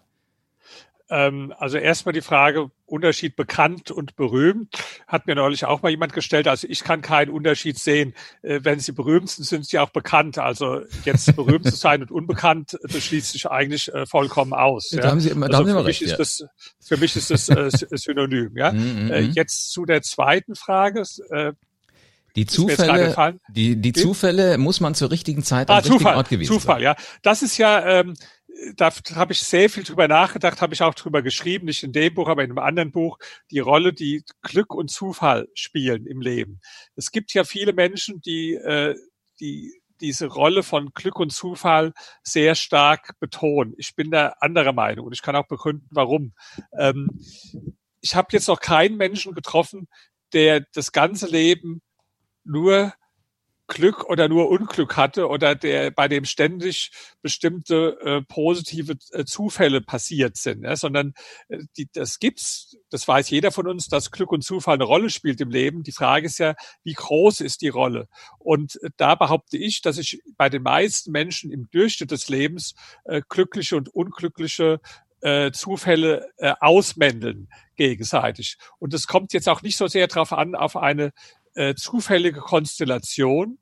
Ähm, 1.11 1.53
also 1.59 1.77
erstmal 1.77 2.12
die 2.12 2.20
Frage, 2.20 2.70
Unterschied 2.87 3.37
bekannt 3.37 3.90
und 3.90 4.16
berühmt, 4.16 4.75
hat 5.07 5.27
mir 5.27 5.35
neulich 5.35 5.64
auch 5.64 5.83
mal 5.83 5.90
jemand 5.90 6.12
gestellt. 6.12 6.49
Also 6.49 6.66
ich 6.68 6.85
kann 6.85 7.03
keinen 7.03 7.31
Unterschied 7.31 7.79
sehen. 7.79 8.14
Äh, 8.42 8.61
wenn 8.62 8.81
sie 8.81 8.92
berühmt 8.92 9.29
sind, 9.29 9.44
sind 9.44 9.66
sie 9.66 9.79
auch 9.79 9.90
bekannt. 9.90 10.38
Also 10.38 10.83
jetzt 11.05 11.35
berühmt 11.37 11.66
zu 11.66 11.77
sein 11.77 12.03
und 12.03 12.11
unbekannt, 12.11 12.79
das 12.83 13.05
schließt 13.05 13.33
sich 13.33 13.51
eigentlich 13.51 13.92
äh, 13.92 14.07
vollkommen 14.07 14.53
aus. 14.53 14.90
Ja. 14.92 15.03
Da 15.03 15.11
haben 15.11 15.20
Sie 15.20 15.31
immer, 15.31 15.49
da 15.49 15.59
also 15.59 15.70
haben 15.70 15.79
für, 15.79 15.88
mich 15.88 16.01
recht, 16.01 16.12
ist 16.12 16.18
das, 16.18 16.44
für 16.81 16.96
mich 16.96 17.16
ist 17.16 17.31
das 17.31 17.49
äh, 17.49 17.70
Synonym. 17.96 18.57
Ja? 18.57 18.73
Mm, 18.73 18.77
mm, 18.77 19.09
mm. 19.09 19.33
Jetzt 19.35 19.73
zu 19.73 19.85
der 19.85 20.03
zweiten 20.03 20.55
Frage. 20.55 21.05
Äh, 21.31 21.53
die 22.37 22.46
Zufälle, 22.46 23.38
die, 23.49 23.77
die 23.77 23.92
Zufälle 23.92 24.57
muss 24.57 24.81
man 24.81 24.94
zur 24.94 25.11
richtigen 25.11 25.42
Zeit 25.42 25.68
am 25.68 25.75
ah, 25.75 25.79
richtigen 25.79 25.99
Zufall, 25.99 26.16
Ort 26.16 26.29
gewesen 26.29 26.53
Zufall, 26.53 26.77
sein. 26.77 26.83
ja. 26.85 26.96
Das 27.23 27.42
ist 27.42 27.59
ja, 27.59 27.85
ähm, 28.01 28.14
da 28.77 28.91
habe 29.15 29.33
ich 29.33 29.41
sehr 29.41 29.71
viel 29.71 29.85
drüber 29.85 30.09
nachgedacht, 30.09 30.61
habe 30.61 30.75
ich 30.75 30.83
auch 30.83 30.95
drüber 30.95 31.23
geschrieben, 31.23 31.67
nicht 31.67 31.83
in 31.83 31.93
dem 31.93 32.15
Buch, 32.15 32.29
aber 32.29 32.45
in 32.45 32.51
einem 32.51 32.59
anderen 32.59 32.93
Buch, 32.93 33.19
die 33.51 33.59
Rolle, 33.59 33.93
die 33.93 34.23
Glück 34.43 34.75
und 34.75 34.91
Zufall 34.91 35.49
spielen 35.55 36.07
im 36.07 36.21
Leben. 36.21 36.61
Es 36.97 37.11
gibt 37.11 37.33
ja 37.33 37.45
viele 37.45 37.73
Menschen, 37.73 38.21
die, 38.21 38.55
äh, 38.55 38.97
die 39.41 39.81
diese 40.01 40.27
Rolle 40.27 40.63
von 40.63 40.91
Glück 40.95 41.19
und 41.19 41.31
Zufall 41.31 41.93
sehr 42.23 42.55
stark 42.55 43.19
betonen. 43.21 43.75
Ich 43.77 43.95
bin 43.95 44.11
da 44.11 44.35
anderer 44.41 44.73
Meinung 44.73 45.07
und 45.07 45.13
ich 45.13 45.23
kann 45.23 45.37
auch 45.37 45.47
begründen, 45.47 45.89
warum. 45.91 46.33
Ähm, 46.79 47.11
ich 48.01 48.15
habe 48.15 48.29
jetzt 48.33 48.49
noch 48.49 48.61
keinen 48.61 48.97
Menschen 48.97 49.35
getroffen, 49.35 49.89
der 50.33 50.65
das 50.73 50.93
ganze 50.93 51.27
Leben 51.27 51.83
nur 52.45 52.95
Glück 53.71 54.05
oder 54.11 54.29
nur 54.29 54.51
Unglück 54.51 54.97
hatte 54.97 55.29
oder 55.29 55.55
der 55.55 55.93
bei 55.93 56.09
dem 56.09 56.25
ständig 56.25 56.91
bestimmte 57.23 57.97
äh, 58.03 58.23
positive 58.23 58.97
äh, 59.13 59.25
Zufälle 59.25 59.81
passiert 59.81 60.37
sind, 60.37 60.65
ja, 60.65 60.75
sondern 60.75 61.15
äh, 61.49 61.59
die, 61.77 61.89
das 61.93 62.19
gibt's, 62.19 62.77
das 62.91 63.07
weiß 63.07 63.31
jeder 63.31 63.53
von 63.53 63.69
uns, 63.69 63.87
dass 63.89 64.11
Glück 64.11 64.33
und 64.33 64.43
Zufall 64.43 64.75
eine 64.75 64.85
Rolle 64.85 65.09
spielt 65.09 65.41
im 65.41 65.51
Leben. 65.51 65.85
Die 65.85 65.93
Frage 65.93 66.27
ist 66.27 66.39
ja, 66.39 66.57
wie 66.83 66.95
groß 66.95 67.41
ist 67.41 67.63
die 67.63 67.69
Rolle? 67.69 68.09
Und 68.39 68.83
äh, 68.83 68.91
da 68.97 69.15
behaupte 69.15 69.57
ich, 69.57 69.83
dass 69.83 69.99
ich 69.99 70.21
bei 70.37 70.49
den 70.49 70.63
meisten 70.63 71.13
Menschen 71.13 71.53
im 71.53 71.71
Durchschnitt 71.71 72.11
des 72.11 72.29
Lebens 72.29 72.75
äh, 73.05 73.23
glückliche 73.29 73.77
und 73.77 73.89
unglückliche 73.89 74.81
äh, 75.21 75.53
Zufälle 75.53 76.29
äh, 76.39 76.55
ausmändeln 76.61 77.49
gegenseitig. 77.77 78.59
Und 78.79 78.95
es 78.95 79.07
kommt 79.07 79.33
jetzt 79.33 79.49
auch 79.49 79.63
nicht 79.63 79.77
so 79.77 79.87
sehr 79.87 80.09
darauf 80.09 80.33
an, 80.33 80.57
auf 80.57 80.77
eine 80.77 81.13
äh, 81.55 81.75
zufällige 81.75 82.41
Konstellation, 82.41 83.59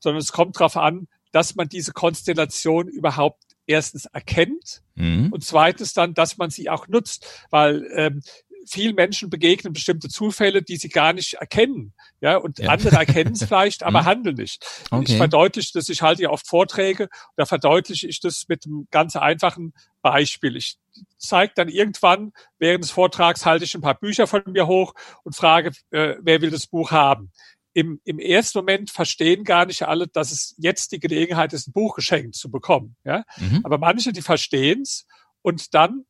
sondern 0.00 0.20
es 0.20 0.32
kommt 0.32 0.56
darauf 0.56 0.76
an, 0.76 1.08
dass 1.32 1.54
man 1.54 1.68
diese 1.68 1.92
Konstellation 1.92 2.88
überhaupt 2.88 3.42
erstens 3.66 4.06
erkennt 4.06 4.82
mhm. 4.94 5.30
und 5.32 5.44
zweitens 5.44 5.92
dann, 5.92 6.14
dass 6.14 6.38
man 6.38 6.50
sie 6.50 6.70
auch 6.70 6.88
nutzt, 6.88 7.46
weil 7.50 7.86
ähm, 7.94 8.22
vielen 8.68 8.94
Menschen 8.94 9.30
begegnen 9.30 9.72
bestimmte 9.72 10.08
Zufälle, 10.08 10.62
die 10.62 10.76
sie 10.76 10.88
gar 10.88 11.12
nicht 11.12 11.34
erkennen. 11.34 11.94
Ja, 12.20 12.36
und 12.36 12.58
ja. 12.58 12.70
andere 12.70 12.96
erkennen 12.96 13.32
es 13.32 13.44
vielleicht, 13.48 13.82
aber 13.82 14.02
mhm. 14.02 14.06
handeln 14.06 14.36
nicht. 14.36 14.64
Okay. 14.90 15.04
Ich 15.06 15.16
verdeutliche 15.16 15.72
das, 15.74 15.88
ich 15.88 16.02
halte 16.02 16.22
ja 16.22 16.30
oft 16.30 16.46
Vorträge, 16.46 17.08
da 17.36 17.46
verdeutliche 17.46 18.06
ich 18.06 18.20
das 18.20 18.46
mit 18.48 18.66
einem 18.66 18.86
ganz 18.90 19.16
einfachen 19.16 19.74
Beispiel. 20.02 20.56
Ich 20.56 20.76
zeige 21.16 21.52
dann 21.56 21.68
irgendwann, 21.68 22.32
während 22.58 22.84
des 22.84 22.90
Vortrags 22.90 23.46
halte 23.46 23.64
ich 23.64 23.74
ein 23.74 23.80
paar 23.80 23.98
Bücher 23.98 24.26
von 24.26 24.42
mir 24.46 24.66
hoch 24.66 24.94
und 25.24 25.36
frage, 25.36 25.72
äh, 25.90 26.16
wer 26.20 26.40
will 26.40 26.50
das 26.50 26.66
Buch 26.66 26.90
haben? 26.90 27.32
Im, 27.74 28.00
Im 28.04 28.18
ersten 28.18 28.58
Moment 28.58 28.90
verstehen 28.90 29.44
gar 29.44 29.66
nicht 29.66 29.82
alle, 29.82 30.08
dass 30.08 30.32
es 30.32 30.54
jetzt 30.58 30.92
die 30.92 31.00
Gelegenheit 31.00 31.52
ist, 31.52 31.68
ein 31.68 31.72
Buch 31.72 31.94
geschenkt 31.94 32.34
zu 32.34 32.50
bekommen. 32.50 32.96
Ja? 33.04 33.24
Mhm. 33.36 33.60
Aber 33.64 33.78
manche, 33.78 34.12
die 34.12 34.22
verstehen 34.22 34.82
es 34.82 35.06
und 35.42 35.74
dann 35.74 36.04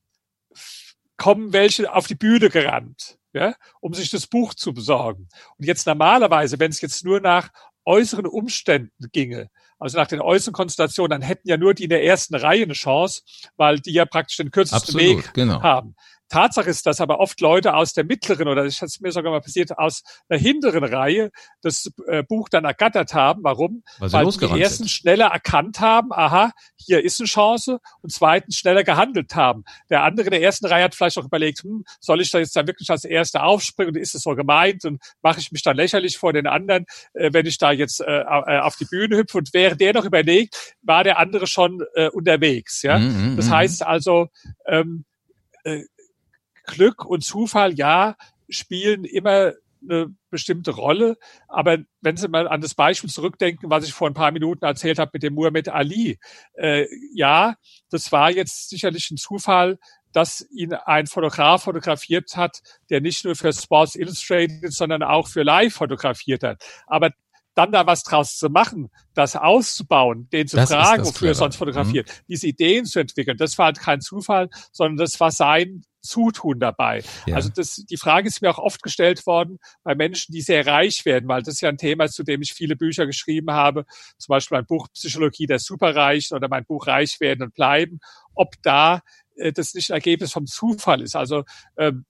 kommen 1.16 1.52
welche 1.52 1.92
auf 1.92 2.06
die 2.06 2.14
Bühne 2.14 2.48
gerannt, 2.48 3.18
ja, 3.32 3.54
um 3.80 3.92
sich 3.92 4.08
das 4.10 4.26
Buch 4.26 4.54
zu 4.54 4.72
besorgen. 4.72 5.28
Und 5.58 5.66
jetzt 5.66 5.86
normalerweise, 5.86 6.58
wenn 6.58 6.70
es 6.70 6.80
jetzt 6.80 7.04
nur 7.04 7.20
nach 7.20 7.50
äußeren 7.84 8.26
Umständen 8.26 9.10
ginge, 9.12 9.50
also 9.78 9.98
nach 9.98 10.06
den 10.06 10.20
äußeren 10.20 10.54
Konstellationen, 10.54 11.20
dann 11.20 11.26
hätten 11.26 11.48
ja 11.48 11.56
nur 11.56 11.74
die 11.74 11.84
in 11.84 11.90
der 11.90 12.04
ersten 12.04 12.34
Reihe 12.34 12.62
eine 12.62 12.72
Chance, 12.72 13.22
weil 13.56 13.80
die 13.80 13.92
ja 13.92 14.06
praktisch 14.06 14.36
den 14.36 14.50
kürzesten 14.50 14.94
Absolut, 14.94 15.18
Weg 15.24 15.34
genau. 15.34 15.62
haben. 15.62 15.94
Tatsache 16.28 16.70
ist, 16.70 16.86
dass 16.86 17.00
aber 17.00 17.20
oft 17.20 17.40
Leute 17.40 17.74
aus 17.74 17.92
der 17.92 18.04
mittleren 18.04 18.48
oder 18.48 18.64
das 18.64 18.80
ist 18.82 19.00
mir 19.00 19.12
sogar 19.12 19.32
mal 19.32 19.40
passiert, 19.40 19.76
aus 19.78 20.02
der 20.28 20.38
hinteren 20.38 20.84
Reihe 20.84 21.30
das 21.62 21.90
äh, 22.06 22.22
Buch 22.22 22.48
dann 22.48 22.64
ergattert 22.64 23.14
haben. 23.14 23.42
Warum? 23.42 23.82
Weil, 23.98 24.12
Weil 24.12 24.26
die 24.26 24.60
ersten 24.60 24.84
sind. 24.84 24.90
schneller 24.90 25.26
erkannt 25.26 25.80
haben, 25.80 26.12
aha, 26.12 26.52
hier 26.76 27.02
ist 27.02 27.20
eine 27.20 27.26
Chance 27.26 27.80
und 28.02 28.12
zweitens 28.12 28.56
schneller 28.56 28.84
gehandelt 28.84 29.34
haben. 29.34 29.64
Der 29.90 30.02
andere 30.02 30.26
in 30.26 30.32
der 30.32 30.42
ersten 30.42 30.66
Reihe 30.66 30.84
hat 30.84 30.94
vielleicht 30.94 31.18
auch 31.18 31.24
überlegt, 31.24 31.62
hm, 31.62 31.84
soll 32.00 32.20
ich 32.20 32.30
da 32.30 32.38
jetzt 32.38 32.56
da 32.56 32.66
wirklich 32.66 32.90
als 32.90 33.04
Erster 33.04 33.44
aufspringen 33.44 33.94
und 33.94 34.00
ist 34.00 34.14
es 34.14 34.22
so 34.22 34.34
gemeint 34.34 34.84
und 34.84 35.00
mache 35.22 35.40
ich 35.40 35.52
mich 35.52 35.62
dann 35.62 35.76
lächerlich 35.76 36.18
vor 36.18 36.32
den 36.32 36.46
anderen, 36.46 36.86
äh, 37.14 37.30
wenn 37.32 37.46
ich 37.46 37.58
da 37.58 37.72
jetzt 37.72 38.00
äh, 38.00 38.24
auf 38.26 38.76
die 38.76 38.84
Bühne 38.84 39.16
hüpfe 39.16 39.38
und 39.38 39.52
während 39.52 39.80
der 39.80 39.94
noch 39.94 40.04
überlegt, 40.04 40.74
war 40.82 41.04
der 41.04 41.18
andere 41.18 41.46
schon 41.46 41.82
äh, 41.94 42.08
unterwegs. 42.08 42.82
Ja, 42.82 42.98
mm 42.98 43.02
-hmm. 43.02 43.36
das 43.36 43.46
mhm. 43.46 43.50
heißt 43.50 43.82
also, 43.82 44.28
ähm, 44.66 45.04
äh, 45.64 45.84
Glück 46.68 47.04
und 47.04 47.24
Zufall, 47.24 47.74
ja, 47.74 48.16
spielen 48.48 49.04
immer 49.04 49.52
eine 49.82 50.14
bestimmte 50.30 50.72
Rolle. 50.72 51.16
Aber 51.48 51.78
wenn 52.00 52.16
Sie 52.16 52.28
mal 52.28 52.48
an 52.48 52.60
das 52.60 52.74
Beispiel 52.74 53.10
zurückdenken, 53.10 53.70
was 53.70 53.84
ich 53.84 53.92
vor 53.92 54.08
ein 54.08 54.14
paar 54.14 54.32
Minuten 54.32 54.64
erzählt 54.64 54.98
habe 54.98 55.10
mit 55.14 55.22
dem 55.22 55.34
Muhammad 55.34 55.68
Ali, 55.68 56.18
äh, 56.54 56.86
ja, 57.14 57.54
das 57.90 58.10
war 58.12 58.30
jetzt 58.30 58.70
sicherlich 58.70 59.10
ein 59.10 59.16
Zufall, 59.16 59.78
dass 60.12 60.46
ihn 60.50 60.72
ein 60.72 61.06
Fotograf 61.06 61.64
fotografiert 61.64 62.36
hat, 62.36 62.60
der 62.90 63.00
nicht 63.00 63.24
nur 63.24 63.36
für 63.36 63.52
Sports 63.52 63.94
Illustrated, 63.94 64.72
sondern 64.72 65.02
auch 65.02 65.28
für 65.28 65.42
Live 65.42 65.74
fotografiert 65.74 66.42
hat. 66.42 66.62
Aber 66.86 67.10
dann 67.54 67.72
da 67.72 67.86
was 67.86 68.04
draus 68.04 68.36
zu 68.36 68.48
machen, 68.48 68.88
das 69.14 69.34
auszubauen, 69.34 70.28
den 70.30 70.46
zu 70.46 70.56
das 70.56 70.70
fragen, 70.70 71.04
wofür 71.04 71.28
er 71.28 71.34
sonst 71.34 71.56
fotografiert, 71.56 72.08
mhm. 72.08 72.12
diese 72.28 72.46
Ideen 72.46 72.84
zu 72.84 73.00
entwickeln, 73.00 73.36
das 73.36 73.58
war 73.58 73.66
halt 73.66 73.80
kein 73.80 74.00
Zufall, 74.00 74.48
sondern 74.70 74.96
das 74.96 75.18
war 75.18 75.32
sein 75.32 75.82
Zutun 76.08 76.58
dabei. 76.58 77.02
Ja. 77.26 77.36
Also 77.36 77.50
das, 77.54 77.84
die 77.88 77.96
Frage 77.96 78.28
ist 78.28 78.40
mir 78.42 78.50
auch 78.50 78.58
oft 78.58 78.82
gestellt 78.82 79.26
worden 79.26 79.58
bei 79.82 79.94
Menschen, 79.94 80.32
die 80.32 80.40
sehr 80.40 80.66
reich 80.66 81.04
werden, 81.04 81.28
weil 81.28 81.42
das 81.42 81.54
ist 81.54 81.60
ja 81.60 81.68
ein 81.68 81.78
Thema, 81.78 82.08
zu 82.08 82.24
dem 82.24 82.42
ich 82.42 82.54
viele 82.54 82.76
Bücher 82.76 83.06
geschrieben 83.06 83.52
habe, 83.52 83.84
zum 84.16 84.32
Beispiel 84.32 84.58
mein 84.58 84.66
Buch 84.66 84.88
Psychologie 84.92 85.46
der 85.46 85.58
Superreichen 85.58 86.36
oder 86.36 86.48
mein 86.48 86.64
Buch 86.64 86.86
Reich 86.86 87.20
werden 87.20 87.42
und 87.42 87.54
bleiben, 87.54 88.00
ob 88.34 88.54
da 88.62 89.02
äh, 89.36 89.52
das 89.52 89.74
nicht 89.74 89.90
ein 89.90 89.96
Ergebnis 89.96 90.32
vom 90.32 90.46
Zufall 90.46 91.02
ist. 91.02 91.16
Also 91.16 91.44
ähm, 91.76 92.04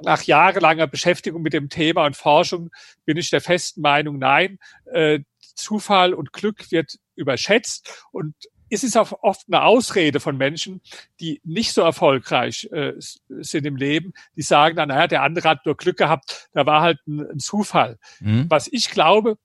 nach 0.00 0.22
jahrelanger 0.22 0.86
Beschäftigung 0.86 1.42
mit 1.42 1.52
dem 1.52 1.68
Thema 1.68 2.06
und 2.06 2.16
Forschung 2.16 2.70
bin 3.04 3.16
ich 3.16 3.30
der 3.30 3.40
festen 3.40 3.82
Meinung, 3.82 4.18
nein, 4.18 4.58
äh, 4.92 5.20
Zufall 5.54 6.14
und 6.14 6.32
Glück 6.32 6.70
wird 6.70 6.96
überschätzt 7.14 8.06
und 8.10 8.34
es 8.72 8.84
ist 8.84 8.96
auch 8.96 9.12
oft 9.22 9.46
eine 9.48 9.62
Ausrede 9.62 10.18
von 10.18 10.36
Menschen, 10.36 10.80
die 11.20 11.40
nicht 11.44 11.74
so 11.74 11.82
erfolgreich 11.82 12.68
äh, 12.72 12.94
sind 12.98 13.66
im 13.66 13.76
Leben. 13.76 14.14
Die 14.34 14.42
sagen 14.42 14.76
dann, 14.76 14.88
naja, 14.88 15.06
der 15.06 15.22
andere 15.22 15.50
hat 15.50 15.66
nur 15.66 15.76
Glück 15.76 15.98
gehabt, 15.98 16.48
da 16.54 16.64
war 16.64 16.80
halt 16.80 16.98
ein, 17.06 17.20
ein 17.32 17.38
Zufall. 17.38 17.98
Mhm. 18.20 18.46
Was 18.48 18.68
ich 18.68 18.90
glaube, 18.90 19.36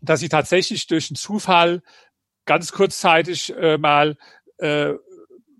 dass 0.00 0.20
sie 0.20 0.28
tatsächlich 0.28 0.88
durch 0.88 1.10
einen 1.10 1.16
Zufall 1.16 1.82
ganz 2.46 2.72
kurzzeitig 2.72 3.54
äh, 3.56 3.78
mal 3.78 4.16
äh, 4.58 4.94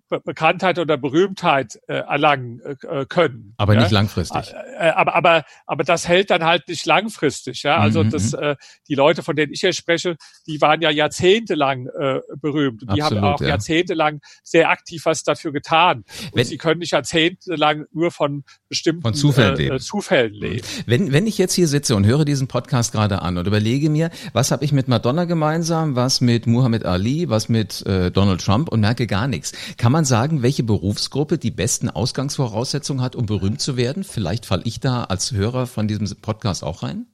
Bekanntheit 0.09 0.79
oder 0.79 0.97
Berühmtheit 0.97 1.79
äh, 1.87 1.95
erlangen 1.95 2.61
äh, 2.61 3.05
können. 3.07 3.55
Aber 3.57 3.75
ja? 3.75 3.81
nicht 3.81 3.91
langfristig. 3.91 4.55
Äh, 4.79 4.91
aber, 4.91 5.15
aber, 5.15 5.45
aber 5.67 5.85
das 5.85 6.09
hält 6.09 6.31
dann 6.31 6.45
halt 6.45 6.69
nicht 6.69 6.87
langfristig. 6.87 7.63
Ja? 7.63 7.79
Also 7.79 8.05
mhm, 8.05 8.11
das, 8.11 8.33
mhm. 8.33 8.39
äh, 8.39 8.57
die 8.89 8.95
Leute, 8.95 9.23
von 9.23 9.37
denen 9.37 9.53
ich 9.53 9.61
hier 9.61 9.73
spreche, 9.73 10.17
die 10.47 10.61
waren 10.61 10.81
ja 10.81 10.91
jahrzehntelang 10.91 11.87
äh, 11.87 12.21
berühmt. 12.41 12.83
Und 12.83 12.97
die 12.97 13.03
Absolut, 13.03 13.23
haben 13.23 13.35
auch 13.35 13.41
ja. 13.41 13.49
jahrzehntelang 13.49 14.21
sehr 14.43 14.71
aktiv 14.71 15.05
was 15.05 15.23
dafür 15.23 15.53
getan. 15.53 15.99
Und 15.99 16.05
wenn, 16.35 16.45
sie 16.47 16.57
können 16.57 16.81
nicht 16.81 16.93
jahrzehntelang 16.93 17.87
nur 17.93 18.11
von 18.11 18.45
bestimmten 18.69 19.03
von 19.03 19.15
Zufällen, 19.15 19.55
äh, 19.55 19.63
leben. 19.63 19.81
Zufällen 19.81 20.35
leben. 20.35 20.67
Wenn, 20.87 21.13
wenn 21.13 21.27
ich 21.27 21.39
jetzt 21.39 21.55
hier 21.55 21.69
sitze 21.69 21.97
und 21.97 22.07
höre 22.07 22.25
diesen 22.25 22.49
Podcast 22.49 22.93
gerade 22.93 23.23
an 23.23 23.39
und 23.39 23.47
überlege 23.47 23.91
mir, 23.91 24.11
was 24.33 24.51
habe 24.51 24.65
ich 24.65 24.73
mit 24.73 24.89
Madonna 24.89 25.25
gemeinsam, 25.25 25.97
was 25.97 26.21
mit 26.21 26.47
Muhammad 26.47 26.85
Ali, 26.85 27.29
was 27.29 27.49
mit 27.49 27.85
äh, 27.87 28.11
Donald 28.11 28.45
Trump 28.45 28.69
und 28.69 28.81
merke 28.81 29.07
gar 29.07 29.27
nichts. 29.27 29.53
Kann 29.77 29.93
man 29.93 29.98
man 29.99 30.05
sagen, 30.05 30.43
welche 30.43 30.63
Berufsgruppe 30.63 31.39
die 31.39 31.51
besten 31.51 31.91
Ausgangsvoraussetzungen 31.91 33.03
hat, 33.03 33.17
um 33.17 33.27
berühmt 33.27 33.61
zu 33.61 33.77
werden? 33.77 34.05
Vielleicht 34.05 34.47
falle 34.47 34.63
ich 34.65 34.79
da 34.79 35.03
als 35.03 35.33
Hörer 35.33 35.67
von 35.67 35.89
diesem 35.89 36.07
Podcast 36.21 36.63
auch 36.63 36.85
rein? 36.85 37.07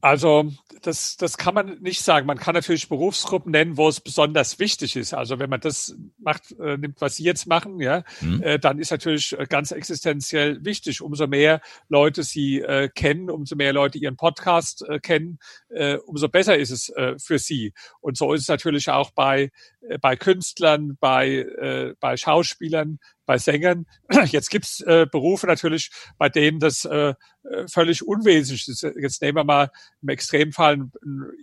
Also 0.00 0.52
das, 0.82 1.16
das 1.16 1.38
kann 1.38 1.54
man 1.54 1.78
nicht 1.80 2.02
sagen. 2.02 2.26
Man 2.26 2.38
kann 2.38 2.54
natürlich 2.54 2.88
Berufsgruppen 2.88 3.52
nennen, 3.52 3.76
wo 3.76 3.88
es 3.88 4.00
besonders 4.00 4.58
wichtig 4.58 4.96
ist. 4.96 5.14
Also 5.14 5.38
wenn 5.38 5.48
man 5.48 5.60
das 5.60 5.96
macht, 6.18 6.52
äh, 6.60 6.76
nimmt, 6.76 7.00
was 7.00 7.16
Sie 7.16 7.24
jetzt 7.24 7.46
machen, 7.46 7.80
ja, 7.80 8.04
mhm. 8.20 8.42
äh, 8.42 8.58
dann 8.58 8.78
ist 8.78 8.90
natürlich 8.90 9.38
äh, 9.38 9.46
ganz 9.48 9.70
existenziell 9.70 10.64
wichtig. 10.64 11.00
Umso 11.00 11.26
mehr 11.26 11.60
Leute 11.88 12.22
Sie 12.22 12.60
äh, 12.60 12.88
kennen, 12.88 13.30
umso 13.30 13.56
mehr 13.56 13.72
Leute 13.72 13.98
Ihren 13.98 14.16
Podcast 14.16 14.84
äh, 14.88 14.98
kennen, 14.98 15.38
äh, 15.70 15.96
umso 15.96 16.28
besser 16.28 16.58
ist 16.58 16.70
es 16.70 16.88
äh, 16.90 17.14
für 17.18 17.38
Sie. 17.38 17.72
Und 18.00 18.16
so 18.16 18.34
ist 18.34 18.42
es 18.42 18.48
natürlich 18.48 18.90
auch 18.90 19.10
bei 19.10 19.50
äh, 19.88 19.98
bei 19.98 20.16
Künstlern, 20.16 20.96
bei 21.00 21.28
äh, 21.28 21.94
bei 22.00 22.16
Schauspielern, 22.16 22.98
bei 23.26 23.38
Sängern. 23.38 23.86
Jetzt 24.26 24.50
gibt's 24.50 24.80
äh, 24.80 25.06
Berufe 25.10 25.46
natürlich, 25.46 25.90
bei 26.18 26.28
denen 26.28 26.58
das 26.58 26.84
äh, 26.84 27.14
äh 27.44 27.68
völlig 27.68 28.06
unwesentlich 28.06 28.68
ist. 28.68 28.82
Jetzt 28.82 29.22
nehmen 29.22 29.36
wir 29.36 29.44
mal 29.44 29.70
im 30.02 30.08
Extremfall 30.08 30.74
einen, 30.74 30.92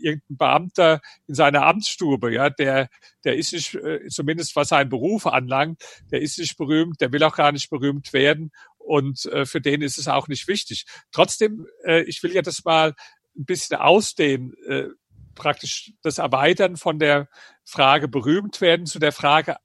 irgendein 0.02 0.38
Beamter 0.38 1.02
in 1.28 1.36
seiner 1.36 1.66
Amtsstube, 1.66 2.34
ja, 2.34 2.50
der, 2.50 2.90
der 3.24 3.36
ist 3.36 3.54
nicht, 3.54 3.76
äh, 3.76 4.08
zumindest 4.10 4.56
was 4.56 4.70
seinen 4.70 4.90
Beruf 4.90 5.26
anlangt, 5.26 5.82
der 6.12 6.22
ist 6.22 6.38
nicht 6.38 6.58
berühmt, 6.58 7.02
der 7.02 7.12
will 7.12 7.24
auch 7.24 7.36
gar 7.36 7.52
nicht 7.52 7.70
berühmt 7.70 8.14
werden 8.14 8.52
und 8.78 9.26
äh, 9.28 9.46
für 9.46 9.62
den 9.62 9.82
ist 9.82 9.98
es 9.98 10.08
auch 10.08 10.28
nicht 10.28 10.48
wichtig. 10.48 10.86
Trotzdem, 11.12 11.68
äh, 11.86 12.02
ich 12.04 12.24
will 12.24 12.34
ja 12.34 12.42
das 12.42 12.64
mal 12.66 12.96
ein 13.38 13.46
bisschen 13.46 13.78
ausdehnen, 13.78 14.54
äh, 14.68 14.88
praktisch 15.36 15.94
das 16.02 16.18
Erweitern 16.18 16.76
von 16.76 17.00
der 17.00 17.30
Frage 17.64 18.08
berühmt 18.08 18.62
werden 18.62 18.86
zu 18.86 19.00
der 19.00 19.12
Frage 19.12 19.58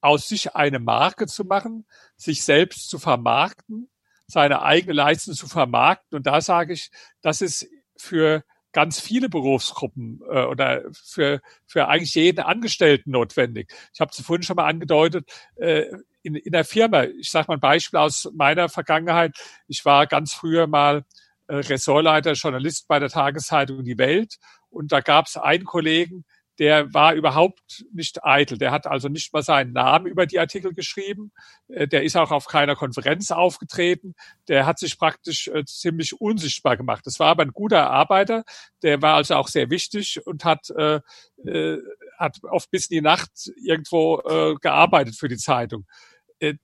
aus 0.00 0.28
sich 0.28 0.54
eine 0.54 0.78
Marke 0.78 1.26
zu 1.26 1.44
machen, 1.44 1.86
sich 2.16 2.44
selbst 2.44 2.88
zu 2.88 2.98
vermarkten, 2.98 3.88
seine 4.26 4.62
eigene 4.62 4.94
Leistung 4.94 5.34
zu 5.34 5.46
vermarkten. 5.46 6.16
Und 6.16 6.26
da 6.26 6.40
sage 6.40 6.72
ich, 6.72 6.90
das 7.20 7.40
ist 7.40 7.66
für 7.96 8.44
ganz 8.72 9.00
viele 9.00 9.28
Berufsgruppen 9.28 10.20
äh, 10.30 10.44
oder 10.44 10.82
für, 10.92 11.40
für 11.66 11.88
eigentlich 11.88 12.14
jeden 12.14 12.40
Angestellten 12.40 13.10
notwendig. 13.10 13.72
Ich 13.92 14.00
habe 14.00 14.12
zuvor 14.12 14.42
schon 14.42 14.56
mal 14.56 14.68
angedeutet, 14.68 15.28
äh, 15.56 15.86
in, 16.22 16.34
in 16.34 16.52
der 16.52 16.64
Firma, 16.64 17.04
ich 17.04 17.30
sage 17.30 17.46
mal 17.48 17.54
ein 17.54 17.60
Beispiel 17.60 17.98
aus 17.98 18.30
meiner 18.34 18.68
Vergangenheit, 18.68 19.36
ich 19.66 19.84
war 19.84 20.06
ganz 20.06 20.32
früher 20.32 20.66
mal 20.66 21.04
äh, 21.48 21.56
Ressortleiter 21.56 22.32
Journalist 22.32 22.86
bei 22.88 22.98
der 22.98 23.08
Tageszeitung 23.08 23.84
Die 23.84 23.98
Welt. 23.98 24.36
Und 24.68 24.92
da 24.92 25.00
gab 25.00 25.26
es 25.26 25.36
einen 25.36 25.64
Kollegen, 25.64 26.24
der 26.60 26.92
war 26.92 27.14
überhaupt 27.14 27.86
nicht 27.90 28.22
eitel. 28.22 28.58
Der 28.58 28.70
hat 28.70 28.86
also 28.86 29.08
nicht 29.08 29.32
mal 29.32 29.42
seinen 29.42 29.72
Namen 29.72 30.06
über 30.06 30.26
die 30.26 30.38
Artikel 30.38 30.74
geschrieben. 30.74 31.32
Äh, 31.68 31.88
der 31.88 32.04
ist 32.04 32.16
auch 32.16 32.30
auf 32.30 32.46
keiner 32.46 32.76
Konferenz 32.76 33.30
aufgetreten. 33.30 34.14
Der 34.46 34.66
hat 34.66 34.78
sich 34.78 34.98
praktisch 34.98 35.48
äh, 35.48 35.64
ziemlich 35.64 36.20
unsichtbar 36.20 36.76
gemacht. 36.76 37.06
Das 37.06 37.18
war 37.18 37.28
aber 37.28 37.44
ein 37.44 37.52
guter 37.52 37.90
Arbeiter. 37.90 38.44
Der 38.82 39.00
war 39.00 39.14
also 39.14 39.36
auch 39.36 39.48
sehr 39.48 39.70
wichtig 39.70 40.24
und 40.26 40.44
hat, 40.44 40.68
äh, 40.76 41.00
äh, 41.46 41.78
hat 42.18 42.36
oft 42.44 42.70
bis 42.70 42.90
in 42.90 42.96
die 42.96 43.00
Nacht 43.00 43.30
irgendwo 43.64 44.20
äh, 44.20 44.54
gearbeitet 44.60 45.16
für 45.16 45.28
die 45.28 45.38
Zeitung. 45.38 45.86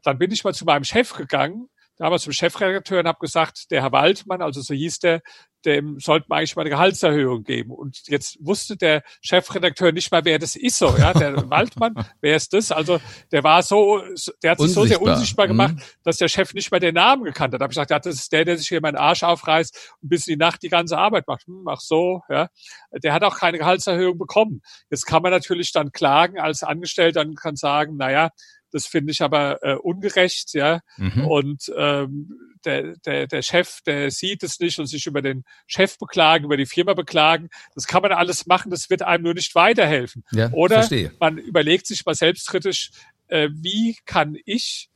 Dann 0.05 0.16
bin 0.16 0.30
ich 0.30 0.42
mal 0.42 0.55
zu 0.55 0.64
meinem 0.64 0.84
Chef 0.84 1.12
gegangen 1.12 1.68
damals 1.97 2.22
zum 2.22 2.32
Chefredakteur 2.32 3.01
und 3.01 3.09
habe 3.09 3.18
gesagt, 3.20 3.70
der 3.70 3.82
Herr 3.82 3.92
Waldmann, 3.92 4.42
also 4.42 4.61
so 4.61 4.74
hieß 4.74 4.99
der, 5.01 5.22
dem 5.66 5.99
sollte 5.99 6.26
man 6.28 6.38
eigentlich 6.38 6.55
mal 6.55 6.62
eine 6.62 6.70
Gehaltserhöhung 6.70 7.42
geben. 7.42 7.72
Und 7.72 8.07
jetzt 8.07 8.38
wusste 8.40 8.76
der 8.76 9.03
Chefredakteur 9.20 9.90
nicht 9.90 10.12
mal, 10.12 10.24
wer 10.24 10.38
das 10.38 10.55
ist 10.55 10.78
so, 10.78 10.97
ja, 10.97 11.12
der 11.12 11.34
Waldmann, 11.51 11.94
wer 12.20 12.36
ist 12.36 12.53
das? 12.53 12.70
Also 12.70 13.01
der 13.32 13.42
war 13.42 13.62
so, 13.62 14.01
der 14.42 14.53
hat 14.53 14.59
sich 14.59 14.68
unsichtbar. 14.68 14.68
so 14.68 14.84
sehr 14.84 15.03
unsichtbar 15.03 15.49
gemacht, 15.49 15.74
mhm. 15.74 15.82
dass 16.05 16.18
der 16.18 16.28
Chef 16.28 16.55
nicht 16.55 16.70
mal 16.70 16.78
den 16.78 16.94
Namen 16.94 17.24
gekannt 17.24 17.53
hat. 17.53 17.61
Da 17.61 17.64
habe 17.64 17.72
ich 17.72 17.76
gesagt, 17.76 17.90
ja, 17.90 17.99
das 17.99 18.14
ist 18.14 18.32
der, 18.32 18.44
der 18.44 18.57
sich 18.57 18.68
hier 18.68 18.80
meinen 18.80 18.97
Arsch 18.97 19.24
aufreißt 19.24 19.94
und 20.03 20.09
bis 20.09 20.28
in 20.28 20.34
die 20.34 20.38
Nacht 20.38 20.62
die 20.62 20.68
ganze 20.68 20.97
Arbeit 20.99 21.26
macht. 21.26 21.47
Hm, 21.47 21.66
ach 21.66 21.80
so, 21.80 22.22
ja. 22.28 22.49
Der 22.92 23.12
hat 23.12 23.24
auch 23.24 23.36
keine 23.36 23.59
Gehaltserhöhung 23.59 24.18
bekommen. 24.18 24.62
Jetzt 24.88 25.05
kann 25.05 25.22
man 25.22 25.32
natürlich 25.32 25.72
dann 25.72 25.90
klagen 25.90 26.38
als 26.38 26.62
Angestellter 26.62 27.22
und 27.22 27.34
kann 27.34 27.57
sagen, 27.57 27.97
naja, 27.97 28.30
das 28.76 28.86
finde 28.86 29.10
ich 29.10 29.22
aber 29.22 29.62
äh, 29.62 29.74
ungerecht, 29.76 30.52
ja. 30.52 30.80
Mhm. 30.98 31.26
Und 31.26 31.72
ähm, 31.78 32.28
der, 32.66 32.94
der, 33.06 33.26
der 33.26 33.40
Chef, 33.40 33.80
der 33.86 34.10
sieht 34.10 34.42
es 34.42 34.60
nicht 34.60 34.78
und 34.78 34.84
sich 34.84 35.06
über 35.06 35.22
den 35.22 35.44
Chef 35.66 35.96
beklagen, 35.96 36.44
über 36.44 36.58
die 36.58 36.66
Firma 36.66 36.92
beklagen. 36.92 37.48
Das 37.74 37.86
kann 37.86 38.02
man 38.02 38.12
alles 38.12 38.44
machen, 38.44 38.70
das 38.70 38.90
wird 38.90 39.00
einem 39.00 39.24
nur 39.24 39.32
nicht 39.32 39.54
weiterhelfen. 39.54 40.24
Ja, 40.30 40.52
Oder 40.52 40.76
verstehe. 40.76 41.10
man 41.18 41.38
überlegt 41.38 41.86
sich 41.86 42.04
mal 42.04 42.14
selbstkritisch, 42.14 42.90
äh, 43.28 43.48
wie 43.50 43.96
kann 44.04 44.36
ich 44.44 44.90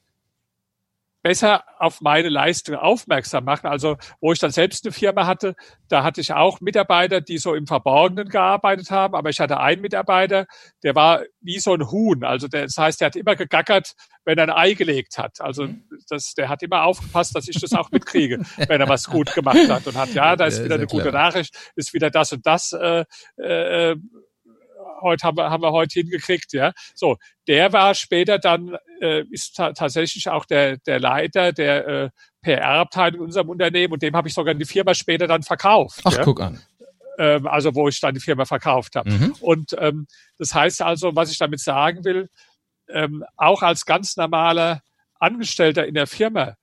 besser 1.23 1.65
auf 1.79 2.01
meine 2.01 2.29
Leistung 2.29 2.77
aufmerksam 2.77 3.45
machen. 3.45 3.67
Also 3.67 3.97
wo 4.21 4.33
ich 4.33 4.39
dann 4.39 4.51
selbst 4.51 4.85
eine 4.85 4.93
Firma 4.93 5.27
hatte, 5.27 5.55
da 5.89 6.03
hatte 6.03 6.21
ich 6.21 6.33
auch 6.33 6.61
Mitarbeiter, 6.61 7.21
die 7.21 7.39
so 7.39 7.55
im 7.55 7.67
Verborgenen 7.67 8.29
gearbeitet 8.29 8.91
haben, 8.91 9.15
aber 9.15 9.31
ich 9.31 9.41
hatte 9.41 9.61
einen 9.61 9.83
Mitarbeiter, 9.83 10.47
der 10.83 10.95
war 10.95 11.23
wie 11.41 11.59
so 11.59 11.75
ein 11.75 11.91
Huhn. 11.91 12.25
Also 12.25 12.49
der, 12.49 12.63
das 12.63 12.77
heißt, 12.77 13.01
der 13.01 13.07
hat 13.07 13.17
immer 13.17 13.37
gegackert, 13.37 13.95
wenn 14.25 14.39
er 14.39 14.45
ein 14.45 14.51
Ei 14.51 14.75
gelegt 14.75 15.19
hat. 15.19 15.41
Also 15.41 15.65
mhm. 15.65 15.85
das, 16.09 16.35
der 16.35 16.49
hat 16.49 16.63
immer 16.63 16.85
aufgepasst, 16.85 17.35
dass 17.35 17.49
ich 17.49 17.61
das 17.61 17.73
auch 17.73 17.91
mitkriege, 17.91 18.39
wenn 18.69 18.81
er 18.81 18.89
was 18.89 19.07
gut 19.07 19.35
gemacht 19.35 19.69
hat 19.69 19.87
und 19.87 19.97
hat, 19.97 20.15
ja, 20.15 20.37
da 20.37 20.47
ist 20.47 20.65
wieder 20.65 20.77
eine 20.77 20.87
gute 20.87 21.13
Nachricht, 21.13 21.55
ist 21.75 21.93
wieder 21.93 22.11
das 22.11 22.33
und 22.33 22.47
das 22.47 22.73
äh, 22.73 23.05
äh, 23.37 23.97
heute 25.01 25.27
haben 25.27 25.37
wir, 25.37 25.51
haben 25.51 25.63
wir 25.63 25.73
heute 25.73 26.01
hingekriegt, 26.01 26.53
ja. 26.53 26.73
So, 26.95 27.17
der 27.47 27.73
war 27.73 27.95
später 27.95 28.39
dann, 28.39 28.77
äh, 29.01 29.25
ist 29.31 29.57
ta 29.57 29.73
tatsächlich 29.73 30.29
auch 30.29 30.45
der, 30.45 30.79
der 30.79 31.01
Leiter 31.01 31.53
der 31.53 31.89
äh, 31.89 32.11
PR-Abteilung 32.43 33.21
in 33.21 33.27
unserem 33.27 33.49
Unternehmen 33.49 33.93
und 33.93 34.03
dem 34.03 34.15
habe 34.15 34.29
ich 34.29 34.35
sogar 34.35 34.55
die 34.55 34.65
Firma 34.65 34.95
später 34.95 35.27
dann 35.27 35.43
verkauft. 35.43 36.01
Ach, 36.05 36.17
ja? 36.17 36.25
guck 36.25 36.41
an. 36.41 36.61
Ähm, 37.19 37.47
also 37.47 37.75
wo 37.75 37.89
ich 37.89 38.01
dann 38.01 38.15
die 38.15 38.21
Firma 38.21 38.45
verkauft 38.45 38.97
habe. 38.97 39.11
Mhm. 39.11 39.35
Und 39.41 39.77
ähm, 39.79 40.07
das 40.39 40.55
heißt 40.55 40.83
also, 40.83 41.15
was 41.15 41.31
ich 41.31 41.39
damit 41.39 41.61
sagen 41.61 42.05
will, 42.05 42.29
ähm, 42.89 43.25
auch 43.37 43.63
als 43.63 43.85
ganz 43.85 44.17
normaler 44.17 44.83
Angestellter 45.19 45.87
in 45.87 45.95
der 45.95 46.07
Firma 46.07 46.57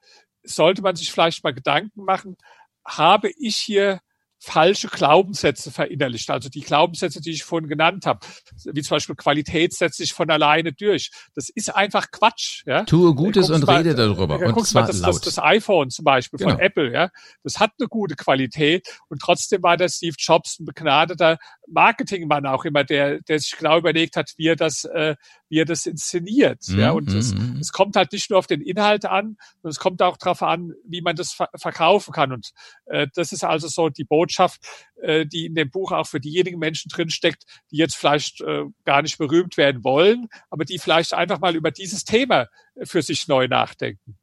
sollte 0.43 0.81
man 0.81 0.95
sich 0.95 1.11
vielleicht 1.11 1.43
mal 1.43 1.53
Gedanken 1.53 2.03
machen, 2.03 2.37
habe 2.85 3.29
ich 3.37 3.55
hier 3.57 3.99
falsche 4.39 4.87
Glaubenssätze 4.87 5.71
verinnerlicht. 5.71 6.29
Also 6.29 6.49
die 6.49 6.61
Glaubenssätze, 6.61 7.21
die 7.21 7.31
ich 7.31 7.43
vorhin 7.43 7.67
genannt 7.67 8.05
habe, 8.05 8.19
wie 8.65 8.81
zum 8.81 8.95
Beispiel 8.95 9.15
Qualität 9.15 9.73
setzt 9.73 9.97
sich 9.97 10.13
von 10.13 10.29
alleine 10.29 10.73
durch. 10.73 11.11
Das 11.35 11.49
ist 11.49 11.75
einfach 11.75 12.11
Quatsch. 12.11 12.63
Ja? 12.65 12.83
Tue 12.83 13.15
Gutes 13.15 13.49
und 13.49 13.65
mal, 13.65 13.77
rede 13.77 13.95
darüber. 13.95 14.39
Und 14.39 14.65
zwar 14.65 14.83
mal, 14.83 14.87
das, 14.87 14.99
laut. 14.99 15.15
Das, 15.15 15.35
das 15.35 15.39
iPhone 15.39 15.89
zum 15.89 16.05
Beispiel 16.05 16.37
genau. 16.37 16.51
von 16.51 16.59
Apple, 16.59 16.93
ja, 16.93 17.09
das 17.43 17.59
hat 17.59 17.71
eine 17.79 17.87
gute 17.87 18.15
Qualität 18.15 18.87
und 19.09 19.19
trotzdem 19.21 19.63
war 19.63 19.77
der 19.77 19.89
Steve 19.89 20.15
Jobs 20.17 20.59
ein 20.59 20.65
begnadeter 20.65 21.37
Marketingmann 21.67 22.45
auch 22.45 22.65
immer, 22.65 22.83
der, 22.83 23.21
der 23.21 23.39
sich 23.39 23.57
genau 23.57 23.77
überlegt 23.77 24.15
hat, 24.15 24.33
wie 24.37 24.47
er 24.47 24.55
das, 24.55 24.85
äh, 24.85 25.15
wie 25.49 25.59
er 25.59 25.65
das 25.65 25.85
inszeniert. 25.85 26.63
Mm, 26.67 26.79
ja, 26.79 26.91
und 26.91 27.13
mm, 27.13 27.17
es, 27.17 27.33
mm. 27.33 27.57
es 27.59 27.71
kommt 27.71 27.95
halt 27.95 28.11
nicht 28.11 28.29
nur 28.29 28.39
auf 28.39 28.47
den 28.47 28.61
Inhalt 28.61 29.05
an, 29.05 29.37
sondern 29.61 29.71
es 29.71 29.79
kommt 29.79 30.01
auch 30.01 30.17
darauf 30.17 30.41
an, 30.43 30.73
wie 30.85 31.01
man 31.01 31.15
das 31.15 31.33
ver 31.33 31.49
verkaufen 31.55 32.13
kann. 32.13 32.31
Und 32.31 32.51
äh, 32.85 33.07
das 33.13 33.31
ist 33.31 33.43
also 33.43 33.67
so 33.67 33.89
die 33.89 34.05
Botschaft, 34.05 34.61
äh, 35.01 35.25
die 35.25 35.45
in 35.45 35.55
dem 35.55 35.69
Buch 35.69 35.91
auch 35.91 36.07
für 36.07 36.19
diejenigen 36.19 36.59
Menschen 36.59 36.89
drinsteckt, 36.89 37.43
die 37.71 37.77
jetzt 37.77 37.95
vielleicht 37.95 38.41
äh, 38.41 38.63
gar 38.85 39.01
nicht 39.01 39.17
berühmt 39.17 39.57
werden 39.57 39.83
wollen, 39.83 40.27
aber 40.49 40.65
die 40.65 40.79
vielleicht 40.79 41.13
einfach 41.13 41.39
mal 41.39 41.55
über 41.55 41.71
dieses 41.71 42.03
Thema 42.05 42.47
für 42.83 43.01
sich 43.01 43.27
neu 43.27 43.47
nachdenken. 43.47 44.17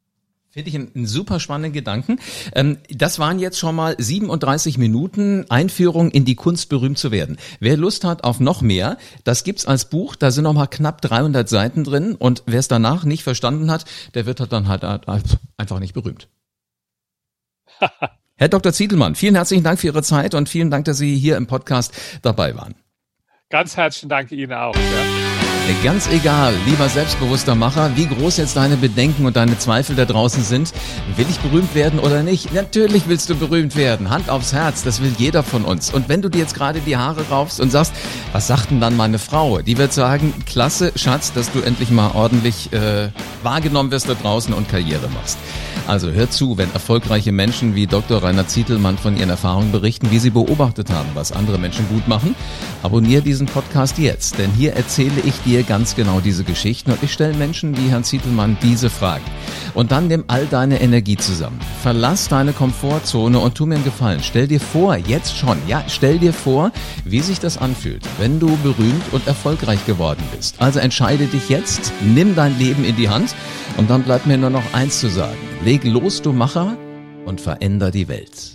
Finde 0.55 0.69
ich 0.69 0.75
einen, 0.77 1.05
super 1.05 1.41
spannenden 1.41 1.73
Gedanken. 1.73 2.17
Ähm, 2.53 2.77
das 2.89 3.19
waren 3.19 3.39
jetzt 3.39 3.59
schon 3.59 3.75
mal 3.75 3.93
37 3.97 4.77
Minuten 4.77 5.45
Einführung 5.49 6.11
in 6.11 6.23
die 6.23 6.35
Kunst, 6.35 6.69
berühmt 6.69 6.97
zu 6.97 7.11
werden. 7.11 7.35
Wer 7.59 7.75
Lust 7.75 8.05
hat 8.05 8.23
auf 8.23 8.39
noch 8.39 8.61
mehr, 8.61 8.97
das 9.25 9.43
gibt's 9.43 9.65
als 9.65 9.89
Buch. 9.89 10.15
Da 10.15 10.31
sind 10.31 10.45
noch 10.45 10.53
mal 10.53 10.67
knapp 10.67 11.01
300 11.01 11.49
Seiten 11.49 11.83
drin. 11.83 12.15
Und 12.15 12.43
wer 12.45 12.59
es 12.59 12.69
danach 12.69 13.03
nicht 13.03 13.23
verstanden 13.23 13.69
hat, 13.69 13.83
der 14.13 14.25
wird 14.25 14.39
halt 14.39 14.53
dann 14.53 14.69
halt 14.69 14.85
einfach 14.85 15.79
nicht 15.81 15.93
berühmt. 15.93 16.29
Herr 18.37 18.47
Dr. 18.47 18.71
Ziedelmann, 18.71 19.15
vielen 19.15 19.35
herzlichen 19.35 19.65
Dank 19.65 19.81
für 19.81 19.87
Ihre 19.87 20.03
Zeit 20.03 20.35
und 20.35 20.47
vielen 20.47 20.71
Dank, 20.71 20.85
dass 20.85 20.97
Sie 20.97 21.17
hier 21.17 21.35
im 21.35 21.47
Podcast 21.47 21.93
dabei 22.21 22.55
waren. 22.55 22.75
Ganz 23.49 23.75
herzlichen 23.75 24.07
Dank 24.07 24.31
Ihnen 24.31 24.53
auch. 24.53 24.73
Ja. 24.73 25.54
Ganz 25.83 26.07
egal, 26.09 26.53
lieber 26.65 26.89
selbstbewusster 26.89 27.55
Macher, 27.55 27.91
wie 27.95 28.05
groß 28.05 28.37
jetzt 28.37 28.55
deine 28.55 28.77
Bedenken 28.77 29.25
und 29.25 29.35
deine 29.35 29.57
Zweifel 29.57 29.95
da 29.95 30.05
draußen 30.05 30.43
sind, 30.43 30.71
will 31.15 31.25
ich 31.27 31.39
berühmt 31.39 31.73
werden 31.73 31.99
oder 31.99 32.21
nicht? 32.21 32.53
Natürlich 32.53 33.07
willst 33.07 33.31
du 33.31 33.35
berühmt 33.35 33.75
werden. 33.75 34.11
Hand 34.11 34.29
aufs 34.29 34.53
Herz, 34.53 34.83
das 34.83 35.01
will 35.01 35.13
jeder 35.17 35.41
von 35.41 35.65
uns. 35.65 35.91
Und 35.91 36.07
wenn 36.07 36.21
du 36.21 36.29
dir 36.29 36.39
jetzt 36.39 36.53
gerade 36.53 36.81
die 36.81 36.97
Haare 36.97 37.29
raufst 37.29 37.59
und 37.59 37.71
sagst, 37.71 37.93
was 38.31 38.45
sagt 38.45 38.69
denn 38.69 38.79
dann 38.79 38.95
meine 38.95 39.17
Frau? 39.17 39.59
Die 39.59 39.77
wird 39.79 39.91
sagen, 39.91 40.33
klasse, 40.45 40.91
Schatz, 40.95 41.33
dass 41.33 41.51
du 41.51 41.61
endlich 41.61 41.89
mal 41.89 42.11
ordentlich 42.13 42.71
äh, 42.71 43.09
wahrgenommen 43.41 43.89
wirst 43.89 44.07
da 44.07 44.13
draußen 44.13 44.53
und 44.53 44.69
Karriere 44.69 45.09
machst. 45.09 45.37
Also 45.87 46.09
hör 46.09 46.29
zu, 46.31 46.57
wenn 46.57 46.71
erfolgreiche 46.73 47.31
Menschen 47.31 47.75
wie 47.75 47.85
Dr. 47.85 48.23
Rainer 48.23 48.47
Zietelmann 48.47 48.97
von 48.97 49.17
ihren 49.17 49.29
Erfahrungen 49.29 49.71
berichten, 49.71 50.09
wie 50.09 50.17
sie 50.17 50.31
beobachtet 50.31 50.89
haben, 50.89 51.09
was 51.13 51.31
andere 51.31 51.59
Menschen 51.59 51.87
gut 51.89 52.07
machen. 52.07 52.35
Abonniere 52.81 53.21
diesen 53.21 53.45
Podcast 53.45 53.99
jetzt, 53.99 54.39
denn 54.39 54.51
hier 54.51 54.73
erzähle 54.73 55.21
ich 55.23 55.35
dir 55.45 55.61
ganz 55.61 55.95
genau 55.95 56.21
diese 56.21 56.43
Geschichten 56.43 56.91
und 56.91 57.03
ich 57.03 57.13
stelle 57.13 57.35
Menschen 57.35 57.77
wie 57.77 57.89
Herrn 57.89 58.03
Zietelmann 58.03 58.57
diese 58.63 58.89
Fragen. 58.89 59.23
Und 59.75 59.91
dann 59.91 60.07
nimm 60.07 60.23
all 60.27 60.47
deine 60.47 60.81
Energie 60.81 61.17
zusammen. 61.17 61.59
Verlass 61.83 62.29
deine 62.29 62.53
Komfortzone 62.53 63.37
und 63.37 63.55
tu 63.55 63.67
mir 63.67 63.75
einen 63.75 63.83
Gefallen. 63.83 64.21
Stell 64.23 64.47
dir 64.47 64.59
vor, 64.59 64.95
jetzt 64.95 65.37
schon, 65.37 65.57
ja, 65.67 65.83
stell 65.87 66.17
dir 66.17 66.33
vor, 66.33 66.71
wie 67.03 67.21
sich 67.21 67.39
das 67.39 67.59
anfühlt, 67.59 68.01
wenn 68.17 68.39
du 68.39 68.57
berühmt 68.63 69.03
und 69.11 69.27
erfolgreich 69.27 69.85
geworden 69.85 70.23
bist. 70.35 70.55
Also 70.59 70.79
entscheide 70.79 71.27
dich 71.27 71.49
jetzt, 71.49 71.91
nimm 72.01 72.35
dein 72.35 72.57
Leben 72.57 72.83
in 72.85 72.95
die 72.95 73.09
Hand 73.09 73.35
und 73.77 73.89
dann 73.89 74.01
bleibt 74.01 74.25
mir 74.25 74.37
nur 74.37 74.49
noch 74.49 74.73
eins 74.73 74.99
zu 74.99 75.09
sagen. 75.09 75.35
Leg 75.75 75.83
los, 75.83 76.21
du 76.21 76.31
Macher, 76.31 76.77
und 77.25 77.41
veränder 77.41 77.91
die 77.91 78.07
Welt. 78.07 78.54